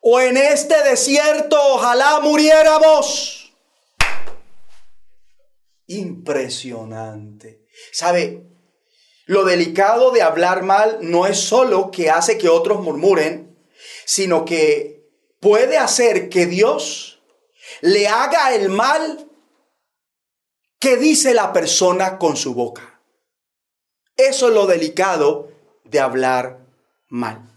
O 0.01 0.21
en 0.21 0.37
este 0.37 0.83
desierto, 0.85 1.59
ojalá 1.75 2.21
muriéramos 2.21 3.40
impresionante. 5.91 7.67
¿Sabe? 7.93 8.47
Lo 9.27 9.45
delicado 9.45 10.11
de 10.13 10.23
hablar 10.23 10.63
mal 10.63 10.99
no 11.03 11.27
es 11.27 11.39
solo 11.39 11.91
que 11.91 12.11
hace 12.11 12.39
que 12.39 12.49
otros 12.49 12.81
murmuren, 12.81 13.57
sino 14.05 14.45
que 14.45 15.09
puede 15.41 15.79
hacer 15.79 16.29
que 16.29 16.47
Dios 16.47 17.23
le 17.81 18.09
haga 18.09 18.55
el 18.55 18.69
mal 18.69 19.29
que 20.79 20.97
dice 20.97 21.35
la 21.35 21.53
persona 21.53 22.19
con 22.19 22.37
su 22.37 22.55
boca. 22.55 23.01
Eso 24.17 24.49
es 24.49 24.55
lo 24.55 24.67
delicado 24.67 25.51
de 25.85 26.01
hablar 26.01 26.67
mal. 27.09 27.53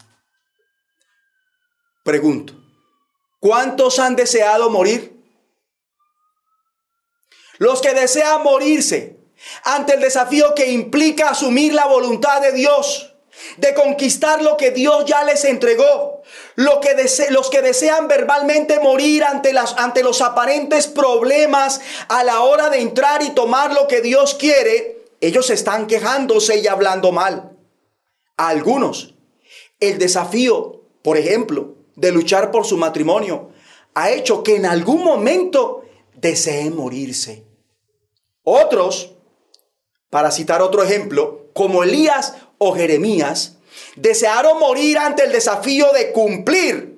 Pregunto, 2.04 2.54
¿cuántos 3.40 4.00
han 4.00 4.16
deseado 4.16 4.70
morir? 4.70 5.13
Los 7.58 7.82
que 7.82 7.94
desean 7.94 8.44
morirse 8.44 9.18
ante 9.64 9.96
el 9.96 10.02
desafío 10.02 10.56
que 10.56 10.72
implica 10.72 11.30
asumir 11.30 11.74
la 11.74 11.86
voluntad 11.86 12.42
de 12.42 12.52
Dios, 12.52 13.16
de 13.58 13.74
conquistar 13.74 14.42
lo 14.42 14.58
que 14.58 14.72
Dios 14.72 15.06
ya 15.06 15.24
les 15.24 15.44
entregó. 15.46 16.22
Que 16.82 17.32
los 17.32 17.50
que 17.50 17.62
desean 17.62 18.08
verbalmente 18.08 18.80
morir 18.80 19.24
ante, 19.24 19.54
las, 19.54 19.76
ante 19.78 20.04
los 20.04 20.22
aparentes 20.22 20.88
problemas 20.88 21.82
a 22.08 22.24
la 22.24 22.42
hora 22.42 22.70
de 22.70 22.80
entrar 22.80 23.24
y 23.24 23.32
tomar 23.32 23.74
lo 23.74 23.88
que 23.88 24.02
Dios 24.02 24.36
quiere, 24.36 25.04
ellos 25.20 25.50
están 25.50 25.88
quejándose 25.88 26.60
y 26.60 26.68
hablando 26.68 27.12
mal. 27.12 27.58
A 28.38 28.50
algunos, 28.50 29.16
el 29.80 29.98
desafío, 29.98 30.82
por 31.02 31.18
ejemplo, 31.18 31.76
de 31.96 32.12
luchar 32.12 32.52
por 32.52 32.66
su 32.66 32.78
matrimonio, 32.78 33.50
ha 33.94 34.10
hecho 34.12 34.44
que 34.44 34.56
en 34.56 34.66
algún 34.66 35.04
momento 35.04 35.83
deseen 36.24 36.76
morirse. 36.76 37.44
Otros, 38.42 39.12
para 40.10 40.32
citar 40.32 40.62
otro 40.62 40.82
ejemplo, 40.82 41.50
como 41.54 41.84
Elías 41.84 42.36
o 42.58 42.74
Jeremías, 42.74 43.58
desearon 43.96 44.58
morir 44.58 44.98
ante 44.98 45.24
el 45.24 45.32
desafío 45.32 45.92
de 45.94 46.12
cumplir 46.12 46.98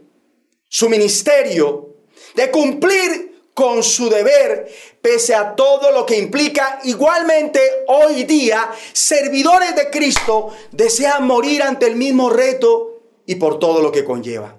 su 0.69 0.87
ministerio, 0.89 1.95
de 2.35 2.51
cumplir 2.51 3.49
con 3.53 3.83
su 3.83 4.09
deber, 4.09 4.69
pese 5.01 5.33
a 5.33 5.55
todo 5.55 5.91
lo 5.91 6.05
que 6.05 6.17
implica. 6.17 6.79
Igualmente, 6.83 7.59
hoy 7.87 8.25
día, 8.25 8.69
servidores 8.93 9.75
de 9.75 9.89
Cristo 9.89 10.51
desean 10.71 11.25
morir 11.25 11.63
ante 11.63 11.87
el 11.87 11.95
mismo 11.95 12.29
reto 12.29 13.01
y 13.25 13.35
por 13.35 13.59
todo 13.59 13.81
lo 13.81 13.91
que 13.91 14.03
conlleva. 14.03 14.57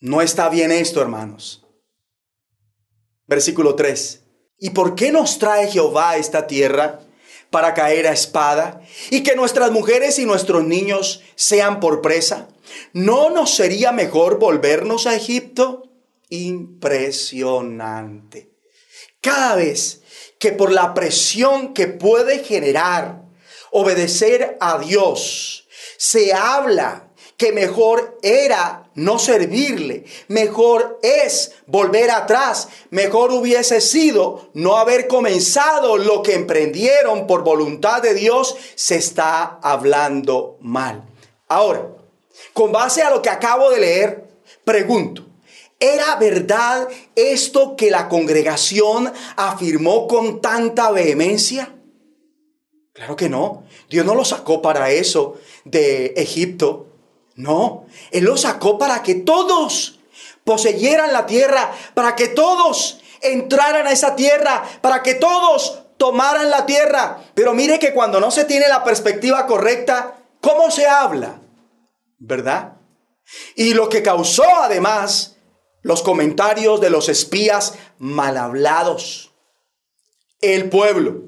No 0.00 0.22
está 0.22 0.48
bien 0.48 0.70
esto, 0.70 1.02
hermanos. 1.02 1.67
Versículo 3.28 3.76
3. 3.76 4.22
¿Y 4.58 4.70
por 4.70 4.96
qué 4.96 5.12
nos 5.12 5.38
trae 5.38 5.70
Jehová 5.70 6.10
a 6.10 6.16
esta 6.16 6.48
tierra? 6.48 7.02
para 7.50 7.74
caer 7.74 8.06
a 8.06 8.12
espada 8.12 8.80
y 9.10 9.22
que 9.22 9.34
nuestras 9.34 9.70
mujeres 9.70 10.18
y 10.18 10.26
nuestros 10.26 10.64
niños 10.64 11.22
sean 11.34 11.80
por 11.80 12.02
presa? 12.02 12.48
¿No 12.92 13.30
nos 13.30 13.54
sería 13.54 13.92
mejor 13.92 14.38
volvernos 14.38 15.06
a 15.06 15.14
Egipto? 15.14 15.84
Impresionante. 16.28 18.50
Cada 19.20 19.56
vez 19.56 20.02
que 20.38 20.52
por 20.52 20.70
la 20.72 20.94
presión 20.94 21.74
que 21.74 21.88
puede 21.88 22.44
generar 22.44 23.24
obedecer 23.70 24.56
a 24.60 24.78
Dios, 24.78 25.68
se 25.96 26.32
habla 26.32 27.07
que 27.38 27.52
mejor 27.52 28.18
era 28.20 28.90
no 28.96 29.20
servirle, 29.20 30.04
mejor 30.26 30.98
es 31.02 31.52
volver 31.66 32.10
atrás, 32.10 32.68
mejor 32.90 33.32
hubiese 33.32 33.80
sido 33.80 34.50
no 34.54 34.76
haber 34.76 35.06
comenzado 35.06 35.98
lo 35.98 36.20
que 36.22 36.34
emprendieron 36.34 37.28
por 37.28 37.44
voluntad 37.44 38.02
de 38.02 38.14
Dios, 38.14 38.56
se 38.74 38.96
está 38.96 39.60
hablando 39.62 40.58
mal. 40.60 41.04
Ahora, 41.46 41.88
con 42.52 42.72
base 42.72 43.02
a 43.02 43.10
lo 43.10 43.22
que 43.22 43.30
acabo 43.30 43.70
de 43.70 43.80
leer, 43.80 44.28
pregunto, 44.64 45.24
¿era 45.78 46.16
verdad 46.16 46.88
esto 47.14 47.76
que 47.76 47.92
la 47.92 48.08
congregación 48.08 49.12
afirmó 49.36 50.08
con 50.08 50.40
tanta 50.40 50.90
vehemencia? 50.90 51.72
Claro 52.92 53.14
que 53.14 53.28
no. 53.28 53.62
Dios 53.88 54.04
no 54.04 54.16
lo 54.16 54.24
sacó 54.24 54.60
para 54.60 54.90
eso 54.90 55.36
de 55.64 56.14
Egipto. 56.16 56.87
No, 57.38 57.86
Él 58.10 58.24
lo 58.24 58.36
sacó 58.36 58.78
para 58.78 59.04
que 59.04 59.14
todos 59.14 60.00
poseyeran 60.42 61.12
la 61.12 61.24
tierra, 61.24 61.70
para 61.94 62.16
que 62.16 62.26
todos 62.26 63.00
entraran 63.20 63.86
a 63.86 63.92
esa 63.92 64.16
tierra, 64.16 64.64
para 64.80 65.04
que 65.04 65.14
todos 65.14 65.78
tomaran 65.98 66.50
la 66.50 66.66
tierra. 66.66 67.22
Pero 67.34 67.54
mire 67.54 67.78
que 67.78 67.94
cuando 67.94 68.18
no 68.18 68.32
se 68.32 68.44
tiene 68.44 68.66
la 68.66 68.82
perspectiva 68.82 69.46
correcta, 69.46 70.16
¿cómo 70.40 70.72
se 70.72 70.88
habla? 70.88 71.40
¿Verdad? 72.18 72.72
Y 73.54 73.72
lo 73.72 73.88
que 73.88 74.02
causó 74.02 74.42
además 74.60 75.36
los 75.82 76.02
comentarios 76.02 76.80
de 76.80 76.90
los 76.90 77.08
espías 77.08 77.74
mal 77.98 78.36
hablados. 78.36 79.30
El 80.40 80.68
pueblo 80.68 81.22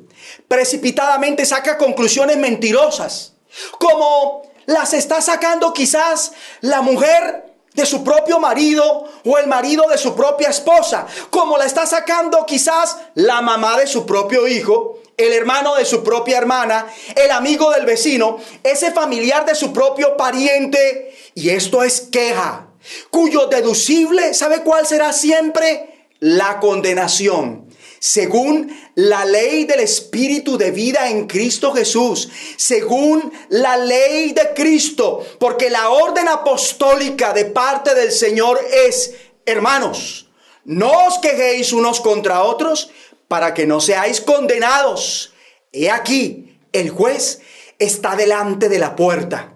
precipitadamente 0.49 1.47
saca 1.47 1.79
conclusiones 1.79 2.37
mentirosas, 2.37 3.35
como 3.79 4.50
las 4.71 4.95
está 4.95 5.21
sacando 5.21 5.73
quizás 5.73 6.33
la 6.61 6.81
mujer 6.81 7.45
de 7.75 7.85
su 7.85 8.05
propio 8.05 8.39
marido 8.39 9.05
o 9.25 9.39
el 9.39 9.49
marido 9.49 9.89
de 9.89 9.99
su 9.99 10.15
propia 10.15 10.49
esposa, 10.49 11.07
como 11.29 11.59
la 11.59 11.67
está 11.67 11.87
sacando 11.87 12.47
quizás 12.47 12.97
la 13.15 13.41
mamá 13.43 13.77
de 13.79 13.89
su 13.89 14.07
propio 14.07 14.47
hijo, 14.47 14.99
el 15.17 15.33
hermano 15.33 15.75
de 15.75 15.85
su 15.85 16.05
propia 16.05 16.39
hermana, 16.39 16.87
el 17.17 17.33
amigo 17.33 17.71
del 17.73 17.85
vecino, 17.85 18.39
ese 18.63 18.93
familiar 18.93 19.45
de 19.45 19.57
su 19.57 19.73
propio 19.73 20.17
pariente. 20.17 21.15
Y 21.35 21.51
esto 21.51 21.83
es 21.83 22.03
queja, 22.03 22.69
cuyo 23.11 23.47
deducible, 23.47 24.35
¿sabe 24.35 24.63
cuál 24.63 24.87
será 24.87 25.13
siempre? 25.13 26.07
La 26.21 26.61
condenación 26.61 27.71
según 28.01 28.75
la 28.95 29.25
ley 29.25 29.65
del 29.65 29.81
Espíritu 29.81 30.59
de 30.59 30.71
vida 30.71 31.09
en 31.09 31.27
Cristo 31.27 31.73
Jesús, 31.73 32.29
según 32.57 33.33
la 33.49 33.77
ley 33.77 34.33
de 34.33 34.53
Cristo, 34.55 35.25
porque 35.39 35.71
la 35.71 35.91
orden 35.91 36.29
apostólica 36.29 37.33
de 37.33 37.47
parte 37.47 37.95
del 37.95 38.13
Señor 38.13 38.61
es, 38.89 39.15
hermanos, 39.47 40.29
no 40.65 41.07
os 41.07 41.19
quejéis 41.19 41.73
unos 41.73 42.01
contra 42.01 42.43
otros 42.43 42.91
para 43.29 43.55
que 43.55 43.67
no 43.67 43.81
seáis 43.81 44.21
condenados. 44.21 45.33
He 45.73 45.91
aquí, 45.91 46.59
el 46.73 46.91
juez 46.91 47.41
está 47.79 48.17
delante 48.17 48.69
de 48.69 48.79
la 48.79 48.97
puerta. 48.97 49.55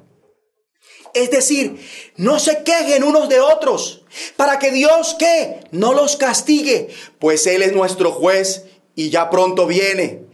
Es 1.13 1.31
decir, 1.31 1.77
no 2.17 2.41
se 2.41 2.65
quejen 2.65 3.05
unos 3.05 3.29
de 3.29 3.41
otros, 3.41 4.03
para 4.37 4.59
que 4.59 4.73
Dios 4.73 5.15
que 5.19 5.61
no 5.71 5.93
los 5.93 6.17
castigue, 6.17 6.89
pues 7.21 7.47
Él 7.47 7.63
es 7.63 7.73
nuestro 7.73 8.11
juez 8.11 8.65
y 8.95 9.11
ya 9.11 9.31
pronto 9.31 9.67
viene. 9.67 10.27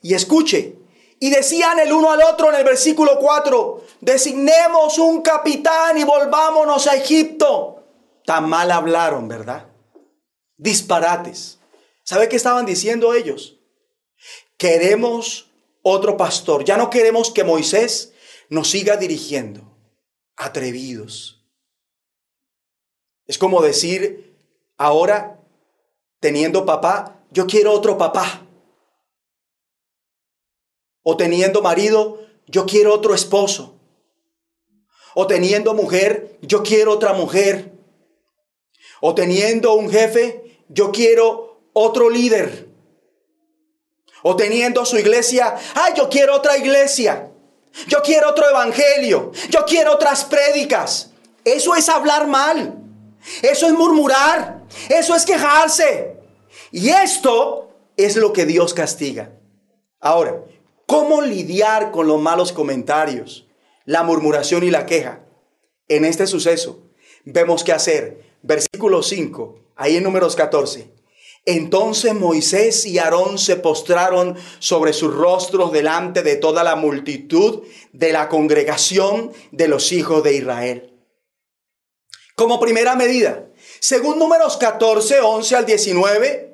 Y 0.00 0.14
escuche, 0.14 0.76
y 1.20 1.30
decían 1.30 1.78
el 1.78 1.92
uno 1.92 2.10
al 2.10 2.20
otro 2.22 2.50
en 2.50 2.56
el 2.56 2.64
versículo 2.64 3.18
4, 3.20 3.84
designemos 4.00 4.98
un 4.98 5.22
capitán 5.22 5.96
y 5.96 6.04
volvámonos 6.04 6.86
a 6.88 6.96
Egipto. 6.96 7.84
Tan 8.24 8.48
mal 8.48 8.70
hablaron, 8.70 9.28
¿verdad? 9.28 9.68
Disparates. 10.56 11.60
¿Sabe 12.02 12.28
qué 12.28 12.36
estaban 12.36 12.66
diciendo 12.66 13.14
ellos? 13.14 13.60
Queremos 14.56 15.50
otro 15.82 16.16
pastor. 16.16 16.64
Ya 16.64 16.76
no 16.76 16.90
queremos 16.90 17.30
que 17.30 17.44
Moisés 17.44 18.12
nos 18.48 18.70
siga 18.70 18.96
dirigiendo 18.96 19.62
atrevidos. 20.36 21.44
Es 23.26 23.38
como 23.38 23.62
decir, 23.62 24.36
ahora, 24.76 25.40
teniendo 26.20 26.66
papá, 26.66 27.21
yo 27.32 27.46
quiero 27.46 27.72
otro 27.72 27.98
papá. 27.98 28.46
O 31.02 31.16
teniendo 31.16 31.62
marido, 31.62 32.20
yo 32.46 32.66
quiero 32.66 32.94
otro 32.94 33.14
esposo. 33.14 33.80
O 35.14 35.26
teniendo 35.26 35.74
mujer, 35.74 36.38
yo 36.42 36.62
quiero 36.62 36.92
otra 36.92 37.12
mujer. 37.12 37.72
O 39.00 39.14
teniendo 39.14 39.74
un 39.74 39.90
jefe, 39.90 40.64
yo 40.68 40.92
quiero 40.92 41.60
otro 41.72 42.08
líder. 42.08 42.68
O 44.22 44.36
teniendo 44.36 44.84
su 44.84 44.98
iglesia, 44.98 45.56
yo 45.96 46.08
quiero 46.08 46.36
otra 46.36 46.56
iglesia. 46.56 47.28
Yo 47.88 48.02
quiero 48.02 48.30
otro 48.30 48.48
evangelio. 48.48 49.32
Yo 49.48 49.64
quiero 49.64 49.94
otras 49.94 50.24
prédicas. 50.24 51.10
Eso 51.44 51.74
es 51.74 51.88
hablar 51.88 52.28
mal. 52.28 52.78
Eso 53.42 53.66
es 53.66 53.72
murmurar. 53.72 54.62
Eso 54.88 55.16
es 55.16 55.24
quejarse. 55.24 56.11
Y 56.72 56.88
esto 56.88 57.70
es 57.98 58.16
lo 58.16 58.32
que 58.32 58.46
Dios 58.46 58.72
castiga. 58.72 59.38
Ahora, 60.00 60.42
¿cómo 60.86 61.20
lidiar 61.20 61.90
con 61.90 62.06
los 62.06 62.20
malos 62.20 62.52
comentarios, 62.52 63.46
la 63.84 64.02
murmuración 64.02 64.64
y 64.64 64.70
la 64.70 64.86
queja? 64.86 65.20
En 65.86 66.06
este 66.06 66.26
suceso 66.26 66.82
vemos 67.24 67.62
que 67.62 67.72
hacer. 67.72 68.32
Versículo 68.42 69.02
5, 69.02 69.58
ahí 69.76 69.96
en 69.96 70.02
números 70.02 70.34
14. 70.34 70.90
Entonces 71.44 72.14
Moisés 72.14 72.86
y 72.86 72.98
Aarón 72.98 73.38
se 73.38 73.56
postraron 73.56 74.36
sobre 74.58 74.92
sus 74.92 75.14
rostros 75.14 75.72
delante 75.72 76.22
de 76.22 76.36
toda 76.36 76.64
la 76.64 76.74
multitud 76.74 77.64
de 77.92 78.12
la 78.12 78.28
congregación 78.28 79.30
de 79.50 79.68
los 79.68 79.92
hijos 79.92 80.22
de 80.22 80.34
Israel. 80.36 80.92
Como 82.34 82.58
primera 82.58 82.96
medida, 82.96 83.46
según 83.78 84.18
números 84.18 84.56
14, 84.56 85.20
11 85.20 85.56
al 85.56 85.66
19, 85.66 86.51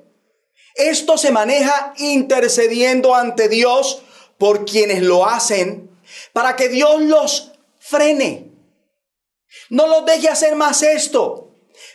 esto 0.79 1.19
se 1.19 1.31
maneja 1.31 1.93
intercediendo 1.99 3.15
ante 3.15 3.49
Dios 3.49 4.03
por 4.39 4.65
quienes 4.65 5.03
lo 5.03 5.27
hacen 5.27 5.91
para 6.33 6.57
que 6.57 6.69
Dios 6.69 7.03
los 7.03 7.53
frene. 7.79 8.51
No 9.71 9.87
los 9.87 10.07
deje 10.07 10.29
hacer 10.29 10.55
más 10.55 10.83
esto 10.83 11.49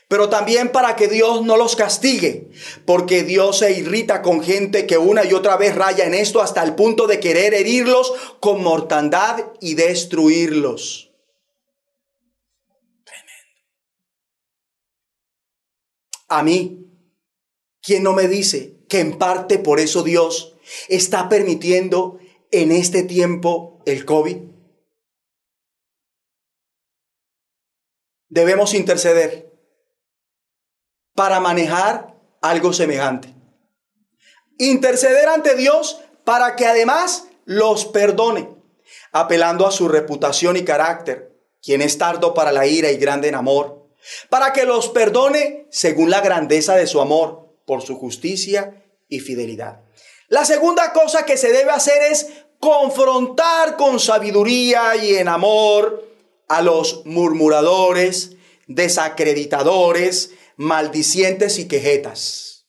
pero 0.08 0.30
también 0.30 0.72
para 0.72 0.96
que 0.96 1.08
Dios 1.08 1.44
no 1.44 1.58
los 1.58 1.76
castigue, 1.76 2.52
porque 2.86 3.24
Dios 3.24 3.60
se 3.60 3.72
irrita 3.72 4.22
con 4.22 4.44
gente 4.44 4.86
que 4.86 4.98
una 4.98 5.26
y 5.26 5.34
otra 5.34 5.58
vez 5.58 5.74
raya 5.76 6.06
en 6.06 6.14
esto 6.14 6.42
hasta 6.42 6.62
el 6.64 6.76
punto 6.76 7.08
de 7.08 7.20
querer 7.20 7.54
herirlos 7.54 8.14
con 8.40 8.62
mortandad 8.62 9.44
y 9.60 9.74
destruirlos. 9.74 11.12
Tremendo. 13.04 13.60
A 16.28 16.44
mí, 16.44 16.83
¿quién 17.84 18.02
no 18.02 18.14
me 18.14 18.28
dice 18.28 18.78
que 18.90 19.00
en 19.02 19.20
parte 19.20 19.60
por 19.60 19.80
eso 19.80 20.02
Dios 20.02 20.56
está 20.88 21.30
permitiendo 21.30 22.18
en 22.50 22.72
este 22.72 23.04
tiempo 23.04 23.82
el 23.86 24.06
COVID? 24.06 24.38
Debemos 28.30 28.74
interceder 28.74 29.54
para 31.14 31.40
manejar 31.40 32.16
algo 32.42 32.74
semejante. 32.74 33.32
Interceder 34.58 35.28
ante 35.28 35.56
Dios 35.56 36.02
para 36.24 36.56
que 36.56 36.66
además 36.66 37.28
los 37.46 37.86
perdone, 37.86 38.50
apelando 39.12 39.68
a 39.68 39.72
su 39.72 39.88
reputación 39.88 40.58
y 40.58 40.64
carácter, 40.64 41.38
quien 41.62 41.82
es 41.82 41.98
tardo 41.98 42.34
para 42.34 42.52
la 42.52 42.66
ira 42.66 42.90
y 42.92 42.98
grande 42.98 43.28
en 43.28 43.36
amor, 43.36 43.90
para 44.30 44.54
que 44.54 44.66
los 44.66 44.90
perdone 44.90 45.68
según 45.70 46.10
la 46.10 46.22
grandeza 46.22 46.76
de 46.76 46.88
su 46.88 47.02
amor, 47.02 47.43
por 47.66 47.82
su 47.82 47.96
justicia 47.98 48.84
y 49.08 49.20
fidelidad. 49.20 49.82
La 50.28 50.46
segunda 50.46 50.94
cosa 50.94 51.26
que 51.26 51.38
se 51.38 51.52
debe 51.52 51.72
hacer 51.72 52.02
es 52.12 52.28
confrontar 52.60 53.76
con 53.78 54.00
sabiduría 54.00 54.96
y 54.96 55.16
en 55.16 55.28
amor 55.28 56.08
a 56.48 56.62
los 56.62 57.06
murmuradores, 57.06 58.38
desacreditadores, 58.68 60.32
maldicientes 60.56 61.60
y 61.60 61.68
quejetas. 61.68 62.66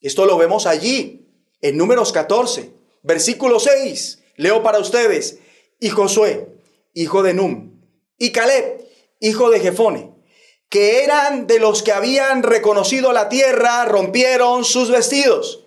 Esto 0.00 0.26
lo 0.26 0.36
vemos 0.36 0.66
allí, 0.66 1.28
en 1.60 1.76
números 1.76 2.12
14, 2.12 2.72
versículo 3.02 3.60
6, 3.60 4.22
leo 4.36 4.62
para 4.62 4.78
ustedes, 4.78 5.38
y 5.80 5.90
Josué, 5.90 6.48
hijo 6.94 7.22
de 7.22 7.34
Num, 7.34 7.80
y 8.18 8.30
Caleb, 8.32 8.86
hijo 9.20 9.50
de 9.50 9.60
Jefone, 9.60 10.13
que 10.68 11.04
eran 11.04 11.46
de 11.46 11.58
los 11.58 11.82
que 11.82 11.92
habían 11.92 12.42
reconocido 12.42 13.12
la 13.12 13.28
tierra, 13.28 13.84
rompieron 13.84 14.64
sus 14.64 14.90
vestidos. 14.90 15.64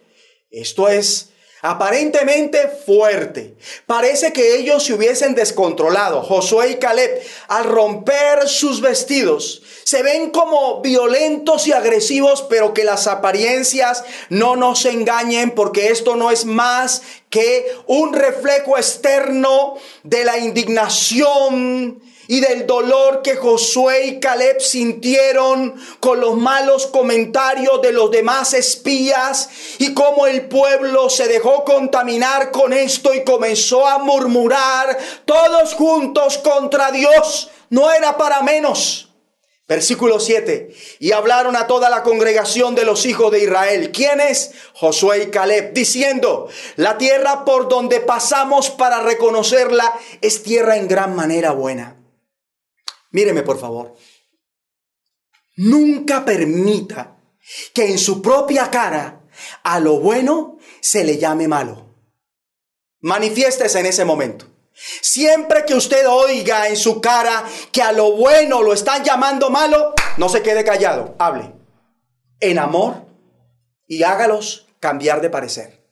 Esto 0.51 0.89
es 0.89 1.29
aparentemente 1.61 2.67
fuerte. 2.67 3.55
Parece 3.85 4.31
que 4.31 4.55
ellos 4.55 4.83
se 4.83 4.93
hubiesen 4.93 5.35
descontrolado. 5.35 6.21
Josué 6.21 6.71
y 6.71 6.75
Caleb, 6.75 7.21
al 7.47 7.65
romper 7.65 8.47
sus 8.47 8.81
vestidos, 8.81 9.63
se 9.83 10.03
ven 10.03 10.31
como 10.31 10.81
violentos 10.81 11.67
y 11.67 11.71
agresivos, 11.71 12.45
pero 12.49 12.73
que 12.73 12.83
las 12.83 13.07
apariencias 13.07 14.03
no 14.29 14.55
nos 14.55 14.85
engañen, 14.85 15.51
porque 15.51 15.87
esto 15.89 16.15
no 16.15 16.31
es 16.31 16.45
más 16.45 17.01
que 17.29 17.65
un 17.87 18.13
reflejo 18.13 18.77
externo 18.77 19.77
de 20.03 20.25
la 20.25 20.37
indignación 20.37 22.01
y 22.27 22.41
del 22.41 22.67
dolor 22.67 23.21
que 23.21 23.35
Josué 23.35 24.05
y 24.05 24.19
Caleb 24.19 24.59
sintieron 24.59 25.75
con 25.99 26.19
los 26.19 26.35
malos 26.35 26.87
comentarios 26.87 27.81
de 27.81 27.93
los 27.93 28.11
demás 28.11 28.53
espías 28.53 29.49
y 29.79 29.93
cómo 29.93 30.27
el 30.27 30.47
pueblo 30.47 31.09
se 31.09 31.27
dejó 31.27 31.63
contaminar 31.63 32.51
con 32.51 32.73
esto 32.73 33.13
y 33.13 33.23
comenzó 33.23 33.87
a 33.87 33.99
murmurar 33.99 34.97
todos 35.25 35.73
juntos 35.73 36.37
contra 36.37 36.91
Dios. 36.91 37.49
No 37.69 37.91
era 37.91 38.17
para 38.17 38.41
menos. 38.41 39.05
Versículo 39.67 40.21
7. 40.21 40.73
Y 40.99 41.11
hablaron 41.11 41.57
a 41.57 41.67
toda 41.67 41.89
la 41.89 42.01
congregación 42.01 42.73
de 42.73 42.85
los 42.85 43.05
hijos 43.05 43.33
de 43.33 43.43
Israel. 43.43 43.91
¿Quiénes? 43.91 44.51
Josué 44.73 45.23
y 45.23 45.27
Caleb, 45.27 45.73
diciendo, 45.73 46.47
la 46.77 46.97
tierra 46.97 47.43
por 47.43 47.67
donde 47.67 47.99
pasamos 47.99 48.69
para 48.69 49.01
reconocerla 49.01 49.93
es 50.21 50.41
tierra 50.43 50.77
en 50.77 50.87
gran 50.87 51.17
manera 51.17 51.51
buena 51.51 51.96
Míreme, 53.11 53.43
por 53.43 53.59
favor. 53.59 53.95
Nunca 55.57 56.23
permita 56.23 57.17
que 57.73 57.89
en 57.89 57.97
su 57.97 58.21
propia 58.21 58.69
cara 58.69 59.21
a 59.63 59.79
lo 59.79 59.99
bueno 59.99 60.57
se 60.81 61.03
le 61.03 61.17
llame 61.17 61.47
malo. 61.47 61.95
Manifiéstese 63.01 63.79
en 63.79 63.85
ese 63.85 64.05
momento. 64.05 64.45
Siempre 65.01 65.65
que 65.65 65.73
usted 65.73 66.07
oiga 66.07 66.67
en 66.67 66.77
su 66.77 67.01
cara 67.01 67.43
que 67.71 67.81
a 67.81 67.91
lo 67.91 68.11
bueno 68.11 68.61
lo 68.61 68.73
están 68.73 69.03
llamando 69.03 69.49
malo, 69.49 69.93
no 70.17 70.29
se 70.29 70.43
quede 70.43 70.63
callado, 70.63 71.15
hable 71.17 71.57
en 72.39 72.59
amor 72.59 73.05
y 73.87 74.03
hágalos 74.03 74.67
cambiar 74.79 75.21
de 75.21 75.29
parecer. 75.29 75.83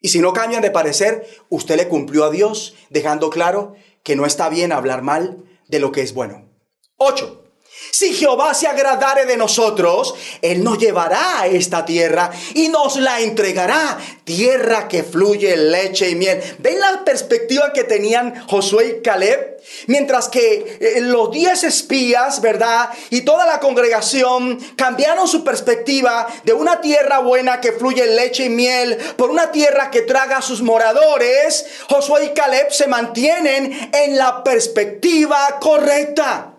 Y 0.00 0.08
si 0.08 0.20
no 0.20 0.32
cambian 0.32 0.62
de 0.62 0.70
parecer, 0.70 1.26
usted 1.48 1.76
le 1.76 1.88
cumplió 1.88 2.24
a 2.24 2.30
Dios 2.30 2.74
dejando 2.90 3.30
claro 3.30 3.74
que 4.02 4.16
no 4.16 4.26
está 4.26 4.48
bien 4.48 4.72
hablar 4.72 5.02
mal 5.02 5.44
de 5.68 5.80
lo 5.80 5.92
que 5.92 6.02
es 6.02 6.14
bueno. 6.14 6.50
8. 6.96 7.47
Si 7.90 8.14
Jehová 8.14 8.54
se 8.54 8.66
agradare 8.66 9.26
de 9.26 9.36
nosotros, 9.36 10.14
Él 10.42 10.62
nos 10.62 10.78
llevará 10.78 11.40
a 11.40 11.46
esta 11.46 11.84
tierra 11.84 12.30
y 12.54 12.68
nos 12.68 12.96
la 12.96 13.20
entregará. 13.20 13.98
Tierra 14.24 14.88
que 14.88 15.02
fluye 15.02 15.56
leche 15.56 16.10
y 16.10 16.14
miel. 16.14 16.40
¿Ven 16.58 16.80
la 16.80 17.04
perspectiva 17.04 17.72
que 17.72 17.84
tenían 17.84 18.46
Josué 18.46 18.98
y 18.98 19.02
Caleb? 19.02 19.58
Mientras 19.86 20.28
que 20.28 20.78
eh, 20.80 21.00
los 21.00 21.30
diez 21.30 21.64
espías, 21.64 22.40
¿verdad? 22.40 22.90
Y 23.10 23.22
toda 23.22 23.46
la 23.46 23.60
congregación 23.60 24.58
cambiaron 24.76 25.28
su 25.28 25.44
perspectiva 25.44 26.26
de 26.44 26.52
una 26.52 26.80
tierra 26.80 27.18
buena 27.20 27.60
que 27.60 27.72
fluye 27.72 28.06
leche 28.06 28.44
y 28.44 28.50
miel 28.50 28.96
por 29.16 29.30
una 29.30 29.50
tierra 29.50 29.90
que 29.90 30.02
traga 30.02 30.38
a 30.38 30.42
sus 30.42 30.62
moradores. 30.62 31.66
Josué 31.88 32.26
y 32.26 32.34
Caleb 32.34 32.70
se 32.70 32.86
mantienen 32.86 33.90
en 33.92 34.16
la 34.16 34.42
perspectiva 34.42 35.58
correcta. 35.60 36.57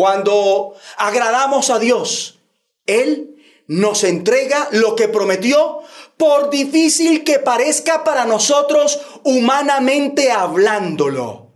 Cuando 0.00 0.76
agradamos 0.96 1.68
a 1.68 1.78
Dios, 1.78 2.38
Él 2.86 3.36
nos 3.66 4.02
entrega 4.02 4.66
lo 4.70 4.96
que 4.96 5.08
prometió, 5.08 5.80
por 6.16 6.48
difícil 6.48 7.22
que 7.22 7.38
parezca 7.38 8.02
para 8.02 8.24
nosotros 8.24 8.98
humanamente 9.24 10.32
hablándolo. 10.32 11.48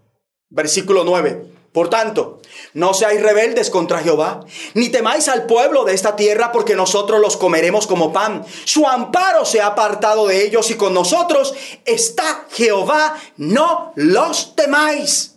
Versículo 0.51 1.05
9. 1.05 1.53
Por 1.73 1.89
tanto, 1.89 2.43
no 2.75 2.93
seáis 2.93 3.23
rebeldes 3.23 3.71
contra 3.71 4.01
Jehová, 4.01 4.41
ni 4.75 4.91
temáis 4.91 5.29
al 5.29 5.47
pueblo 5.47 5.85
de 5.85 5.95
esta 5.95 6.15
tierra, 6.15 6.53
porque 6.53 6.77
nosotros 6.77 7.23
los 7.23 7.39
comeremos 7.39 7.87
como 7.87 8.13
pan. 8.13 8.45
Su 8.67 8.87
amparo 8.87 9.47
se 9.47 9.63
ha 9.63 9.69
apartado 9.69 10.27
de 10.27 10.45
ellos 10.45 10.71
y 10.71 10.75
con 10.75 10.93
nosotros 10.93 11.55
está 11.87 12.45
Jehová, 12.51 13.17
no 13.39 13.95
los 13.97 14.55
temáis. 14.55 15.35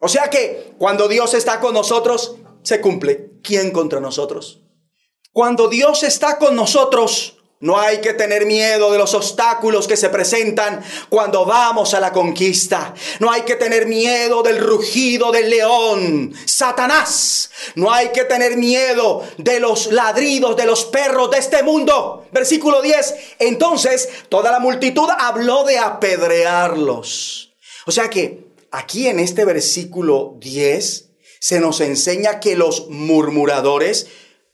O 0.00 0.08
sea 0.08 0.30
que 0.30 0.72
cuando 0.78 1.08
Dios 1.08 1.34
está 1.34 1.60
con 1.60 1.74
nosotros, 1.74 2.36
se 2.62 2.80
cumple. 2.80 3.30
¿Quién 3.42 3.70
contra 3.70 4.00
nosotros? 4.00 4.60
Cuando 5.32 5.68
Dios 5.68 6.02
está 6.02 6.38
con 6.38 6.56
nosotros, 6.56 7.40
no 7.62 7.78
hay 7.78 8.00
que 8.00 8.14
tener 8.14 8.46
miedo 8.46 8.90
de 8.90 8.96
los 8.96 9.12
obstáculos 9.12 9.86
que 9.86 9.98
se 9.98 10.08
presentan 10.08 10.82
cuando 11.10 11.44
vamos 11.44 11.92
a 11.92 12.00
la 12.00 12.10
conquista. 12.10 12.94
No 13.18 13.30
hay 13.30 13.42
que 13.42 13.56
tener 13.56 13.86
miedo 13.86 14.42
del 14.42 14.58
rugido 14.58 15.30
del 15.30 15.50
león, 15.50 16.32
Satanás. 16.46 17.50
No 17.74 17.92
hay 17.92 18.12
que 18.12 18.24
tener 18.24 18.56
miedo 18.56 19.22
de 19.36 19.60
los 19.60 19.92
ladridos 19.92 20.56
de 20.56 20.64
los 20.64 20.86
perros 20.86 21.30
de 21.30 21.38
este 21.38 21.62
mundo. 21.62 22.26
Versículo 22.32 22.80
10. 22.80 23.14
Entonces 23.40 24.08
toda 24.30 24.50
la 24.50 24.58
multitud 24.58 25.08
habló 25.18 25.64
de 25.64 25.78
apedrearlos. 25.78 27.52
O 27.86 27.90
sea 27.90 28.08
que 28.08 28.46
aquí 28.70 29.06
en 29.06 29.20
este 29.20 29.44
versículo 29.44 30.34
10 30.38 31.09
se 31.40 31.58
nos 31.58 31.80
enseña 31.80 32.38
que 32.38 32.54
los 32.54 32.88
murmuradores, 32.88 34.08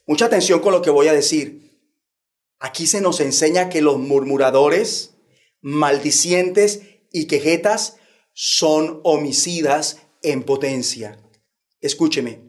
mucha 0.06 0.26
atención 0.26 0.60
con 0.60 0.72
lo 0.72 0.80
que 0.80 0.90
voy 0.90 1.08
a 1.08 1.12
decir, 1.12 1.78
aquí 2.58 2.86
se 2.86 3.00
nos 3.00 3.20
enseña 3.20 3.68
que 3.68 3.82
los 3.82 3.98
murmuradores, 3.98 5.14
maldicientes 5.60 6.80
y 7.12 7.26
quejetas 7.26 7.96
son 8.32 9.00
homicidas 9.02 9.98
en 10.22 10.44
potencia. 10.44 11.18
Escúcheme, 11.80 12.40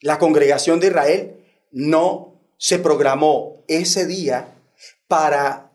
la 0.00 0.18
congregación 0.18 0.80
de 0.80 0.88
Israel 0.88 1.44
no 1.70 2.42
se 2.58 2.78
programó 2.78 3.64
ese 3.68 4.06
día 4.06 4.60
para 5.06 5.72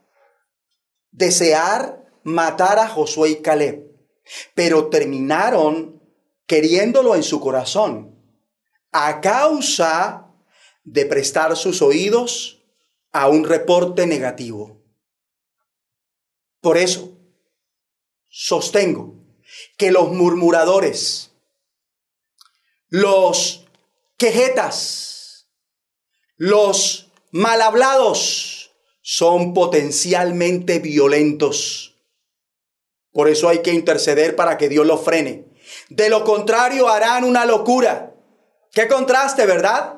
desear 1.11 2.05
matar 2.24 2.78
a 2.78 2.88
Josué 2.88 3.32
y 3.32 3.36
Caleb 3.38 3.93
pero 4.53 4.88
terminaron 4.88 5.93
queriéndolo 6.46 7.16
en 7.16 7.24
su 7.24 7.39
corazón 7.39 8.16
a 8.91 9.22
causa 9.22 10.28
de 10.84 11.06
prestar 11.06 11.56
sus 11.56 11.82
oídos 11.82 12.64
a 13.12 13.28
un 13.28 13.46
reporte 13.46 14.06
negativo. 14.06 14.82
Por 16.62 16.78
eso, 16.78 17.18
sostengo 18.30 19.16
que 19.78 19.91
los 19.91 20.12
murmuradores, 20.12 21.32
los 22.89 23.66
quejetas, 24.18 25.48
los 26.36 27.12
mal 27.32 27.62
hablados 27.62 28.72
son 29.02 29.54
potencialmente 29.54 30.80
violentos 30.80 31.94
por 33.14 33.30
eso 33.30 33.48
hay 33.48 33.62
que 33.62 33.72
interceder 33.72 34.36
para 34.36 34.58
que 34.58 34.68
Dios 34.68 34.86
lo 34.86 34.98
frene. 34.98 35.46
De 35.90 36.10
lo 36.10 36.24
contrario 36.24 36.88
harán 36.88 37.24
una 37.24 37.46
locura. 37.46 38.12
Qué 38.72 38.88
contraste, 38.88 39.46
¿verdad? 39.46 39.96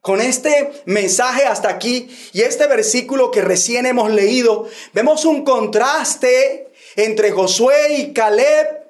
Con 0.00 0.20
este 0.20 0.82
mensaje 0.86 1.44
hasta 1.44 1.68
aquí 1.68 2.16
y 2.32 2.42
este 2.42 2.66
versículo 2.66 3.30
que 3.30 3.42
recién 3.42 3.86
hemos 3.86 4.10
leído, 4.10 4.66
vemos 4.92 5.24
un 5.24 5.44
contraste 5.44 6.72
entre 6.96 7.30
Josué 7.30 7.94
y 7.94 8.12
Caleb 8.12 8.86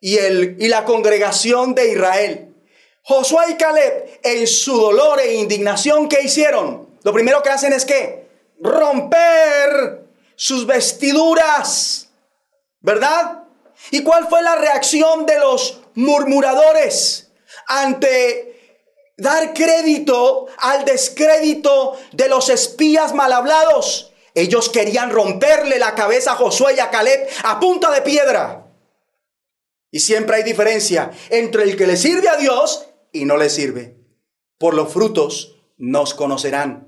y, 0.00 0.18
el, 0.18 0.56
y 0.58 0.68
la 0.68 0.84
congregación 0.84 1.74
de 1.74 1.92
Israel. 1.92 2.54
Josué 3.02 3.44
y 3.50 3.54
Caleb, 3.54 4.20
en 4.22 4.46
su 4.46 4.76
dolor 4.76 5.20
e 5.20 5.34
indignación, 5.34 6.08
¿qué 6.08 6.22
hicieron? 6.22 6.88
Lo 7.04 7.12
primero 7.12 7.42
que 7.42 7.50
hacen 7.50 7.72
es 7.72 7.84
que 7.84 8.26
romper 8.60 10.04
sus 10.36 10.66
vestiduras. 10.66 12.08
¿verdad? 12.80 13.44
¿Y 13.90 14.02
cuál 14.02 14.28
fue 14.28 14.42
la 14.42 14.56
reacción 14.56 15.26
de 15.26 15.38
los 15.38 15.80
murmuradores 15.94 17.30
ante 17.66 18.78
dar 19.16 19.52
crédito 19.54 20.46
al 20.58 20.84
descrédito 20.84 21.98
de 22.12 22.28
los 22.28 22.48
espías 22.48 23.14
mal 23.14 23.32
hablados? 23.32 24.12
Ellos 24.34 24.68
querían 24.68 25.10
romperle 25.10 25.78
la 25.78 25.94
cabeza 25.94 26.32
a 26.32 26.36
Josué 26.36 26.74
y 26.76 26.80
a 26.80 26.90
Caleb 26.90 27.28
a 27.44 27.58
punta 27.58 27.90
de 27.90 28.02
piedra. 28.02 28.66
Y 29.90 30.00
siempre 30.00 30.36
hay 30.36 30.42
diferencia 30.42 31.10
entre 31.30 31.62
el 31.62 31.76
que 31.76 31.86
le 31.86 31.96
sirve 31.96 32.28
a 32.28 32.36
Dios 32.36 32.86
y 33.12 33.24
no 33.24 33.36
le 33.36 33.48
sirve. 33.48 33.96
Por 34.58 34.74
los 34.74 34.92
frutos 34.92 35.56
nos 35.76 36.14
conocerán. 36.14 36.87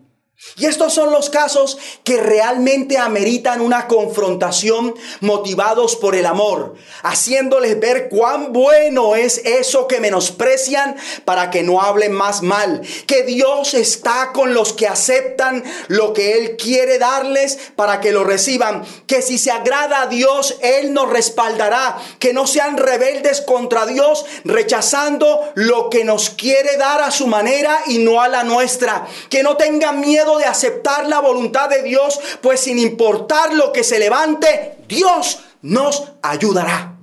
Y 0.57 0.65
estos 0.65 0.95
son 0.95 1.13
los 1.13 1.29
casos 1.29 1.77
que 2.03 2.17
realmente 2.17 2.97
ameritan 2.97 3.61
una 3.61 3.87
confrontación 3.87 4.95
motivados 5.21 5.97
por 5.97 6.17
el 6.17 6.25
amor, 6.25 6.77
haciéndoles 7.03 7.79
ver 7.79 8.09
cuán 8.09 8.53
bueno 8.53 9.17
es 9.17 9.39
eso 9.45 9.87
que 9.87 10.01
menosprecian 10.01 10.97
para 11.27 11.51
que 11.51 11.63
no 11.63 11.83
hablen 11.83 12.13
más 12.13 12.41
mal, 12.43 12.81
que 13.07 13.23
Dios 13.23 13.75
está 13.75 14.33
con 14.33 14.55
los 14.55 14.73
que 14.73 14.87
aceptan 14.87 15.63
lo 15.89 16.15
que 16.15 16.39
Él 16.39 16.57
quiere 16.57 16.99
darles 16.99 17.59
para 17.77 18.01
que 18.01 18.11
lo 18.11 18.25
reciban, 18.25 18.85
que 19.07 19.21
si 19.21 19.37
se 19.37 19.51
agrada 19.51 20.03
a 20.03 20.07
Dios, 20.07 20.57
Él 20.63 20.95
nos 20.95 21.11
respaldará, 21.11 21.99
que 22.19 22.33
no 22.33 22.47
sean 22.47 22.79
rebeldes 22.79 23.43
contra 23.43 23.85
Dios, 23.85 24.25
rechazando 24.45 25.53
lo 25.55 25.91
que 25.91 26.05
nos 26.05 26.31
quiere 26.31 26.79
dar 26.79 27.03
a 27.03 27.11
su 27.11 27.27
manera 27.27 27.83
y 27.87 27.99
no 27.99 28.23
a 28.23 28.29
la 28.29 28.43
nuestra, 28.43 29.07
que 29.29 29.43
no 29.43 29.59
tengan 29.59 30.01
miedo 30.01 30.30
de 30.39 30.45
aceptar 30.45 31.07
la 31.07 31.21
voluntad 31.21 31.69
de 31.69 31.83
Dios, 31.83 32.21
pues 32.41 32.61
sin 32.61 32.79
importar 32.79 33.55
lo 33.55 33.73
que 33.73 33.85
se 33.85 33.99
levante, 33.99 34.77
Dios 34.89 35.41
nos 35.63 36.13
ayudará. 36.23 36.99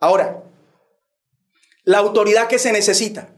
Ahora, 0.00 0.42
la 1.84 1.98
autoridad 1.98 2.48
que 2.48 2.58
se 2.58 2.72
necesita 2.72 3.28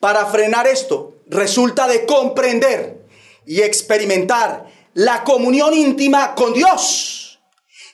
para 0.00 0.26
frenar 0.26 0.66
esto 0.66 1.14
resulta 1.26 1.88
de 1.88 2.06
comprender 2.06 3.06
y 3.44 3.62
experimentar 3.62 4.66
la 4.94 5.24
comunión 5.24 5.74
íntima 5.74 6.34
con 6.34 6.52
Dios 6.52 7.40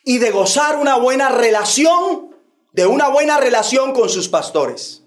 y 0.05 0.19
de 0.19 0.31
gozar 0.31 0.77
una 0.77 0.97
buena 0.97 1.29
relación, 1.29 2.35
de 2.73 2.87
una 2.87 3.09
buena 3.09 3.39
relación 3.39 3.93
con 3.93 4.09
sus 4.09 4.29
pastores. 4.29 5.03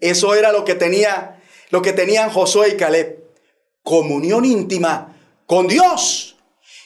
Eso 0.00 0.34
era 0.34 0.52
lo 0.52 0.64
que 0.64 0.74
tenía, 0.74 1.42
lo 1.70 1.82
que 1.82 1.92
tenían 1.92 2.30
Josué 2.30 2.70
y 2.70 2.76
Caleb 2.76 3.17
comunión 3.88 4.44
íntima 4.44 5.16
con 5.46 5.66
Dios 5.66 6.36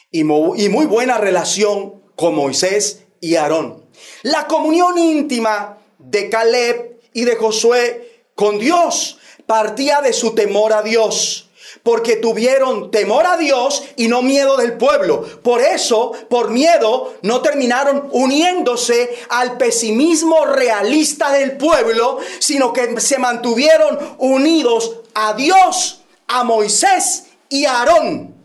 y 0.09 0.23
muy 0.23 0.85
buena 0.85 1.17
relación 1.17 2.01
con 2.15 2.33
Moisés 2.33 3.03
y 3.19 3.35
Aarón. 3.35 3.83
La 4.21 4.47
comunión 4.47 4.97
íntima 4.97 5.79
de 5.97 6.29
Caleb 6.29 7.01
y 7.13 7.25
de 7.25 7.35
Josué 7.35 8.23
con 8.35 8.57
Dios 8.57 9.17
partía 9.45 9.99
de 9.99 10.13
su 10.13 10.33
temor 10.33 10.71
a 10.71 10.81
Dios 10.81 11.49
porque 11.83 12.15
tuvieron 12.15 12.89
temor 12.89 13.25
a 13.25 13.35
Dios 13.35 13.83
y 13.97 14.07
no 14.07 14.21
miedo 14.21 14.55
del 14.55 14.77
pueblo. 14.77 15.25
Por 15.43 15.59
eso, 15.59 16.13
por 16.29 16.51
miedo, 16.51 17.15
no 17.21 17.41
terminaron 17.41 18.07
uniéndose 18.13 19.13
al 19.27 19.57
pesimismo 19.57 20.45
realista 20.45 21.33
del 21.33 21.57
pueblo, 21.57 22.19
sino 22.39 22.71
que 22.71 23.01
se 23.01 23.17
mantuvieron 23.17 24.15
unidos 24.19 25.01
a 25.13 25.33
Dios 25.33 26.02
a 26.33 26.43
Moisés 26.43 27.25
y 27.47 27.65
Aarón. 27.65 28.35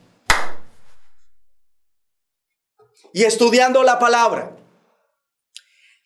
Y 3.15 3.25
estudiando 3.25 3.83
la 3.83 3.99
palabra, 3.99 4.55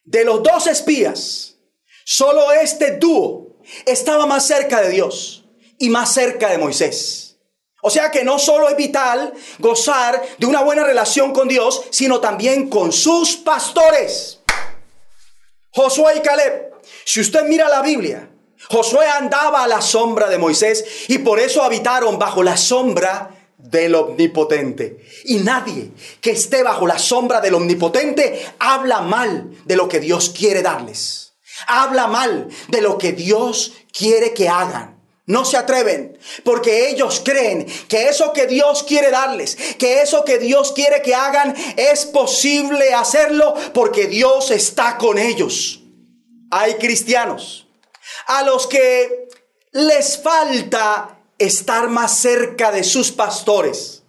de 0.04 0.24
los 0.24 0.44
dos 0.44 0.68
espías, 0.68 1.56
solo 2.04 2.52
este 2.52 2.98
dúo 2.98 3.56
estaba 3.84 4.26
más 4.26 4.46
cerca 4.46 4.80
de 4.80 4.90
Dios 4.90 5.44
y 5.78 5.90
más 5.90 6.14
cerca 6.14 6.50
de 6.50 6.58
Moisés. 6.58 7.36
O 7.82 7.90
sea 7.90 8.12
que 8.12 8.22
no 8.22 8.38
solo 8.38 8.68
es 8.68 8.76
vital 8.76 9.32
gozar 9.58 10.22
de 10.38 10.46
una 10.46 10.62
buena 10.62 10.84
relación 10.84 11.32
con 11.32 11.48
Dios, 11.48 11.82
sino 11.90 12.20
también 12.20 12.68
con 12.68 12.92
sus 12.92 13.36
pastores. 13.36 14.38
Josué 15.72 16.18
y 16.18 16.20
Caleb. 16.20 16.74
Si 17.04 17.20
usted 17.20 17.42
mira 17.42 17.68
la 17.68 17.82
Biblia, 17.82 18.31
Josué 18.68 19.06
andaba 19.06 19.64
a 19.64 19.68
la 19.68 19.80
sombra 19.80 20.28
de 20.28 20.38
Moisés 20.38 20.84
y 21.08 21.18
por 21.18 21.40
eso 21.40 21.62
habitaron 21.62 22.18
bajo 22.18 22.42
la 22.42 22.56
sombra 22.56 23.30
del 23.58 23.94
omnipotente. 23.94 24.98
Y 25.24 25.36
nadie 25.38 25.90
que 26.20 26.32
esté 26.32 26.62
bajo 26.62 26.86
la 26.86 26.98
sombra 26.98 27.40
del 27.40 27.54
omnipotente 27.54 28.44
habla 28.58 29.00
mal 29.00 29.50
de 29.64 29.76
lo 29.76 29.88
que 29.88 30.00
Dios 30.00 30.30
quiere 30.36 30.62
darles. 30.62 31.34
Habla 31.66 32.06
mal 32.06 32.48
de 32.68 32.80
lo 32.80 32.98
que 32.98 33.12
Dios 33.12 33.72
quiere 33.92 34.32
que 34.32 34.48
hagan. 34.48 35.00
No 35.26 35.44
se 35.44 35.56
atreven 35.56 36.18
porque 36.42 36.90
ellos 36.90 37.22
creen 37.24 37.66
que 37.88 38.08
eso 38.08 38.32
que 38.32 38.48
Dios 38.48 38.82
quiere 38.82 39.10
darles, 39.10 39.56
que 39.78 40.02
eso 40.02 40.24
que 40.24 40.38
Dios 40.38 40.72
quiere 40.72 41.00
que 41.00 41.14
hagan, 41.14 41.54
es 41.76 42.06
posible 42.06 42.92
hacerlo 42.92 43.54
porque 43.72 44.08
Dios 44.08 44.50
está 44.50 44.98
con 44.98 45.18
ellos. 45.18 45.80
Hay 46.50 46.74
cristianos 46.74 47.68
a 48.26 48.42
los 48.42 48.66
que 48.66 49.28
les 49.72 50.22
falta 50.22 51.18
estar 51.38 51.88
más 51.88 52.18
cerca 52.18 52.70
de 52.70 52.84
sus 52.84 53.12
pastores. 53.12 54.02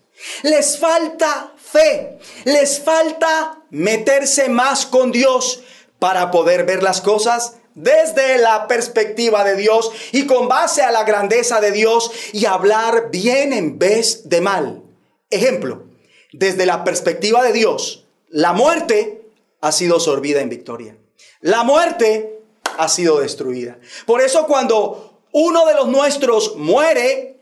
Les 0.43 0.77
falta 0.77 1.53
fe, 1.57 2.19
les 2.45 2.79
falta 2.79 3.61
meterse 3.71 4.49
más 4.49 4.85
con 4.85 5.11
Dios 5.11 5.61
para 5.99 6.31
poder 6.31 6.65
ver 6.65 6.83
las 6.83 7.01
cosas 7.01 7.55
desde 7.75 8.37
la 8.37 8.67
perspectiva 8.67 9.43
de 9.43 9.55
Dios 9.55 9.91
y 10.11 10.25
con 10.27 10.47
base 10.47 10.83
a 10.83 10.91
la 10.91 11.03
grandeza 11.03 11.59
de 11.59 11.71
Dios 11.71 12.11
y 12.31 12.45
hablar 12.45 13.09
bien 13.11 13.53
en 13.53 13.79
vez 13.79 14.29
de 14.29 14.41
mal. 14.41 14.83
Ejemplo, 15.29 15.83
desde 16.31 16.65
la 16.65 16.83
perspectiva 16.83 17.43
de 17.43 17.53
Dios, 17.53 18.05
la 18.29 18.53
muerte 18.53 19.21
ha 19.61 19.71
sido 19.71 19.99
sorbida 19.99 20.41
en 20.41 20.49
victoria. 20.49 20.97
La 21.41 21.63
muerte 21.63 22.42
ha 22.77 22.87
sido 22.87 23.19
destruida. 23.19 23.77
Por 24.05 24.21
eso 24.21 24.45
cuando 24.47 25.21
uno 25.31 25.65
de 25.65 25.73
los 25.73 25.87
nuestros 25.87 26.55
muere, 26.55 27.39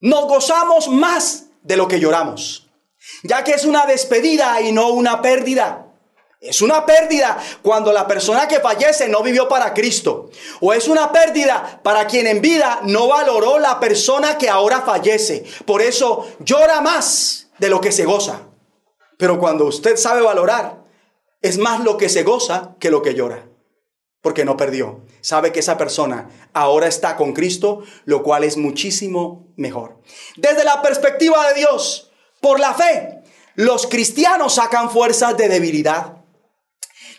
nos 0.00 0.26
gozamos 0.26 0.88
más 0.88 1.46
de 1.62 1.76
lo 1.76 1.88
que 1.88 2.00
lloramos, 2.00 2.68
ya 3.22 3.42
que 3.42 3.52
es 3.52 3.64
una 3.64 3.86
despedida 3.86 4.60
y 4.60 4.72
no 4.72 4.90
una 4.90 5.22
pérdida. 5.22 5.80
Es 6.40 6.60
una 6.60 6.84
pérdida 6.84 7.38
cuando 7.62 7.90
la 7.90 8.06
persona 8.06 8.46
que 8.46 8.60
fallece 8.60 9.08
no 9.08 9.22
vivió 9.22 9.48
para 9.48 9.72
Cristo. 9.72 10.28
O 10.60 10.74
es 10.74 10.88
una 10.88 11.10
pérdida 11.10 11.80
para 11.82 12.06
quien 12.06 12.26
en 12.26 12.42
vida 12.42 12.80
no 12.82 13.08
valoró 13.08 13.58
la 13.58 13.80
persona 13.80 14.36
que 14.36 14.50
ahora 14.50 14.82
fallece. 14.82 15.44
Por 15.64 15.80
eso 15.80 16.28
llora 16.40 16.82
más 16.82 17.46
de 17.58 17.70
lo 17.70 17.80
que 17.80 17.92
se 17.92 18.04
goza. 18.04 18.42
Pero 19.16 19.38
cuando 19.38 19.64
usted 19.64 19.96
sabe 19.96 20.20
valorar, 20.20 20.82
es 21.40 21.56
más 21.56 21.80
lo 21.80 21.96
que 21.96 22.10
se 22.10 22.24
goza 22.24 22.74
que 22.78 22.90
lo 22.90 23.00
que 23.00 23.14
llora 23.14 23.46
porque 24.24 24.46
no 24.46 24.56
perdió. 24.56 25.02
Sabe 25.20 25.52
que 25.52 25.60
esa 25.60 25.76
persona 25.76 26.30
ahora 26.54 26.86
está 26.86 27.14
con 27.14 27.34
Cristo, 27.34 27.82
lo 28.06 28.22
cual 28.22 28.42
es 28.42 28.56
muchísimo 28.56 29.48
mejor. 29.56 30.00
Desde 30.36 30.64
la 30.64 30.80
perspectiva 30.80 31.46
de 31.48 31.60
Dios, 31.60 32.10
por 32.40 32.58
la 32.58 32.72
fe, 32.72 33.20
los 33.54 33.86
cristianos 33.86 34.54
sacan 34.54 34.90
fuerzas 34.90 35.36
de 35.36 35.50
debilidad. 35.50 36.14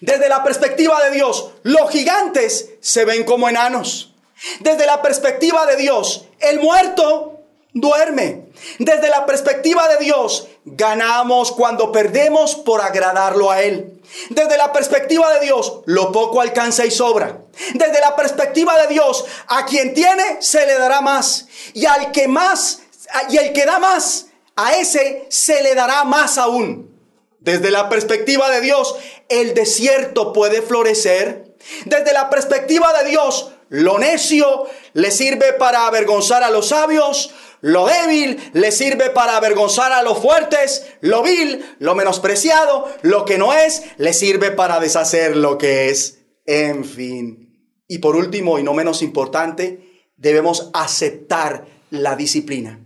Desde 0.01 0.27
la 0.27 0.43
perspectiva 0.43 0.99
de 1.03 1.11
Dios, 1.11 1.51
los 1.61 1.91
gigantes 1.91 2.71
se 2.81 3.05
ven 3.05 3.23
como 3.23 3.47
enanos. 3.47 4.15
Desde 4.61 4.87
la 4.87 5.03
perspectiva 5.03 5.67
de 5.67 5.75
Dios, 5.75 6.25
el 6.39 6.59
muerto 6.59 7.34
duerme. 7.75 8.45
Desde 8.79 9.09
la 9.09 9.27
perspectiva 9.27 9.87
de 9.89 10.03
Dios, 10.03 10.47
ganamos 10.63 11.51
cuando 11.51 11.91
perdemos 11.91 12.55
por 12.55 12.81
agradarlo 12.81 13.51
a 13.51 13.61
Él. 13.61 14.01
Desde 14.29 14.57
la 14.57 14.71
perspectiva 14.71 15.31
de 15.35 15.45
Dios, 15.45 15.81
lo 15.85 16.11
poco 16.11 16.41
alcanza 16.41 16.85
y 16.85 16.91
sobra. 16.91 17.41
Desde 17.73 17.99
la 17.99 18.15
perspectiva 18.15 18.81
de 18.81 18.87
Dios, 18.87 19.25
a 19.47 19.65
quien 19.65 19.93
tiene 19.93 20.41
se 20.41 20.65
le 20.65 20.73
dará 20.79 21.01
más. 21.01 21.47
Y 21.73 21.85
al 21.85 22.11
que 22.11 22.27
más, 22.27 22.81
y 23.29 23.37
el 23.37 23.53
que 23.53 23.65
da 23.65 23.77
más, 23.77 24.27
a 24.55 24.75
ese 24.77 25.27
se 25.29 25.61
le 25.61 25.75
dará 25.75 26.05
más 26.05 26.37
aún. 26.37 26.95
Desde 27.39 27.71
la 27.71 27.89
perspectiva 27.89 28.49
de 28.49 28.61
Dios, 28.61 28.95
el 29.27 29.53
desierto 29.53 30.33
puede 30.33 30.61
florecer. 30.61 31.53
Desde 31.85 32.13
la 32.13 32.29
perspectiva 32.29 32.91
de 32.99 33.09
Dios, 33.09 33.51
lo 33.69 33.97
necio 33.97 34.67
le 34.93 35.11
sirve 35.11 35.53
para 35.53 35.87
avergonzar 35.87 36.43
a 36.43 36.51
los 36.51 36.69
sabios, 36.69 37.33
lo 37.65 37.87
débil 37.87 38.51
le 38.53 38.71
sirve 38.71 39.09
para 39.09 39.37
avergonzar 39.37 39.91
a 39.91 40.03
los 40.03 40.19
fuertes. 40.19 40.85
Lo 41.01 41.23
vil, 41.23 41.65
lo 41.79 41.95
menospreciado, 41.95 42.87
lo 43.01 43.25
que 43.25 43.39
no 43.39 43.53
es, 43.53 43.81
le 43.97 44.13
sirve 44.13 44.51
para 44.51 44.79
deshacer 44.79 45.35
lo 45.35 45.57
que 45.57 45.89
es. 45.89 46.19
En 46.45 46.85
fin. 46.85 47.73
Y 47.87 47.97
por 47.97 48.17
último, 48.17 48.59
y 48.59 48.63
no 48.63 48.75
menos 48.75 49.01
importante, 49.01 50.05
debemos 50.15 50.69
aceptar 50.75 51.65
la 51.89 52.15
disciplina. 52.15 52.85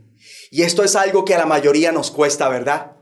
Y 0.49 0.61
esto 0.61 0.86
es 0.86 0.95
algo 0.95 1.25
que 1.25 1.36
a 1.36 1.39
la 1.39 1.45
mayoría 1.45 1.91
nos 1.91 2.09
cuesta, 2.09 2.47
¿verdad? 2.47 2.93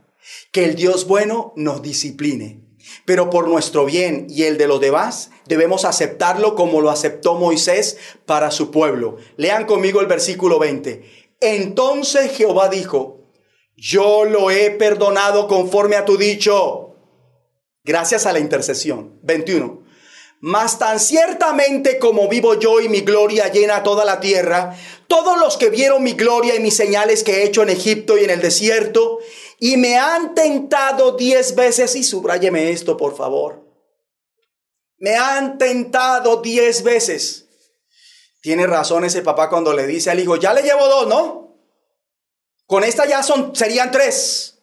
Que 0.51 0.65
el 0.65 0.73
Dios 0.73 1.05
bueno 1.05 1.53
nos 1.57 1.84
discipline. 1.84 2.75
Pero 3.05 3.30
por 3.30 3.47
nuestro 3.47 3.86
bien 3.86 4.25
y 4.32 4.43
el 4.43 4.57
de 4.57 4.67
los 4.67 4.82
demás, 4.82 5.30
debemos 5.45 5.86
aceptarlo 5.86 6.55
como 6.55 6.82
lo 6.82 6.89
aceptó 6.89 7.36
Moisés 7.36 7.99
para 8.25 8.49
su 8.49 8.71
pueblo. 8.71 9.17
Lean 9.36 9.65
conmigo 9.65 10.01
el 10.01 10.07
versículo 10.07 10.57
20. 10.57 11.26
Entonces 11.39 12.31
Jehová 12.35 12.69
dijo, 12.69 13.17
yo 13.75 14.25
lo 14.25 14.49
he 14.49 14.71
perdonado 14.71 15.47
conforme 15.47 15.95
a 15.95 16.05
tu 16.05 16.17
dicho, 16.17 16.95
gracias 17.83 18.25
a 18.25 18.33
la 18.33 18.39
intercesión. 18.39 19.19
21. 19.23 19.85
Mas 20.39 20.77
tan 20.77 20.99
ciertamente 20.99 21.97
como 21.97 22.27
vivo 22.27 22.59
yo 22.59 22.79
y 22.79 22.89
mi 22.89 23.01
gloria 23.01 23.51
llena 23.51 23.81
toda 23.81 24.05
la 24.05 24.19
tierra, 24.19 24.75
todos 25.07 25.39
los 25.39 25.57
que 25.57 25.69
vieron 25.69 26.03
mi 26.03 26.13
gloria 26.13 26.55
y 26.55 26.59
mis 26.59 26.75
señales 26.75 27.23
que 27.23 27.38
he 27.38 27.43
hecho 27.45 27.63
en 27.63 27.69
Egipto 27.69 28.17
y 28.17 28.23
en 28.23 28.29
el 28.29 28.41
desierto, 28.41 29.19
y 29.59 29.77
me 29.77 29.97
han 29.97 30.35
tentado 30.35 31.13
diez 31.13 31.55
veces, 31.55 31.95
y 31.95 32.03
subrayeme 32.03 32.69
esto 32.69 32.97
por 32.97 33.15
favor, 33.15 33.65
me 34.99 35.15
han 35.15 35.57
tentado 35.57 36.41
diez 36.41 36.83
veces. 36.83 37.47
Tiene 38.41 38.67
razón 38.67 39.03
ese 39.03 39.21
papá 39.21 39.49
cuando 39.49 39.73
le 39.73 39.88
dice 39.88 40.11
al 40.11 40.19
hijo, 40.19 40.35
ya 40.35 40.53
le 40.53 40.61
llevo 40.61 40.88
dos, 40.88 41.07
¿no? 41.07 41.55
Con 42.65 42.83
esta 42.83 43.05
ya 43.05 43.23
son, 43.23 43.55
serían 43.55 43.91
tres. 43.91 44.59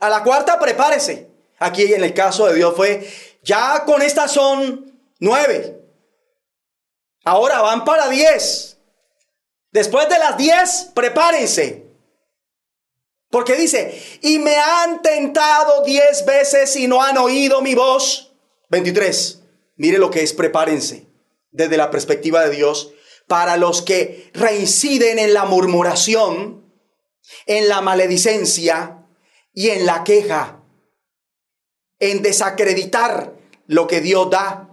A 0.00 0.08
la 0.08 0.22
cuarta 0.22 0.58
prepárese. 0.58 1.30
Aquí 1.58 1.92
en 1.92 2.02
el 2.02 2.14
caso 2.14 2.46
de 2.46 2.54
Dios 2.54 2.74
fue, 2.74 3.08
ya 3.42 3.84
con 3.84 4.02
esta 4.02 4.26
son 4.26 5.00
nueve. 5.20 5.78
Ahora 7.24 7.60
van 7.60 7.84
para 7.84 8.08
diez. 8.08 8.78
Después 9.70 10.08
de 10.08 10.18
las 10.18 10.36
diez, 10.36 10.90
prepárense. 10.94 11.86
Porque 13.30 13.54
dice, 13.54 14.02
y 14.22 14.38
me 14.38 14.56
han 14.56 15.00
tentado 15.00 15.84
diez 15.84 16.26
veces 16.26 16.74
y 16.76 16.88
no 16.88 17.02
han 17.02 17.16
oído 17.16 17.62
mi 17.62 17.74
voz. 17.74 18.32
23. 18.68 19.40
Mire 19.76 19.98
lo 19.98 20.10
que 20.10 20.22
es, 20.22 20.32
prepárense 20.32 21.06
desde 21.50 21.76
la 21.76 21.90
perspectiva 21.90 22.42
de 22.44 22.50
Dios 22.50 22.92
para 23.32 23.56
los 23.56 23.80
que 23.80 24.30
reinciden 24.34 25.18
en 25.18 25.32
la 25.32 25.46
murmuración, 25.46 26.70
en 27.46 27.66
la 27.66 27.80
maledicencia 27.80 29.06
y 29.54 29.70
en 29.70 29.86
la 29.86 30.04
queja, 30.04 30.60
en 31.98 32.20
desacreditar 32.20 33.32
lo 33.66 33.86
que 33.86 34.02
Dios 34.02 34.28
da 34.28 34.68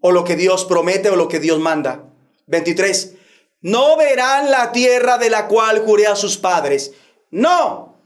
o 0.00 0.12
lo 0.12 0.22
que 0.22 0.36
Dios 0.36 0.64
promete 0.64 1.10
o 1.10 1.16
lo 1.16 1.26
que 1.26 1.40
Dios 1.40 1.58
manda. 1.58 2.04
23 2.46 3.14
no 3.62 3.96
verán 3.96 4.52
la 4.52 4.70
tierra 4.70 5.18
de 5.18 5.30
la 5.30 5.48
cual 5.48 5.80
juré 5.80 6.06
a 6.06 6.14
sus 6.14 6.38
padres. 6.38 6.92
No, 7.32 7.96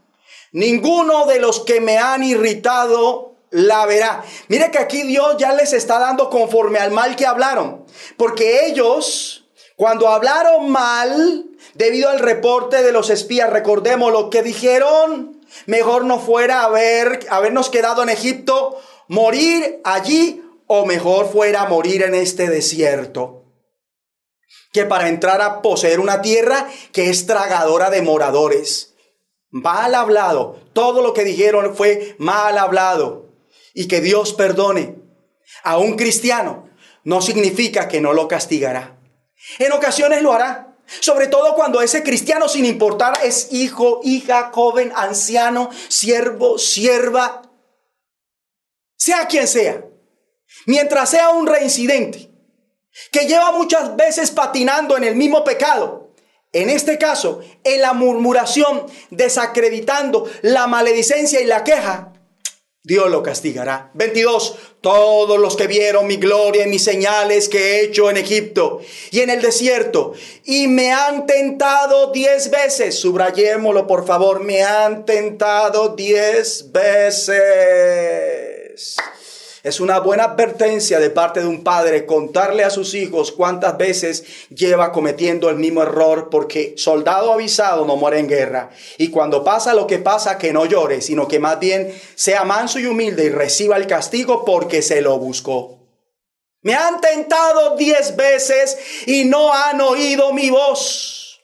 ninguno 0.53 1.27
de 1.27 1.39
los 1.39 1.59
que 1.59 1.81
me 1.81 1.99
han 1.99 2.23
irritado 2.23 3.35
la 3.51 3.85
verá. 3.85 4.23
Mire 4.47 4.71
que 4.71 4.79
aquí 4.79 5.03
Dios 5.03 5.37
ya 5.37 5.53
les 5.53 5.71
está 5.73 5.99
dando 5.99 6.31
conforme 6.31 6.79
al 6.79 6.89
mal 6.89 7.15
que 7.15 7.27
hablaron. 7.27 7.85
Porque 8.17 8.65
ellos, 8.65 9.43
cuando 9.77 10.09
hablaron 10.09 10.69
mal, 10.69 11.45
debido 11.75 12.09
al 12.09 12.19
reporte 12.19 12.83
de 12.83 12.91
los 12.91 13.09
espías, 13.09 13.49
recordemos 13.49 14.11
lo 14.11 14.29
que 14.29 14.43
dijeron, 14.43 15.39
mejor 15.67 16.03
no 16.03 16.19
fuera 16.19 16.63
haber, 16.63 17.19
habernos 17.29 17.69
quedado 17.69 18.03
en 18.03 18.09
Egipto, 18.09 18.77
morir 19.07 19.79
allí, 19.85 20.43
o 20.67 20.85
mejor 20.85 21.31
fuera 21.31 21.65
morir 21.65 22.03
en 22.03 22.13
este 22.13 22.49
desierto 22.49 23.45
que 24.73 24.85
para 24.85 25.09
entrar 25.09 25.41
a 25.41 25.61
poseer 25.61 25.99
una 25.99 26.21
tierra 26.21 26.67
que 26.91 27.09
es 27.09 27.25
tragadora 27.25 27.89
de 27.89 28.01
moradores. 28.01 28.95
Mal 29.49 29.95
hablado. 29.95 30.59
Todo 30.73 31.01
lo 31.01 31.13
que 31.13 31.23
dijeron 31.23 31.75
fue 31.75 32.15
mal 32.19 32.57
hablado. 32.57 33.25
Y 33.73 33.87
que 33.87 34.01
Dios 34.01 34.33
perdone 34.33 34.95
a 35.63 35.77
un 35.77 35.95
cristiano 35.95 36.69
no 37.03 37.21
significa 37.21 37.87
que 37.87 38.01
no 38.01 38.13
lo 38.13 38.27
castigará. 38.27 38.96
En 39.59 39.71
ocasiones 39.71 40.21
lo 40.21 40.33
hará. 40.33 40.75
Sobre 41.01 41.27
todo 41.27 41.53
cuando 41.55 41.81
ese 41.81 42.01
cristiano, 42.01 42.47
sin 42.47 42.65
importar, 42.65 43.19
es 43.23 43.49
hijo, 43.51 43.99
hija, 44.03 44.51
joven, 44.53 44.93
anciano, 44.95 45.69
siervo, 45.89 46.57
sierva, 46.57 47.41
sea 48.97 49.27
quien 49.27 49.47
sea. 49.47 49.83
Mientras 50.65 51.09
sea 51.09 51.29
un 51.29 51.45
reincidente, 51.45 52.31
que 53.11 53.27
lleva 53.27 53.51
muchas 53.51 53.95
veces 53.95 54.31
patinando 54.31 54.97
en 54.97 55.03
el 55.03 55.15
mismo 55.15 55.43
pecado. 55.43 56.13
En 56.53 56.69
este 56.69 56.97
caso, 56.97 57.41
en 57.63 57.81
la 57.81 57.93
murmuración, 57.93 58.85
desacreditando 59.09 60.29
la 60.41 60.67
maledicencia 60.67 61.41
y 61.41 61.45
la 61.45 61.63
queja, 61.63 62.13
Dios 62.87 63.11
lo 63.11 63.21
castigará. 63.21 63.91
22. 63.95 64.55
Todos 64.79 65.37
los 65.37 65.57
que 65.57 65.67
vieron 65.67 66.07
mi 66.07 66.15
gloria 66.15 66.65
y 66.65 66.69
mis 66.69 66.85
señales 66.85 67.49
que 67.49 67.57
he 67.59 67.81
hecho 67.83 68.09
en 68.09 68.15
Egipto 68.15 68.79
y 69.11 69.19
en 69.19 69.29
el 69.29 69.41
desierto 69.41 70.13
y 70.45 70.69
me 70.69 70.93
han 70.93 71.25
tentado 71.25 72.13
diez 72.13 72.49
veces. 72.49 72.97
Subrayémoslo 72.97 73.87
por 73.87 74.07
favor. 74.07 74.39
Me 74.39 74.63
han 74.63 75.05
tentado 75.05 75.89
diez 75.97 76.71
veces. 76.71 77.35
Es 79.67 79.81
una 79.81 79.99
buena 79.99 80.23
advertencia 80.23 80.97
de 80.97 81.09
parte 81.09 81.41
de 81.41 81.45
un 81.45 81.61
padre 81.61 82.05
contarle 82.05 82.63
a 82.63 82.69
sus 82.69 82.93
hijos 82.93 83.33
cuántas 83.33 83.77
veces 83.77 84.23
lleva 84.47 84.93
cometiendo 84.93 85.49
el 85.49 85.57
mismo 85.57 85.83
error 85.83 86.29
porque 86.31 86.75
soldado 86.77 87.33
avisado 87.33 87.85
no 87.85 87.97
muere 87.97 88.19
en 88.19 88.29
guerra. 88.29 88.69
Y 88.97 89.09
cuando 89.09 89.43
pasa 89.43 89.73
lo 89.73 89.85
que 89.85 89.99
pasa, 89.99 90.37
que 90.37 90.53
no 90.53 90.65
llore, 90.65 91.01
sino 91.01 91.27
que 91.27 91.39
más 91.39 91.59
bien 91.59 91.93
sea 92.15 92.45
manso 92.45 92.79
y 92.79 92.85
humilde 92.85 93.25
y 93.25 93.29
reciba 93.29 93.75
el 93.75 93.87
castigo 93.87 94.45
porque 94.45 94.81
se 94.81 95.01
lo 95.01 95.19
buscó. 95.19 95.79
Me 96.61 96.73
han 96.73 97.01
tentado 97.01 97.75
diez 97.75 98.15
veces 98.15 98.77
y 99.05 99.25
no 99.25 99.53
han 99.53 99.81
oído 99.81 100.31
mi 100.31 100.49
voz. 100.49 101.41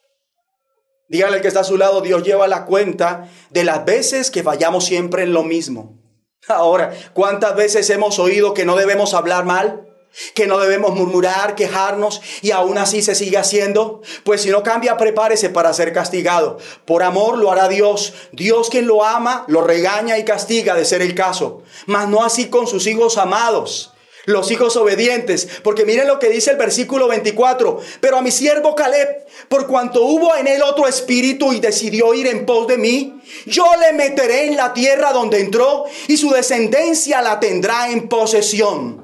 Dígale 1.09 1.41
que 1.41 1.49
está 1.49 1.59
a 1.59 1.65
su 1.65 1.77
lado, 1.77 1.99
Dios 1.99 2.23
lleva 2.23 2.47
la 2.47 2.63
cuenta 2.63 3.29
de 3.49 3.65
las 3.65 3.83
veces 3.83 4.31
que 4.31 4.43
fallamos 4.43 4.85
siempre 4.85 5.23
en 5.23 5.33
lo 5.33 5.43
mismo. 5.43 6.02
Ahora, 6.47 6.93
¿cuántas 7.13 7.55
veces 7.55 7.89
hemos 7.89 8.19
oído 8.19 8.53
que 8.53 8.65
no 8.65 8.75
debemos 8.75 9.13
hablar 9.13 9.45
mal? 9.45 9.87
Que 10.35 10.45
no 10.45 10.59
debemos 10.59 10.93
murmurar, 10.93 11.55
quejarnos 11.55 12.21
y 12.41 12.51
aún 12.51 12.77
así 12.77 13.01
se 13.01 13.15
sigue 13.15 13.37
haciendo. 13.37 14.01
Pues 14.23 14.41
si 14.41 14.49
no 14.49 14.61
cambia, 14.61 14.97
prepárese 14.97 15.49
para 15.49 15.73
ser 15.73 15.93
castigado. 15.93 16.57
Por 16.85 17.01
amor 17.01 17.37
lo 17.37 17.51
hará 17.51 17.67
Dios. 17.67 18.13
Dios 18.31 18.69
quien 18.69 18.87
lo 18.87 19.03
ama, 19.03 19.45
lo 19.47 19.61
regaña 19.61 20.17
y 20.17 20.25
castiga 20.25 20.75
de 20.75 20.85
ser 20.85 21.01
el 21.01 21.15
caso. 21.15 21.63
Mas 21.87 22.09
no 22.09 22.23
así 22.23 22.49
con 22.49 22.67
sus 22.67 22.85
hijos 22.87 23.17
amados 23.17 23.92
los 24.25 24.51
hijos 24.51 24.75
obedientes. 24.75 25.47
Porque 25.63 25.85
miren 25.85 26.07
lo 26.07 26.19
que 26.19 26.29
dice 26.29 26.51
el 26.51 26.57
versículo 26.57 27.07
24. 27.07 27.79
Pero 27.99 28.17
a 28.17 28.21
mi 28.21 28.31
siervo 28.31 28.75
Caleb, 28.75 29.25
por 29.49 29.67
cuanto 29.67 30.03
hubo 30.03 30.35
en 30.35 30.47
él 30.47 30.61
otro 30.61 30.87
espíritu 30.87 31.53
y 31.53 31.59
decidió 31.59 32.13
ir 32.13 32.27
en 32.27 32.45
pos 32.45 32.67
de 32.67 32.77
mí, 32.77 33.21
yo 33.45 33.65
le 33.79 33.93
meteré 33.93 34.47
en 34.47 34.57
la 34.57 34.73
tierra 34.73 35.13
donde 35.13 35.39
entró 35.39 35.85
y 36.07 36.17
su 36.17 36.29
descendencia 36.29 37.21
la 37.21 37.39
tendrá 37.39 37.89
en 37.89 38.07
posesión. 38.07 39.03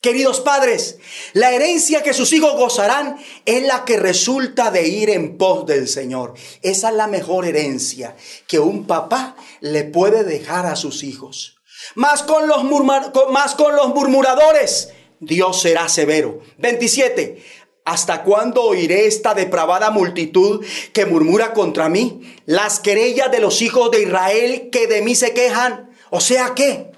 Queridos 0.00 0.40
padres, 0.40 0.96
la 1.34 1.52
herencia 1.52 2.02
que 2.02 2.14
sus 2.14 2.32
hijos 2.32 2.54
gozarán 2.54 3.18
es 3.44 3.62
la 3.64 3.84
que 3.84 3.98
resulta 3.98 4.70
de 4.70 4.88
ir 4.88 5.10
en 5.10 5.36
pos 5.36 5.66
del 5.66 5.88
Señor. 5.88 6.32
Esa 6.62 6.88
es 6.88 6.94
la 6.94 7.06
mejor 7.06 7.44
herencia 7.44 8.16
que 8.46 8.58
un 8.58 8.86
papá 8.86 9.36
le 9.60 9.84
puede 9.84 10.24
dejar 10.24 10.64
a 10.64 10.76
sus 10.76 11.02
hijos 11.02 11.59
más 11.94 12.22
con 12.22 12.46
los, 12.46 12.64
más 13.30 13.54
con 13.54 13.76
los 13.76 13.88
murmuradores, 13.88 14.92
Dios 15.20 15.60
será 15.60 15.88
severo. 15.88 16.40
27. 16.58 17.42
¿Hasta 17.84 18.22
cuándo 18.22 18.62
oiré 18.62 19.06
esta 19.06 19.34
depravada 19.34 19.90
multitud 19.90 20.64
que 20.92 21.06
murmura 21.06 21.52
contra 21.52 21.88
mí? 21.88 22.36
Las 22.46 22.78
querellas 22.78 23.30
de 23.30 23.40
los 23.40 23.62
hijos 23.62 23.90
de 23.90 24.02
Israel 24.02 24.68
que 24.70 24.86
de 24.86 25.02
mí 25.02 25.14
se 25.14 25.32
quejan. 25.32 25.90
O 26.10 26.20
sea 26.20 26.54
que 26.54 26.90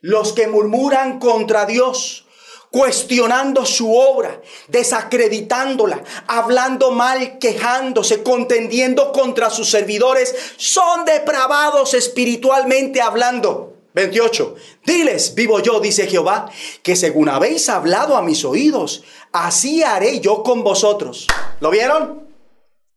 los 0.00 0.32
que 0.32 0.48
murmuran 0.48 1.18
contra 1.18 1.66
Dios, 1.66 2.26
cuestionando 2.70 3.66
su 3.66 3.94
obra, 3.94 4.40
desacreditándola, 4.68 6.02
hablando 6.26 6.90
mal, 6.90 7.38
quejándose, 7.38 8.22
contendiendo 8.22 9.12
contra 9.12 9.50
sus 9.50 9.70
servidores, 9.70 10.34
son 10.56 11.04
depravados 11.04 11.94
espiritualmente 11.94 13.00
hablando. 13.00 13.69
28. 13.94 14.54
Diles, 14.84 15.34
vivo 15.34 15.60
yo, 15.60 15.80
dice 15.80 16.06
Jehová, 16.06 16.50
que 16.82 16.96
según 16.96 17.28
habéis 17.28 17.68
hablado 17.68 18.16
a 18.16 18.22
mis 18.22 18.44
oídos, 18.44 19.04
así 19.32 19.82
haré 19.82 20.20
yo 20.20 20.42
con 20.42 20.62
vosotros. 20.62 21.26
¿Lo 21.60 21.70
vieron? 21.70 22.28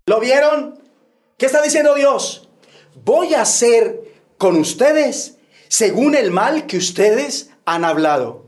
¿Lo 0.05 0.19
vieron? 0.19 0.79
¿Qué 1.37 1.45
está 1.45 1.61
diciendo 1.61 1.95
Dios? 1.95 2.47
Voy 3.03 3.33
a 3.33 3.41
hacer 3.41 4.01
con 4.37 4.57
ustedes 4.57 5.37
según 5.67 6.15
el 6.15 6.31
mal 6.31 6.67
que 6.67 6.77
ustedes 6.77 7.49
han 7.65 7.85
hablado. 7.85 8.43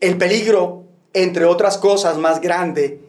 El 0.00 0.18
peligro, 0.18 0.84
entre 1.14 1.46
otras 1.46 1.78
cosas 1.78 2.18
más 2.18 2.40
grande, 2.42 3.00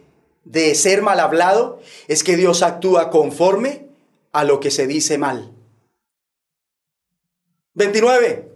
de 0.44 0.74
ser 0.74 1.02
mal 1.02 1.20
hablado 1.20 1.80
es 2.08 2.24
que 2.24 2.36
Dios 2.36 2.62
actúa 2.62 3.10
conforme 3.10 3.88
a 4.32 4.44
lo 4.44 4.60
que 4.60 4.70
se 4.70 4.86
dice 4.86 5.18
mal. 5.18 5.55
29. 7.76 8.48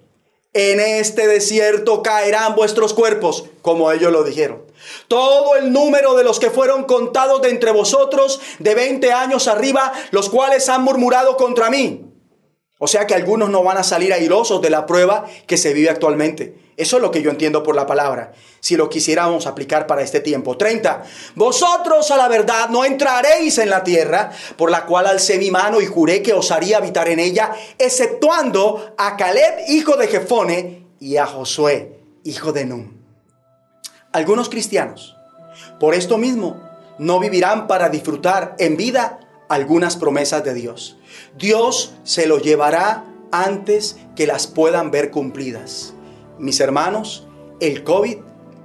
En 0.52 0.80
este 0.80 1.28
desierto 1.28 2.02
caerán 2.02 2.56
vuestros 2.56 2.92
cuerpos, 2.92 3.44
como 3.62 3.92
ellos 3.92 4.10
lo 4.10 4.24
dijeron. 4.24 4.64
Todo 5.06 5.54
el 5.56 5.72
número 5.72 6.16
de 6.16 6.24
los 6.24 6.40
que 6.40 6.50
fueron 6.50 6.84
contados 6.84 7.40
de 7.42 7.50
entre 7.50 7.70
vosotros 7.70 8.40
de 8.58 8.74
20 8.74 9.12
años 9.12 9.46
arriba, 9.46 9.92
los 10.10 10.28
cuales 10.28 10.68
han 10.68 10.82
murmurado 10.82 11.36
contra 11.36 11.70
mí. 11.70 12.06
O 12.78 12.88
sea 12.88 13.06
que 13.06 13.14
algunos 13.14 13.50
no 13.50 13.62
van 13.62 13.76
a 13.76 13.84
salir 13.84 14.12
airosos 14.12 14.62
de 14.62 14.70
la 14.70 14.86
prueba 14.86 15.26
que 15.46 15.58
se 15.58 15.74
vive 15.74 15.90
actualmente. 15.90 16.54
Eso 16.76 16.96
es 16.96 17.02
lo 17.02 17.10
que 17.10 17.22
yo 17.22 17.30
entiendo 17.30 17.62
por 17.62 17.76
la 17.76 17.86
palabra, 17.86 18.32
si 18.60 18.76
lo 18.76 18.88
quisiéramos 18.88 19.46
aplicar 19.46 19.86
para 19.86 20.02
este 20.02 20.20
tiempo. 20.20 20.56
30. 20.56 21.02
Vosotros 21.34 22.10
a 22.10 22.16
la 22.16 22.28
verdad 22.28 22.68
no 22.70 22.84
entraréis 22.84 23.58
en 23.58 23.70
la 23.70 23.84
tierra, 23.84 24.30
por 24.56 24.70
la 24.70 24.86
cual 24.86 25.06
alcé 25.06 25.38
mi 25.38 25.50
mano 25.50 25.80
y 25.80 25.86
juré 25.86 26.22
que 26.22 26.32
os 26.32 26.50
haría 26.50 26.78
habitar 26.78 27.08
en 27.08 27.18
ella, 27.18 27.52
exceptuando 27.78 28.94
a 28.96 29.16
Caleb, 29.16 29.64
hijo 29.68 29.96
de 29.96 30.08
Jefone, 30.08 30.80
y 31.00 31.16
a 31.16 31.26
Josué, 31.26 31.98
hijo 32.24 32.52
de 32.52 32.66
Nun. 32.66 33.00
Algunos 34.12 34.48
cristianos, 34.48 35.16
por 35.80 35.94
esto 35.94 36.18
mismo, 36.18 36.60
no 36.98 37.18
vivirán 37.18 37.66
para 37.66 37.88
disfrutar 37.88 38.54
en 38.58 38.76
vida 38.76 39.20
algunas 39.48 39.96
promesas 39.96 40.44
de 40.44 40.54
Dios. 40.54 40.98
Dios 41.36 41.94
se 42.04 42.26
lo 42.26 42.38
llevará 42.38 43.04
antes 43.32 43.96
que 44.14 44.26
las 44.26 44.46
puedan 44.46 44.90
ver 44.90 45.10
cumplidas. 45.10 45.94
Mis 46.40 46.58
hermanos, 46.60 47.28
el 47.60 47.84
COVID 47.84 48.16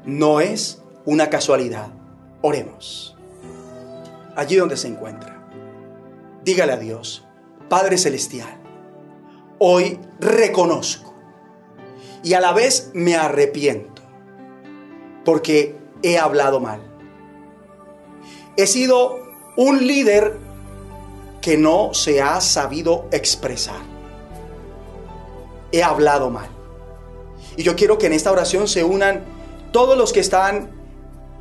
no 0.05 0.39
es 0.39 0.81
una 1.03 1.29
casualidad. 1.29 1.89
Oremos. 2.41 3.17
Allí 4.33 4.55
donde 4.55 4.77
se 4.77 4.87
encuentra. 4.87 5.45
Dígale 6.45 6.71
a 6.71 6.77
Dios, 6.77 7.25
Padre 7.67 7.97
Celestial, 7.97 8.61
hoy 9.59 9.99
reconozco 10.21 11.13
y 12.23 12.33
a 12.33 12.39
la 12.39 12.53
vez 12.53 12.91
me 12.93 13.17
arrepiento 13.17 14.01
porque 15.25 15.77
he 16.01 16.17
hablado 16.17 16.61
mal. 16.61 16.81
He 18.55 18.67
sido 18.67 19.19
un 19.57 19.85
líder 19.85 20.37
que 21.41 21.57
no 21.57 21.93
se 21.93 22.21
ha 22.21 22.39
sabido 22.39 23.09
expresar. 23.11 23.81
He 25.73 25.83
hablado 25.83 26.29
mal. 26.29 26.54
Y 27.57 27.63
yo 27.63 27.75
quiero 27.75 27.97
que 27.97 28.07
en 28.07 28.13
esta 28.13 28.31
oración 28.31 28.67
se 28.67 28.83
unan 28.83 29.23
todos 29.71 29.97
los 29.97 30.13
que 30.13 30.19
están 30.19 30.69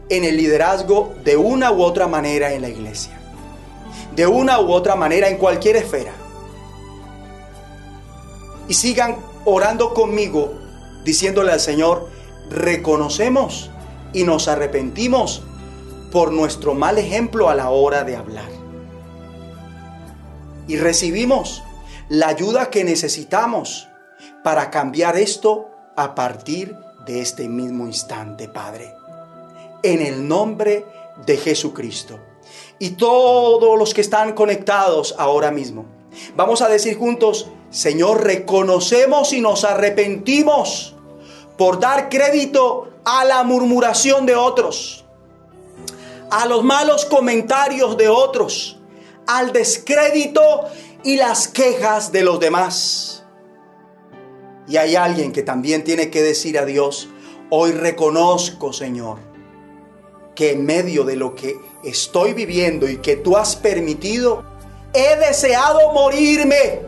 en 0.09 0.25
el 0.25 0.37
liderazgo 0.37 1.15
de 1.25 1.37
una 1.37 1.73
u 1.73 1.83
otra 1.83 2.07
manera 2.07 2.53
en 2.53 2.63
la 2.63 2.69
iglesia. 2.69 3.19
De 4.15 4.27
una 4.27 4.61
u 4.61 4.73
otra 4.73 4.97
manera 4.97 5.29
en 5.29 5.39
cualquier 5.39 5.77
esfera. 5.77 6.13
Y 8.69 8.75
sigan 8.75 9.17
orando 9.45 9.93
conmigo 9.93 10.55
diciéndole 11.05 11.53
al 11.53 11.61
Señor, 11.61 12.09
reconocemos 12.49 13.71
y 14.13 14.25
nos 14.25 14.49
arrepentimos 14.49 15.43
por 16.13 16.33
nuestro 16.33 16.75
mal 16.75 16.99
ejemplo 16.99 17.51
a 17.51 17.55
la 17.55 17.71
hora 17.71 18.05
de 18.05 18.17
hablar. 18.17 18.49
Y 20.67 20.77
recibimos 20.77 21.63
la 22.09 22.29
ayuda 22.29 22.71
que 22.71 22.85
necesitamos 22.85 23.89
para 24.43 24.71
cambiar 24.71 25.17
esto 25.17 25.74
a 25.97 26.15
partir 26.15 26.77
de 27.07 27.21
este 27.21 27.49
mismo 27.49 27.87
instante, 27.87 28.49
Padre. 28.49 28.95
En 29.83 30.01
el 30.01 30.27
nombre 30.27 30.87
de 31.27 31.37
Jesucristo. 31.37 32.19
Y 32.79 32.91
todos 32.91 33.79
los 33.79 33.95
que 33.95 34.01
están 34.01 34.33
conectados 34.33 35.15
ahora 35.19 35.51
mismo, 35.51 35.87
vamos 36.37 36.63
a 36.63 36.69
decir 36.69 36.99
juntos, 36.99 37.49
Señor, 37.71 38.25
reconocemos 38.25 39.33
y 39.33 39.41
nos 39.41 39.65
arrepentimos 39.65 40.95
por 41.57 41.81
dar 41.81 42.09
crédito 42.09 42.89
a 43.05 43.25
la 43.25 43.43
murmuración 43.43 44.27
de 44.27 44.35
otros, 44.35 45.05
a 46.31 46.47
los 46.47 46.65
malos 46.65 47.05
comentarios 47.05 47.97
de 47.97 48.09
otros, 48.09 48.79
al 49.27 49.53
descrédito 49.53 50.65
y 51.03 51.17
las 51.17 51.49
quejas 51.49 52.13
de 52.13 52.23
los 52.23 52.41
demás. 52.41 53.14
Y 54.67 54.77
hay 54.77 54.97
alguien 54.97 55.33
que 55.33 55.43
también 55.43 55.85
tiene 55.85 56.11
que 56.11 56.23
decir 56.23 56.59
a 56.59 56.65
Dios, 56.65 57.09
hoy 57.51 57.73
reconozco, 57.73 58.73
Señor, 58.73 59.19
que 60.35 60.53
en 60.53 60.65
medio 60.65 61.05
de 61.05 61.17
lo 61.17 61.35
que 61.35 61.59
estoy 61.85 62.33
viviendo 62.33 62.89
y 62.89 62.99
que 62.99 63.17
tú 63.17 63.37
has 63.37 63.57
permitido, 63.57 64.43
he 64.93 65.17
deseado 65.17 65.93
morirme. 65.93 66.81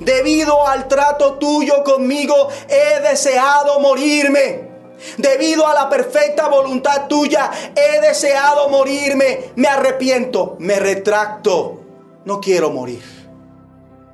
Debido 0.00 0.66
al 0.66 0.88
trato 0.88 1.34
tuyo 1.34 1.82
conmigo, 1.84 2.48
he 2.68 3.00
deseado 3.00 3.80
morirme. 3.80 4.68
Debido 5.16 5.66
a 5.66 5.74
la 5.74 5.88
perfecta 5.88 6.48
voluntad 6.48 7.06
tuya, 7.08 7.50
he 7.74 8.00
deseado 8.00 8.68
morirme. 8.68 9.52
Me 9.56 9.68
arrepiento, 9.68 10.56
me 10.58 10.78
retracto. 10.78 11.80
No 12.24 12.40
quiero 12.40 12.70
morir. 12.70 13.02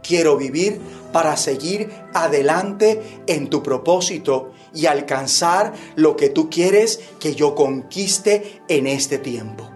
Quiero 0.03 0.37
vivir 0.37 0.81
para 1.12 1.37
seguir 1.37 2.03
adelante 2.14 3.22
en 3.26 3.50
tu 3.50 3.62
propósito 3.62 4.52
y 4.72 4.86
alcanzar 4.86 5.72
lo 5.96 6.16
que 6.16 6.30
tú 6.30 6.48
quieres 6.48 7.00
que 7.20 7.34
yo 7.34 7.54
conquiste 7.54 8.62
en 8.68 8.86
este 8.86 9.18
tiempo. 9.18 9.70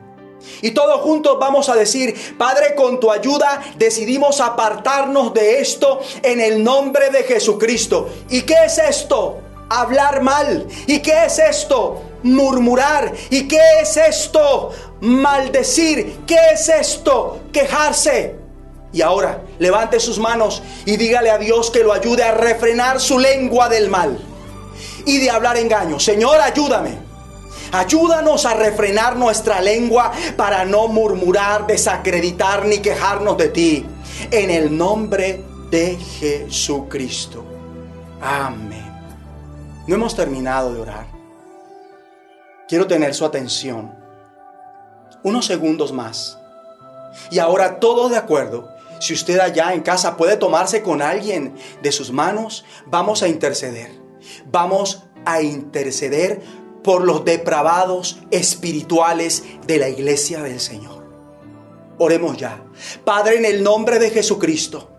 Y 0.62 0.70
todos 0.72 1.00
juntos 1.02 1.36
vamos 1.38 1.68
a 1.68 1.74
decir, 1.74 2.36
Padre, 2.36 2.74
con 2.74 2.98
tu 3.00 3.10
ayuda 3.10 3.62
decidimos 3.76 4.40
apartarnos 4.40 5.34
de 5.34 5.60
esto 5.60 6.00
en 6.22 6.40
el 6.40 6.62
nombre 6.64 7.10
de 7.10 7.24
Jesucristo. 7.24 8.08
¿Y 8.30 8.42
qué 8.42 8.56
es 8.66 8.78
esto? 8.78 9.38
Hablar 9.70 10.22
mal. 10.22 10.66
¿Y 10.86 11.00
qué 11.00 11.26
es 11.26 11.38
esto? 11.38 12.02
Murmurar. 12.22 13.12
¿Y 13.30 13.46
qué 13.46 13.60
es 13.82 13.96
esto? 13.96 14.70
Maldecir. 15.00 16.20
¿Qué 16.26 16.38
es 16.54 16.68
esto? 16.68 17.40
Quejarse. 17.52 18.47
Y 18.92 19.02
ahora 19.02 19.42
levante 19.58 20.00
sus 20.00 20.18
manos 20.18 20.62
y 20.86 20.96
dígale 20.96 21.30
a 21.30 21.38
Dios 21.38 21.70
que 21.70 21.84
lo 21.84 21.92
ayude 21.92 22.24
a 22.24 22.32
refrenar 22.32 23.00
su 23.00 23.18
lengua 23.18 23.68
del 23.68 23.90
mal 23.90 24.18
y 25.04 25.18
de 25.18 25.30
hablar 25.30 25.56
engaño. 25.56 26.00
Señor, 26.00 26.40
ayúdame. 26.40 27.08
Ayúdanos 27.72 28.46
a 28.46 28.54
refrenar 28.54 29.16
nuestra 29.16 29.60
lengua 29.60 30.12
para 30.36 30.64
no 30.64 30.88
murmurar, 30.88 31.66
desacreditar 31.66 32.64
ni 32.64 32.78
quejarnos 32.78 33.36
de 33.36 33.48
ti. 33.48 33.86
En 34.30 34.50
el 34.50 34.76
nombre 34.76 35.44
de 35.70 35.96
Jesucristo. 35.96 37.44
Amén. 38.20 38.88
No 39.86 39.94
hemos 39.94 40.16
terminado 40.16 40.72
de 40.72 40.80
orar. 40.80 41.06
Quiero 42.68 42.86
tener 42.86 43.14
su 43.14 43.24
atención. 43.24 43.94
Unos 45.22 45.46
segundos 45.46 45.92
más. 45.92 46.38
Y 47.30 47.38
ahora 47.38 47.80
todos 47.80 48.10
de 48.10 48.16
acuerdo 48.16 48.68
si 49.00 49.14
usted 49.14 49.38
allá 49.38 49.72
en 49.72 49.82
casa 49.82 50.16
puede 50.16 50.36
tomarse 50.36 50.82
con 50.82 51.02
alguien 51.02 51.54
de 51.82 51.92
sus 51.92 52.10
manos, 52.12 52.64
vamos 52.86 53.22
a 53.22 53.28
interceder. 53.28 53.90
Vamos 54.46 55.04
a 55.24 55.42
interceder 55.42 56.40
por 56.82 57.04
los 57.04 57.24
depravados 57.24 58.18
espirituales 58.30 59.42
de 59.66 59.78
la 59.78 59.88
iglesia 59.88 60.42
del 60.42 60.60
Señor. 60.60 61.06
Oremos 61.98 62.36
ya. 62.36 62.62
Padre, 63.04 63.38
en 63.38 63.44
el 63.44 63.62
nombre 63.62 63.98
de 63.98 64.10
Jesucristo, 64.10 64.90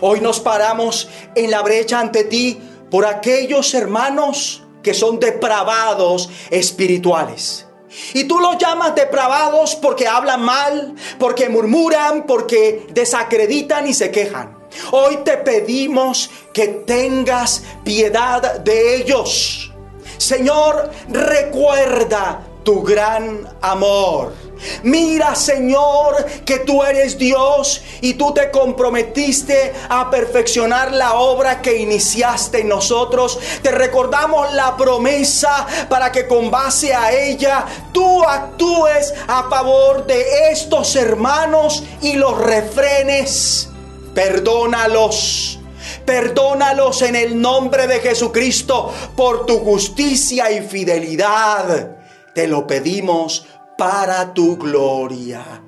hoy 0.00 0.20
nos 0.20 0.40
paramos 0.40 1.08
en 1.34 1.50
la 1.50 1.62
brecha 1.62 2.00
ante 2.00 2.24
ti 2.24 2.58
por 2.90 3.04
aquellos 3.04 3.74
hermanos 3.74 4.62
que 4.82 4.94
son 4.94 5.18
depravados 5.18 6.30
espirituales 6.50 7.65
y 8.14 8.24
tú 8.24 8.38
los 8.38 8.58
llamas 8.58 8.94
depravados 8.94 9.74
porque 9.76 10.06
hablan 10.06 10.42
mal, 10.42 10.94
porque 11.18 11.48
murmuran, 11.48 12.24
porque 12.26 12.86
desacreditan 12.90 13.86
y 13.86 13.94
se 13.94 14.10
quejan. 14.10 14.56
Hoy 14.90 15.18
te 15.24 15.38
pedimos 15.38 16.30
que 16.52 16.68
tengas 16.68 17.62
piedad 17.84 18.60
de 18.60 18.96
ellos. 18.96 19.72
Señor, 20.18 20.90
recuerda 21.08 22.42
tu 22.64 22.82
gran 22.82 23.48
amor. 23.60 24.45
Mira, 24.82 25.34
Señor, 25.34 26.24
que 26.44 26.60
tú 26.60 26.82
eres 26.82 27.18
Dios 27.18 27.82
y 28.00 28.14
tú 28.14 28.32
te 28.32 28.50
comprometiste 28.50 29.72
a 29.88 30.10
perfeccionar 30.10 30.92
la 30.92 31.14
obra 31.14 31.60
que 31.60 31.76
iniciaste 31.76 32.60
en 32.60 32.68
nosotros. 32.68 33.38
Te 33.62 33.70
recordamos 33.70 34.52
la 34.54 34.76
promesa 34.76 35.66
para 35.88 36.10
que 36.10 36.26
con 36.26 36.50
base 36.50 36.94
a 36.94 37.12
ella 37.12 37.64
tú 37.92 38.22
actúes 38.24 39.12
a 39.26 39.48
favor 39.48 40.06
de 40.06 40.50
estos 40.50 40.96
hermanos 40.96 41.82
y 42.00 42.14
los 42.14 42.38
refrenes. 42.38 43.68
Perdónalos. 44.14 45.60
Perdónalos 46.04 47.02
en 47.02 47.16
el 47.16 47.40
nombre 47.40 47.86
de 47.86 48.00
Jesucristo 48.00 48.92
por 49.16 49.44
tu 49.44 49.58
justicia 49.58 50.50
y 50.50 50.62
fidelidad. 50.62 51.96
Te 52.32 52.46
lo 52.46 52.66
pedimos 52.66 53.46
para 53.76 54.32
tu 54.34 54.56
gloria. 54.56 55.62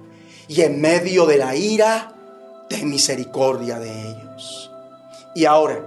Y 0.49 0.63
en 0.63 0.81
medio 0.81 1.27
de 1.27 1.39
la 1.39 1.55
ira, 1.55 2.15
ten 2.69 2.89
misericordia 2.89 3.79
de 3.79 3.91
ellos. 3.91 4.71
Y 5.35 5.45
ahora, 5.45 5.81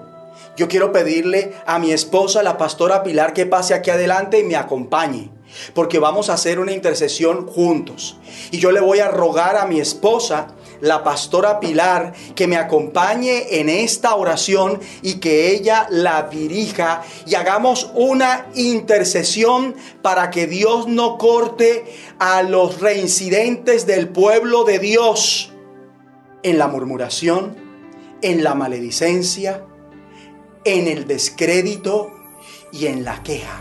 yo 0.55 0.67
quiero 0.67 0.91
pedirle 0.91 1.53
a 1.65 1.79
mi 1.79 1.91
esposa, 1.91 2.43
la 2.43 2.57
pastora 2.57 3.03
Pilar, 3.03 3.33
que 3.33 3.45
pase 3.45 3.73
aquí 3.73 3.89
adelante 3.89 4.39
y 4.39 4.43
me 4.43 4.55
acompañe. 4.55 5.31
Porque 5.73 5.99
vamos 5.99 6.29
a 6.29 6.33
hacer 6.33 6.59
una 6.59 6.71
intercesión 6.71 7.47
juntos. 7.47 8.17
Y 8.51 8.59
yo 8.59 8.71
le 8.71 8.79
voy 8.79 8.99
a 8.99 9.09
rogar 9.09 9.57
a 9.57 9.65
mi 9.65 9.79
esposa 9.79 10.47
la 10.81 11.03
pastora 11.03 11.59
Pilar 11.59 12.13
que 12.35 12.47
me 12.47 12.57
acompañe 12.57 13.59
en 13.59 13.69
esta 13.69 14.15
oración 14.15 14.79
y 15.01 15.15
que 15.15 15.51
ella 15.51 15.87
la 15.89 16.23
dirija 16.23 17.03
y 17.25 17.35
hagamos 17.35 17.91
una 17.93 18.47
intercesión 18.55 19.75
para 20.01 20.29
que 20.29 20.47
Dios 20.47 20.87
no 20.87 21.17
corte 21.17 21.85
a 22.19 22.43
los 22.43 22.81
reincidentes 22.81 23.85
del 23.85 24.09
pueblo 24.09 24.63
de 24.63 24.79
Dios 24.79 25.53
en 26.43 26.57
la 26.57 26.67
murmuración, 26.67 27.55
en 28.21 28.43
la 28.43 28.55
maledicencia, 28.55 29.63
en 30.65 30.87
el 30.87 31.07
descrédito 31.07 32.11
y 32.71 32.87
en 32.87 33.03
la 33.03 33.21
queja, 33.23 33.59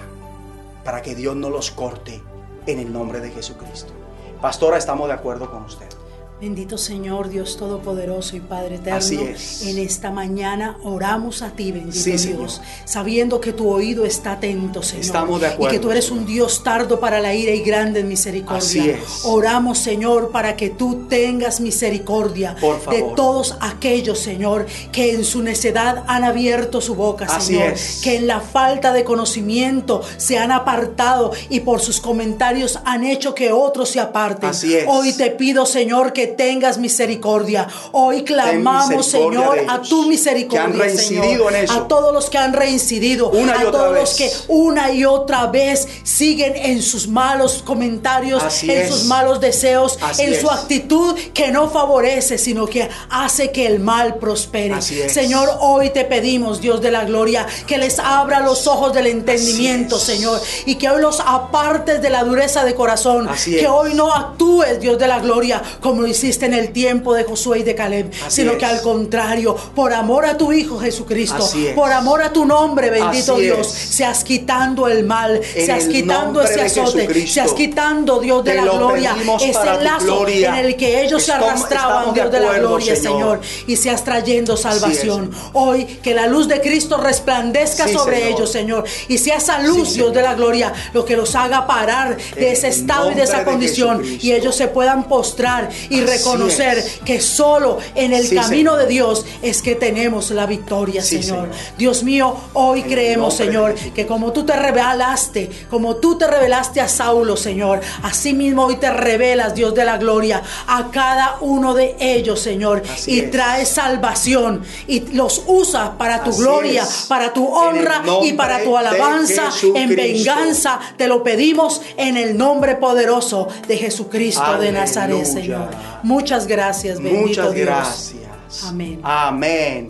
para 0.85 1.03
que 1.03 1.15
Dios 1.15 1.37
no 1.37 1.51
los 1.51 1.71
corte 1.71 2.23
en 2.67 2.79
el 2.79 2.93
nombre 2.93 3.21
de 3.21 3.31
Jesucristo. 3.31 3.93
Pastora, 4.41 4.79
estamos 4.79 5.09
de 5.09 5.15
acuerdo 5.15 5.51
con 5.51 5.65
usted. 5.65 6.00
Bendito 6.41 6.79
Señor, 6.79 7.29
Dios 7.29 7.59
Todopoderoso 7.59 8.35
y 8.35 8.41
Padre 8.41 8.77
Eterno. 8.77 8.97
Así 8.97 9.21
es. 9.21 9.61
En 9.67 9.77
esta 9.79 10.11
mañana 10.11 10.79
oramos 10.85 11.43
a 11.43 11.51
ti, 11.51 11.71
bendito 11.71 11.99
Sí, 12.03 12.13
Dios, 12.13 12.23
Señor. 12.23 12.51
sabiendo 12.87 13.43
que 13.43 13.53
tu 13.53 13.69
oído 13.69 14.07
está 14.07 14.33
atento, 14.33 14.83
Señor. 14.83 15.05
Estamos 15.05 15.39
de 15.43 15.49
acuerdo, 15.49 15.75
Y 15.75 15.77
que 15.77 15.83
tú 15.83 15.91
eres 15.91 16.11
un 16.11 16.25
Dios 16.25 16.63
tardo 16.65 16.99
para 16.99 17.21
la 17.21 17.35
ira 17.35 17.53
y 17.53 17.61
grande 17.61 18.01
en 18.01 18.09
misericordia. 18.09 18.57
Así 18.57 18.89
es. 18.89 19.21
Oramos, 19.25 19.81
Señor, 19.81 20.31
para 20.31 20.57
que 20.57 20.71
tú 20.71 21.07
tengas 21.11 21.61
misericordia 21.61 22.57
Por 22.59 22.81
favor. 22.81 22.95
de 23.11 23.15
todos 23.15 23.57
aquellos, 23.61 24.19
Señor, 24.19 24.65
que 24.93 25.13
en 25.13 25.25
su 25.25 25.43
necedad 25.43 26.05
han 26.07 26.25
abierto 26.25 26.81
su 26.81 26.95
boca, 26.95 27.27
Así 27.27 27.53
Señor. 27.53 27.73
es. 27.75 28.01
Que 28.03 28.17
en 28.17 28.27
la 28.27 28.41
falta 28.41 28.95
de 28.95 29.05
conocimiento 29.05 30.01
se 30.17 30.39
han 30.39 30.53
apartado 30.53 31.33
y 31.51 31.61
por 31.61 31.81
sus 31.81 32.01
comentarios 32.01 32.79
han 32.87 33.05
hecho 33.05 33.35
que 33.35 33.53
otros 33.53 33.91
se 33.91 34.01
aparten. 34.01 34.49
Así 34.49 34.75
es. 34.75 34.87
Hoy 34.89 35.13
te 35.13 35.31
pido, 35.33 35.67
Señor, 35.67 36.15
que 36.15 36.30
tengas 36.31 36.79
misericordia. 36.79 37.69
Hoy 37.93 38.23
clamamos, 38.25 39.07
Señor, 39.07 39.59
a 39.69 39.81
tu 39.83 40.03
que 40.05 40.09
misericordia, 40.09 40.65
han 40.65 40.79
reincidido 40.79 41.23
Señor. 41.25 41.55
en 41.55 41.65
eso. 41.65 41.73
A 41.75 41.89
todos 41.89 42.13
los 42.13 42.31
que 42.31 42.39
han 42.39 42.53
reincidido, 42.53 43.31
Una 43.31 43.55
y 43.61 43.65
a 43.65 43.69
otra 43.69 43.81
todos 43.81 43.93
vez. 43.93 44.01
los 44.03 44.15
que 44.15 44.33
una 44.49 44.93
y 44.93 45.05
otra 45.05 45.47
vez 45.47 45.87
siguen 46.03 46.57
en 46.57 46.83
sus 46.83 47.09
malos 47.09 47.63
comentarios, 47.65 48.43
Así 48.43 48.71
en 48.71 48.83
es. 48.83 48.89
sus 48.89 49.05
malos 49.05 49.41
deseos, 49.41 49.99
Así 50.01 50.23
en 50.23 50.41
su 50.41 50.51
actitud 50.51 51.15
que 51.35 51.51
no 51.51 51.69
favorece, 51.71 52.39
sino 52.39 52.67
que 52.67 52.89
hace 53.11 53.51
que 53.51 53.67
el 53.67 53.81
mal 53.81 54.17
prospere. 54.17 54.75
Así 54.75 55.01
es. 55.01 55.13
Señor, 55.13 55.49
hoy 55.61 55.91
te 55.91 56.05
pedimos, 56.05 56.61
Dios 56.61 56.81
de 56.81 56.91
la 56.91 57.05
gloria, 57.05 57.47
que 57.67 57.79
les 57.79 57.99
abra 57.99 58.41
los 58.41 58.67
ojos 58.67 58.93
del 58.93 59.07
entendimiento. 59.07 59.99
Señor, 59.99 60.41
y 60.67 60.77
que 60.77 60.89
hoy 60.89 61.01
los 61.01 61.21
apartes 61.21 62.01
de 62.03 62.11
la 62.11 62.25
dureza 62.25 62.65
de 62.65 62.75
corazón, 62.75 63.29
Así 63.29 63.57
que 63.57 63.67
hoy 63.67 63.95
no 63.95 64.13
actúes, 64.15 64.81
Dios 64.81 64.99
de 64.99 65.07
la 65.09 65.19
gloria, 65.19 65.63
como 65.81 66.03
lo 66.03 66.07
hiciste 66.07 66.20
en 66.25 66.55
el 66.55 66.73
tiempo 66.73 67.15
de 67.15 67.25
Josué 67.25 67.61
y 67.61 67.63
de 67.63 67.75
Caleb, 67.75 68.11
Así 68.27 68.37
sino 68.43 68.53
es. 68.53 68.59
que 68.59 68.67
al 68.67 68.81
contrario, 68.83 69.57
por 69.75 69.93
amor 69.93 70.25
a 70.27 70.37
tu 70.37 70.53
Hijo 70.53 70.79
Jesucristo, 70.79 71.49
por 71.75 71.91
amor 71.93 72.23
a 72.23 72.33
tu 72.33 72.45
nombre, 72.45 72.91
bendito 72.91 73.35
Así 73.35 73.43
Dios, 73.43 73.67
seas 73.67 74.23
quitando 74.25 74.87
el 74.89 75.05
mal, 75.05 75.41
En 75.55 75.67
seas 75.67 75.85
el 75.85 75.93
quitando 75.93 76.43
ese 76.43 76.61
azote, 76.63 77.27
seas 77.27 77.53
quitando, 77.53 78.21
Dios 78.21 78.45
de 78.45 78.55
la 78.55 78.65
lo 78.65 78.77
gloria, 78.77 79.17
ese 79.41 79.65
lazo 79.83 80.05
gloria. 80.19 80.59
en 80.59 80.67
el 80.67 80.77
que 80.77 81.03
ellos 81.03 81.23
se 81.23 81.33
arrastraban, 81.33 82.13
de 82.15 82.21
Dios 82.21 82.33
de 82.33 82.41
la 82.41 82.59
gloria, 82.59 82.97
Señor. 82.97 83.11
Señor, 83.11 83.41
y 83.67 83.77
seas 83.77 84.05
trayendo 84.05 84.57
salvación. 84.57 85.31
Hoy 85.55 85.85
que 86.03 86.15
la 86.15 86.27
luz 86.27 86.49
de 86.49 86.61
Cristo 86.61 86.97
resplandezca 86.99 87.87
Sí, 87.89 87.95
sobre 87.95 88.19
Señor. 88.21 88.33
ellos, 88.39 88.53
Señor, 88.53 88.85
y 89.09 89.19
sea 89.19 89.37
esa 89.37 89.59
luz, 89.61 89.89
Sí, 89.91 89.95
Dios 89.97 90.13
de 90.13 90.23
la 90.23 90.35
gloria, 90.35 90.73
lo 90.93 91.05
que 91.05 91.17
los 91.17 91.35
haga 91.35 91.67
parar 91.67 92.17
de 92.37 92.47
En 92.49 92.53
ese 92.53 92.69
estado 92.69 93.11
y 93.11 93.15
de 93.15 93.23
esa 93.23 93.39
de 93.39 93.45
condición 93.45 94.03
y 94.21 94.33
ellos 94.33 94.55
se 94.55 94.69
puedan 94.69 95.05
postrar 95.09 95.69
y 95.89 96.01
reconocer 96.17 96.83
que 97.05 97.21
solo 97.21 97.79
en 97.95 98.13
el 98.13 98.27
Sí, 98.27 98.35
camino 98.35 98.73
Señor. 98.73 98.79
de 98.79 98.87
Dios 98.93 99.27
es 99.43 99.63
que 99.63 99.75
tenemos 99.75 100.31
la 100.31 100.47
victoria, 100.47 101.03
Sí, 101.03 101.23
Señor. 101.23 101.49
Señor. 101.51 101.77
Dios 101.79 102.03
mío, 102.05 102.37
hoy 102.55 102.81
En 102.81 102.89
creemos, 102.91 103.35
Señor, 103.35 103.75
que 103.75 104.07
como 104.07 104.33
tú 104.33 104.45
te 104.45 104.55
revelaste, 104.55 105.51
como 105.71 105.97
tú 105.97 106.17
te 106.19 106.27
revelaste 106.27 106.81
a 106.81 106.89
Saulo, 106.89 107.37
Señor, 107.37 107.81
así 108.03 108.33
mismo 108.33 108.65
hoy 108.67 108.77
te 108.77 108.91
revelas, 108.91 109.55
Dios 109.55 109.75
de 109.75 109.85
la 109.85 109.97
gloria, 109.99 110.43
a 110.67 110.91
cada 110.91 111.37
uno 111.41 111.75
de 111.75 111.97
ellos, 112.01 112.41
Señor, 112.41 112.83
Así 112.93 113.13
y 113.13 113.21
es. 113.21 113.31
trae 113.31 113.65
salvación 113.67 114.63
y 114.87 115.01
los 115.15 115.43
usa 115.47 115.97
para 115.99 116.23
tu 116.25 116.31
Así 116.31 116.39
gloria, 116.41 116.83
es. 116.83 117.07
para 117.09 117.33
tu 117.33 117.47
honra 117.47 118.03
y 118.23 118.33
para 118.35 118.63
tu 118.63 118.77
alabanza 118.77 119.51
en 119.75 119.95
venganza. 119.95 120.79
Te 120.97 121.07
lo 121.09 121.23
pedimos 121.23 121.81
en 121.97 122.17
el 122.17 122.37
nombre 122.37 122.77
poderoso 122.77 123.49
de 123.69 123.77
Jesucristo 123.77 124.59
de. 124.59 124.71
Nazaret, 124.71 125.25
Señor. 125.27 125.69
Muchas 126.03 126.47
gracias, 126.47 127.01
bendito 127.01 127.27
Muchas 127.29 127.55
Dios. 127.55 127.67
gracias. 127.67 128.65
Amén. 128.65 129.01
Amén. 129.03 129.89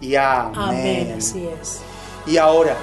Y 0.00 0.16
amén. 0.16 0.52
Amén, 0.56 1.14
así 1.18 1.46
es. 1.60 1.80
Y 2.26 2.36
ahora, 2.36 2.76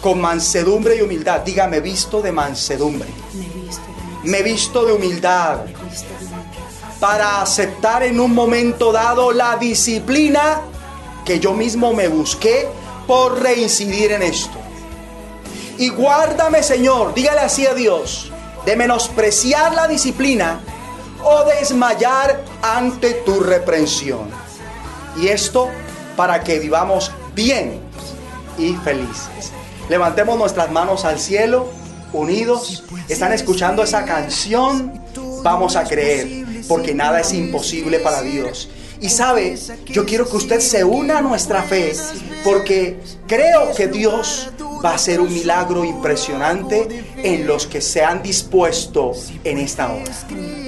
con 0.00 0.20
mansedumbre 0.20 0.96
y 0.96 1.00
humildad, 1.00 1.40
dígame, 1.40 1.80
visto 1.80 2.20
de 2.20 2.32
mansedumbre. 2.32 3.08
Me 3.34 3.62
viste, 3.62 3.82
Me 4.24 4.42
visto 4.42 4.84
de 4.84 4.92
humildad 4.92 5.64
me 5.64 5.72
viste, 5.88 6.06
me 6.20 6.98
para 7.00 7.40
aceptar 7.42 8.02
en 8.02 8.18
un 8.18 8.34
momento 8.34 8.92
dado 8.92 9.32
la 9.32 9.56
disciplina 9.56 10.60
que 11.24 11.38
yo 11.38 11.52
mismo 11.52 11.92
me 11.92 12.08
busqué 12.08 12.66
por 13.06 13.40
reincidir 13.40 14.12
en 14.12 14.22
esto. 14.22 14.58
Y 15.78 15.90
guárdame, 15.90 16.62
Señor, 16.62 17.14
dígale 17.14 17.40
así 17.40 17.66
a 17.66 17.74
Dios, 17.74 18.32
de 18.66 18.74
menospreciar 18.74 19.74
la 19.74 19.86
disciplina 19.86 20.60
o 21.22 21.44
desmayar 21.44 22.44
ante 22.62 23.14
tu 23.14 23.40
reprensión. 23.40 24.30
Y 25.16 25.28
esto 25.28 25.68
para 26.16 26.42
que 26.42 26.58
vivamos 26.58 27.10
bien 27.34 27.80
y 28.58 28.74
felices. 28.76 29.52
Levantemos 29.88 30.38
nuestras 30.38 30.70
manos 30.70 31.04
al 31.04 31.18
cielo, 31.18 31.68
unidos. 32.12 32.84
Están 33.08 33.32
escuchando 33.32 33.82
esa 33.82 34.04
canción. 34.04 35.00
Vamos 35.42 35.76
a 35.76 35.84
creer, 35.84 36.44
porque 36.66 36.94
nada 36.94 37.20
es 37.20 37.32
imposible 37.32 38.00
para 38.00 38.22
Dios. 38.22 38.68
Y 39.00 39.08
sabe, 39.08 39.56
yo 39.86 40.04
quiero 40.04 40.28
que 40.28 40.36
usted 40.36 40.60
se 40.60 40.82
una 40.84 41.18
a 41.18 41.22
nuestra 41.22 41.62
fe, 41.62 41.92
porque 42.44 43.00
creo 43.28 43.72
que 43.74 43.86
Dios 43.86 44.50
va 44.84 44.90
a 44.90 44.94
hacer 44.94 45.20
un 45.20 45.32
milagro 45.32 45.84
impresionante 45.84 47.04
en 47.16 47.46
los 47.46 47.66
que 47.66 47.80
se 47.80 48.04
han 48.04 48.22
dispuesto 48.22 49.12
en 49.44 49.58
esta 49.58 49.92
hora. 49.92 50.12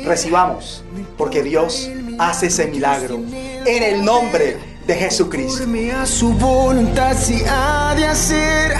Recibamos, 0.05 0.85
porque 1.17 1.43
Dios 1.43 1.91
hace 2.19 2.47
ese 2.47 2.67
milagro 2.67 3.21
en 3.65 3.83
el 3.83 4.05
nombre 4.05 4.57
de 4.87 4.95
Jesucristo. 4.95 5.65
Su 6.05 6.33
voluntad 6.35 7.17
se 7.17 7.45
ha 7.49 7.95
de 7.97 8.07
hacer. 8.07 8.75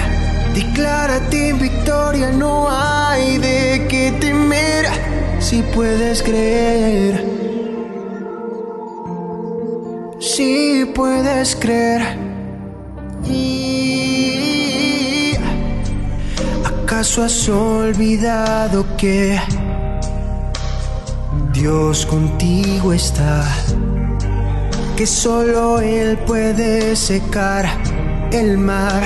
Declárate 0.53 1.49
en 1.49 1.59
victoria, 1.59 2.29
no 2.31 2.67
hay 2.69 3.37
de 3.37 3.87
qué 3.89 4.11
temer. 4.19 4.85
Si 5.39 5.61
puedes 5.61 6.21
creer, 6.21 7.25
si 10.19 10.85
puedes 10.93 11.55
creer. 11.55 12.17
Y 13.25 14.50
¿Acaso 16.91 17.23
has 17.23 17.47
olvidado 17.47 18.85
que 18.97 19.39
Dios 21.53 22.05
contigo 22.05 22.91
está? 22.91 23.47
que 24.97 25.07
solo 25.07 25.79
Él 25.79 26.17
puede 26.27 26.95
secar 26.97 27.65
el 28.33 28.57
mar. 28.57 29.01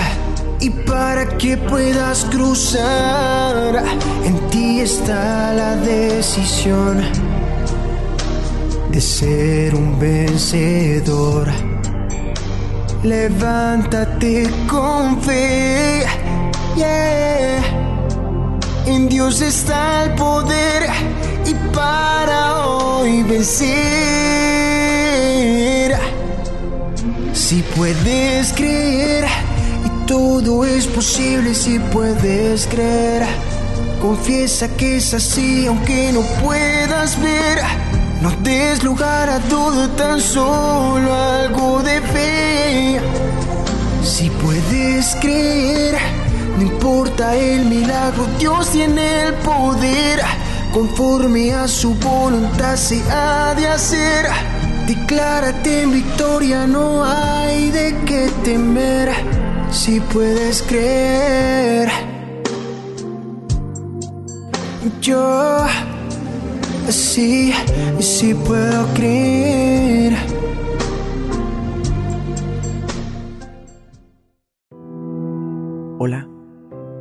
Y 0.59 0.71
para 0.71 1.37
que 1.37 1.57
puedas 1.57 2.25
cruzar, 2.25 3.83
en 4.25 4.35
ti 4.49 4.79
está 4.81 5.53
la 5.53 5.75
decisión 5.75 7.01
de 8.91 8.99
ser 8.99 9.75
un 9.75 9.99
vencedor. 9.99 11.47
Levántate 13.03 14.49
con 14.67 15.21
fe, 15.21 16.03
yeah. 16.75 17.63
En 18.85 19.09
Dios 19.09 19.41
está 19.41 20.05
el 20.05 20.15
poder 20.15 20.89
y 21.45 21.53
para 21.73 22.67
hoy 22.67 23.23
vencer. 23.23 23.75
Si 27.33 27.61
puedes 27.75 28.53
creer 28.53 29.25
y 29.85 29.89
todo 30.07 30.65
es 30.65 30.87
posible 30.87 31.53
si 31.55 31.79
puedes 31.79 32.67
creer. 32.67 33.25
Confiesa 34.01 34.67
que 34.77 34.97
es 34.97 35.13
así 35.13 35.65
aunque 35.67 36.11
no 36.13 36.21
puedas 36.43 37.19
ver. 37.21 37.59
No 38.21 38.31
des 38.41 38.83
lugar 38.83 39.29
a 39.29 39.39
todo, 39.39 39.89
tan 39.89 40.19
solo 40.21 41.13
algo 41.13 41.83
de 41.83 42.01
fe. 42.01 42.99
Si 44.03 44.29
puedes 44.29 45.15
creer, 45.15 45.97
no 46.57 46.61
importa 46.61 47.35
el 47.35 47.65
milagro, 47.65 48.25
Dios 48.39 48.71
tiene 48.71 49.27
el 49.27 49.33
poder. 49.35 50.21
Conforme 50.73 51.53
a 51.53 51.67
su 51.67 51.93
voluntad 51.95 52.75
se 52.75 53.01
ha 53.11 53.53
de 53.55 53.67
hacer. 53.67 54.25
Declárate 54.87 55.81
en 55.81 55.91
victoria, 55.91 56.67
no 56.67 57.03
hay 57.03 57.71
de 57.71 57.95
qué 58.05 58.29
temer 58.43 59.09
si 59.71 59.99
puedes 59.99 60.61
creer. 60.61 61.89
Yo 65.01 65.65
sí, 66.89 67.53
sí 67.99 68.33
puedo 68.33 68.85
creer. 68.93 70.34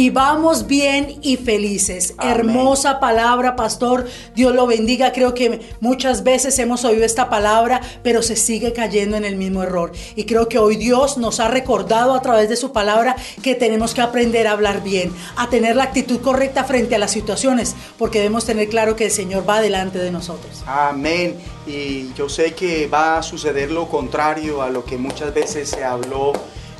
Vivamos 0.00 0.66
bien 0.66 1.18
y 1.20 1.36
felices. 1.36 2.14
Amén. 2.16 2.34
Hermosa 2.34 3.00
palabra, 3.00 3.54
pastor. 3.54 4.06
Dios 4.34 4.54
lo 4.54 4.66
bendiga. 4.66 5.12
Creo 5.12 5.34
que 5.34 5.60
muchas 5.80 6.24
veces 6.24 6.58
hemos 6.58 6.86
oído 6.86 7.04
esta 7.04 7.28
palabra, 7.28 7.82
pero 8.02 8.22
se 8.22 8.34
sigue 8.34 8.72
cayendo 8.72 9.18
en 9.18 9.26
el 9.26 9.36
mismo 9.36 9.62
error. 9.62 9.92
Y 10.16 10.24
creo 10.24 10.48
que 10.48 10.58
hoy 10.58 10.76
Dios 10.76 11.18
nos 11.18 11.38
ha 11.38 11.48
recordado 11.48 12.14
a 12.14 12.22
través 12.22 12.48
de 12.48 12.56
su 12.56 12.72
palabra 12.72 13.14
que 13.42 13.54
tenemos 13.54 13.92
que 13.92 14.00
aprender 14.00 14.46
a 14.46 14.52
hablar 14.52 14.82
bien, 14.82 15.12
a 15.36 15.50
tener 15.50 15.76
la 15.76 15.84
actitud 15.84 16.22
correcta 16.22 16.64
frente 16.64 16.94
a 16.94 16.98
las 16.98 17.10
situaciones, 17.10 17.76
porque 17.98 18.20
debemos 18.20 18.46
tener 18.46 18.70
claro 18.70 18.96
que 18.96 19.04
el 19.04 19.10
Señor 19.10 19.46
va 19.46 19.60
delante 19.60 19.98
de 19.98 20.10
nosotros. 20.10 20.62
Amén. 20.64 21.36
Y 21.66 22.10
yo 22.14 22.30
sé 22.30 22.54
que 22.54 22.86
va 22.86 23.18
a 23.18 23.22
suceder 23.22 23.70
lo 23.70 23.86
contrario 23.86 24.62
a 24.62 24.70
lo 24.70 24.82
que 24.82 24.96
muchas 24.96 25.34
veces 25.34 25.68
se 25.68 25.84
habló 25.84 26.32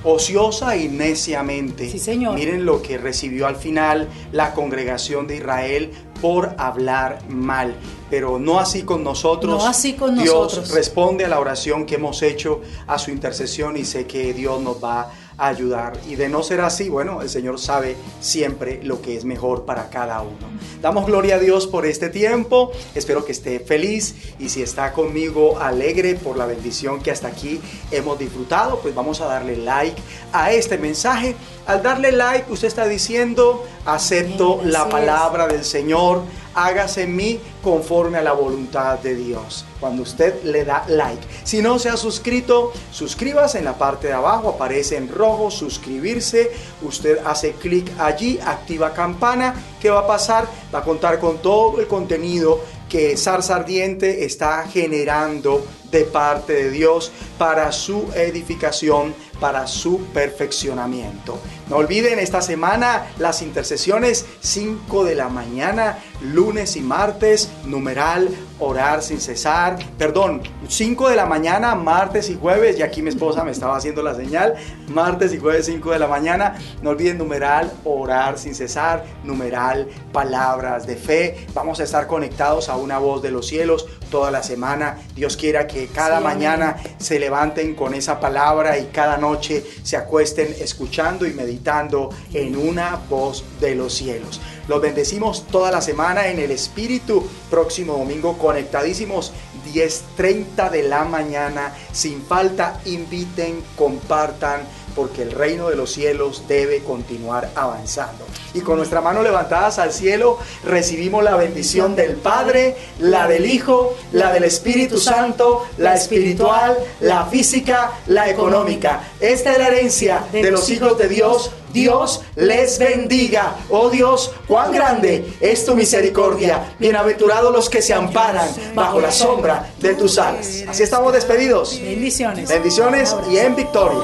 ociosa 0.04 0.76
y 0.76 0.88
neciamente. 0.88 1.88
Sí, 1.88 1.98
señor. 1.98 2.34
Miren 2.34 2.64
lo 2.64 2.82
que 2.82 2.98
recibió 2.98 3.46
al 3.46 3.56
final 3.56 4.08
la 4.32 4.54
congregación 4.54 5.26
de 5.26 5.36
Israel 5.36 5.90
por 6.20 6.54
hablar 6.58 7.20
mal. 7.28 7.74
Pero 8.10 8.38
no 8.38 8.58
así 8.58 8.82
con 8.82 9.04
nosotros. 9.04 9.62
No 9.62 9.66
así 9.66 9.94
con 9.94 10.16
Dios 10.16 10.34
nosotros. 10.34 10.74
responde 10.74 11.24
a 11.24 11.28
la 11.28 11.38
oración 11.38 11.86
que 11.86 11.94
hemos 11.94 12.22
hecho, 12.22 12.60
a 12.86 12.98
su 12.98 13.10
intercesión 13.10 13.76
y 13.76 13.84
sé 13.84 14.06
que 14.06 14.34
Dios 14.34 14.60
nos 14.60 14.82
va 14.82 15.02
a 15.02 15.12
ayudar. 15.40 15.98
Y 16.06 16.16
de 16.16 16.28
no 16.28 16.42
ser 16.42 16.60
así, 16.60 16.88
bueno, 16.88 17.22
el 17.22 17.28
Señor 17.28 17.58
sabe 17.58 17.96
siempre 18.20 18.80
lo 18.82 19.00
que 19.00 19.16
es 19.16 19.24
mejor 19.24 19.64
para 19.64 19.90
cada 19.90 20.20
uno. 20.20 20.50
Damos 20.80 21.06
gloria 21.06 21.36
a 21.36 21.38
Dios 21.38 21.66
por 21.66 21.86
este 21.86 22.10
tiempo. 22.10 22.72
Espero 22.94 23.24
que 23.24 23.32
esté 23.32 23.60
feliz 23.60 24.14
y 24.38 24.50
si 24.50 24.62
está 24.62 24.92
conmigo 24.92 25.58
alegre 25.58 26.14
por 26.14 26.36
la 26.36 26.46
bendición 26.46 27.00
que 27.00 27.10
hasta 27.10 27.28
aquí 27.28 27.60
hemos 27.90 28.18
disfrutado, 28.18 28.80
pues 28.80 28.94
vamos 28.94 29.20
a 29.20 29.26
darle 29.26 29.56
like 29.56 30.00
a 30.32 30.52
este 30.52 30.78
mensaje. 30.78 31.34
Al 31.70 31.84
darle 31.84 32.10
like, 32.10 32.50
usted 32.50 32.66
está 32.66 32.88
diciendo, 32.88 33.64
acepto 33.86 34.56
Bien, 34.56 34.72
la 34.72 34.88
palabra 34.88 35.46
del 35.46 35.64
Señor, 35.64 36.22
hágase 36.52 37.02
en 37.04 37.14
mí 37.14 37.38
conforme 37.62 38.18
a 38.18 38.22
la 38.22 38.32
voluntad 38.32 38.98
de 38.98 39.14
Dios. 39.14 39.64
Cuando 39.78 40.02
usted 40.02 40.42
le 40.42 40.64
da 40.64 40.84
like. 40.88 41.24
Si 41.44 41.62
no 41.62 41.78
se 41.78 41.88
ha 41.88 41.96
suscrito, 41.96 42.72
suscríbase 42.90 43.58
en 43.58 43.66
la 43.66 43.78
parte 43.78 44.08
de 44.08 44.14
abajo, 44.14 44.48
aparece 44.48 44.96
en 44.96 45.08
rojo, 45.08 45.48
suscribirse. 45.52 46.50
Usted 46.82 47.18
hace 47.24 47.52
clic 47.52 47.88
allí, 48.00 48.40
activa 48.44 48.92
campana. 48.92 49.54
¿Qué 49.80 49.90
va 49.90 50.00
a 50.00 50.06
pasar? 50.08 50.48
Va 50.74 50.80
a 50.80 50.82
contar 50.82 51.20
con 51.20 51.38
todo 51.38 51.78
el 51.78 51.86
contenido 51.86 52.60
que 52.88 53.16
Zarza 53.16 53.54
Ardiente 53.54 54.24
está 54.24 54.66
generando 54.66 55.64
de 55.90 56.04
parte 56.04 56.52
de 56.52 56.70
Dios 56.70 57.12
para 57.38 57.72
su 57.72 58.10
edificación, 58.14 59.14
para 59.40 59.66
su 59.66 59.98
perfeccionamiento. 60.12 61.38
No 61.68 61.76
olviden 61.76 62.18
esta 62.18 62.42
semana 62.42 63.06
las 63.18 63.42
intercesiones 63.42 64.26
5 64.40 65.04
de 65.04 65.14
la 65.14 65.28
mañana, 65.28 65.98
lunes 66.20 66.76
y 66.76 66.80
martes, 66.80 67.48
numeral 67.64 68.28
orar 68.58 69.02
sin 69.02 69.20
cesar. 69.20 69.78
Perdón, 69.96 70.42
5 70.68 71.08
de 71.08 71.16
la 71.16 71.26
mañana, 71.26 71.74
martes 71.74 72.28
y 72.28 72.36
jueves, 72.36 72.78
y 72.78 72.82
aquí 72.82 73.02
mi 73.02 73.08
esposa 73.08 73.44
me 73.44 73.50
estaba 73.50 73.76
haciendo 73.76 74.02
la 74.02 74.14
señal, 74.14 74.54
martes 74.88 75.32
y 75.32 75.38
jueves 75.38 75.66
5 75.66 75.92
de 75.92 75.98
la 75.98 76.08
mañana. 76.08 76.56
No 76.82 76.90
olviden 76.90 77.18
numeral 77.18 77.72
orar 77.84 78.38
sin 78.38 78.54
cesar, 78.54 79.04
numeral 79.24 79.88
palabras 80.12 80.86
de 80.86 80.96
fe. 80.96 81.46
Vamos 81.54 81.80
a 81.80 81.84
estar 81.84 82.06
conectados 82.06 82.68
a 82.68 82.76
una 82.76 82.98
voz 82.98 83.22
de 83.22 83.30
los 83.30 83.46
cielos 83.46 83.86
toda 84.10 84.30
la 84.30 84.42
semana. 84.42 84.98
Dios 85.14 85.36
quiera 85.36 85.66
que 85.66 85.86
cada 85.88 86.18
Sí, 86.18 86.24
amén. 86.24 86.24
mañana 86.24 86.76
se 86.98 87.18
levanten 87.18 87.74
con 87.74 87.94
esa 87.94 88.20
palabra 88.20 88.78
y 88.78 88.86
cada 88.86 89.16
noche 89.16 89.64
se 89.82 89.96
acuesten 89.96 90.54
escuchando 90.60 91.26
y 91.26 91.32
meditando 91.32 92.10
en 92.34 92.56
una 92.56 92.96
voz 93.08 93.44
de 93.60 93.74
los 93.74 93.94
cielos. 93.94 94.40
Los 94.68 94.80
bendecimos 94.80 95.46
toda 95.46 95.70
la 95.70 95.80
semana 95.80 96.28
en 96.28 96.38
el 96.38 96.50
Espíritu. 96.50 97.26
Próximo 97.50 97.94
domingo 97.94 98.38
conectadísimos 98.38 99.32
10.30 99.74 100.70
de 100.70 100.82
la 100.84 101.04
mañana. 101.04 101.72
Sin 101.92 102.22
falta, 102.22 102.80
inviten, 102.84 103.62
compartan, 103.76 104.60
porque 104.94 105.22
el 105.22 105.32
reino 105.32 105.68
de 105.68 105.76
los 105.76 105.92
cielos 105.92 106.44
debe 106.48 106.80
continuar 106.80 107.50
avanzando. 107.54 108.24
Y 108.54 108.60
con 108.60 108.76
nuestras 108.76 109.02
manos 109.02 109.22
levantadas 109.22 109.78
al 109.78 109.92
cielo 109.92 110.38
recibimos 110.64 111.22
la 111.22 111.36
bendición 111.36 111.94
del 111.94 112.16
Padre, 112.16 112.76
la 112.98 113.28
del 113.28 113.46
Hijo, 113.46 113.94
la 114.12 114.32
del 114.32 114.44
Espíritu 114.44 114.98
Santo, 114.98 115.66
la 115.78 115.94
espiritual, 115.94 116.76
la 117.00 117.26
física, 117.26 117.92
la 118.06 118.28
económica. 118.28 119.00
Esta 119.20 119.52
es 119.52 119.58
la 119.58 119.68
herencia 119.68 120.24
de 120.32 120.50
los 120.50 120.68
hijos 120.70 120.98
de 120.98 121.08
Dios. 121.08 121.52
Dios 121.72 122.22
les 122.34 122.78
bendiga. 122.78 123.54
Oh 123.68 123.90
Dios, 123.90 124.32
cuán 124.48 124.72
grande 124.72 125.34
es 125.40 125.64
tu 125.64 125.74
misericordia. 125.74 126.74
Bienaventurados 126.78 127.52
los 127.52 127.70
que 127.70 127.80
se 127.80 127.94
amparan 127.94 128.48
bajo 128.74 129.00
la 129.00 129.12
sombra 129.12 129.70
de 129.78 129.94
tus 129.94 130.18
alas. 130.18 130.64
Así 130.68 130.82
estamos 130.82 131.12
despedidos. 131.12 131.80
Bendiciones. 131.80 132.48
Bendiciones 132.48 133.14
y 133.30 133.38
en 133.38 133.54
victoria. 133.54 134.00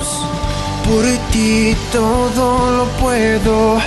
Por 0.88 1.04
ti 1.32 1.76
todo 1.90 2.70
lo 2.70 2.84
puedo 3.00 3.78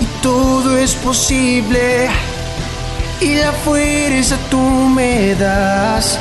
y 0.00 0.04
todo 0.22 0.78
es 0.78 0.94
posible. 0.94 2.08
Y 3.20 3.34
la 3.36 3.52
fuerza 3.52 4.36
tú 4.50 4.60
me 4.60 5.34
das, 5.34 6.18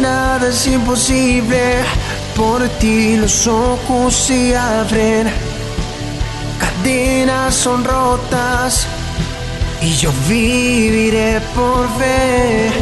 nada 0.00 0.48
es 0.48 0.66
imposible. 0.66 1.84
Por 2.34 2.68
ti 2.80 3.16
los 3.16 3.46
ojos 3.46 4.12
se 4.12 4.56
abren, 4.56 5.28
cadenas 6.58 7.54
son 7.54 7.84
rotas 7.84 8.88
y 9.80 9.94
yo 9.94 10.10
viviré 10.28 11.40
por 11.54 11.86
ver. 11.96 12.72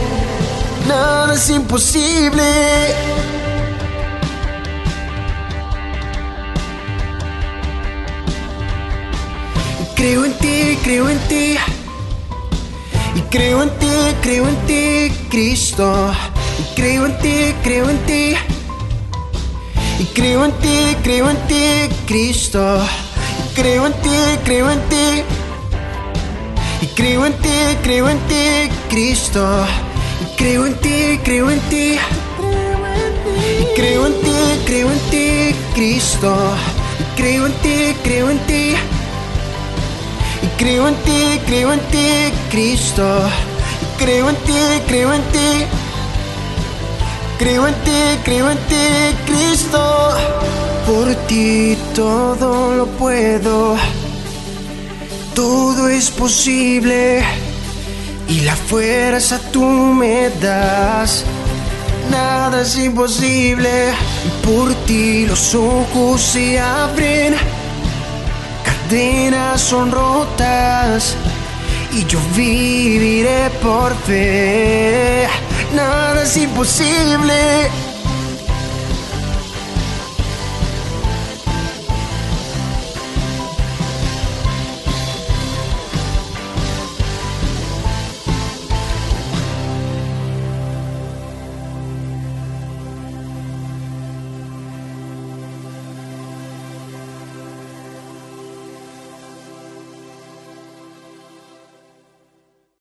Nada 0.89 1.35
es 1.35 1.51
imposible. 1.51 2.43
Creo 10.03 10.25
en 10.25 10.37
ti, 10.39 10.79
creo 10.83 11.09
en 11.09 11.19
ti. 11.29 11.57
Y 13.15 13.21
creo 13.31 13.63
en 13.63 13.71
ti, 13.79 13.87
creo 14.21 14.49
en 14.49 14.57
ti, 14.67 15.13
Cristo. 15.31 16.13
Y 16.59 16.75
creo 16.75 17.07
en 17.07 17.17
ti, 17.19 17.55
creo 17.63 17.89
en 17.89 17.99
ti. 17.99 18.35
Y 20.01 20.05
creo 20.07 20.45
en 20.45 20.53
ti, 20.55 20.97
creo 21.05 21.31
en 21.31 21.37
ti, 21.47 21.95
Cristo. 22.09 22.81
Y 23.45 23.55
creo 23.55 23.87
en 23.87 23.93
ti, 23.93 24.19
creo 24.45 24.73
en 24.73 24.81
ti. 24.89 25.23
Y 26.81 26.87
creo 26.97 27.25
en 27.25 27.35
ti, 27.35 27.77
creo 27.85 28.09
en 28.09 28.19
ti, 28.27 28.73
Cristo. 28.91 29.65
Y 30.21 30.37
creo 30.37 30.67
en 30.67 30.75
ti, 30.81 31.21
creo 31.23 31.49
en 31.49 31.61
ti. 31.71 31.97
Y 33.61 33.75
creo 33.77 34.07
en 34.09 34.15
ti, 34.15 34.65
creo 34.67 34.91
en 34.91 34.99
ti, 35.13 35.55
Cristo. 35.77 36.35
Y 36.99 37.21
creo 37.21 37.47
en 37.47 37.53
ti, 37.63 37.95
creo 38.03 38.31
en 38.31 38.39
ti. 38.49 38.75
Y 40.43 40.47
creo 40.59 40.89
en 40.89 40.95
ti, 40.97 41.41
creo 41.47 41.73
en 41.73 41.81
ti, 41.91 42.33
Cristo. 42.51 43.05
Creo 43.99 44.29
en 44.29 44.37
ti, 44.37 44.53
creo 44.89 45.13
en 45.13 45.23
ti. 45.31 45.67
Creo 47.39 47.67
en 47.69 47.75
ti, 47.75 48.01
creo 48.25 48.51
en 48.51 48.59
ti, 48.59 49.17
Cristo. 49.27 50.11
Por 50.87 51.15
ti 51.27 51.79
todo 51.95 52.75
lo 52.75 52.87
puedo. 52.87 53.77
Todo 55.35 55.89
es 55.89 56.11
posible. 56.11 57.23
Y 58.29 58.41
la 58.41 58.57
fuerza 58.57 59.39
tú 59.53 59.65
me 59.65 60.31
das. 60.41 61.25
Nada 62.11 62.63
es 62.63 62.77
imposible. 62.77 63.93
Por 64.45 64.75
ti 64.87 65.27
los 65.27 65.55
ojos 65.55 66.21
se 66.21 66.59
abren 66.59 67.62
cadenas 68.93 69.59
son 69.59 69.91
rotas 69.91 71.17
y 71.93 72.05
yo 72.05 72.19
viviré 72.37 73.49
por 73.63 73.95
fe. 73.95 75.27
Nada 75.75 76.25
es 76.25 76.37
imposible. 76.37 77.71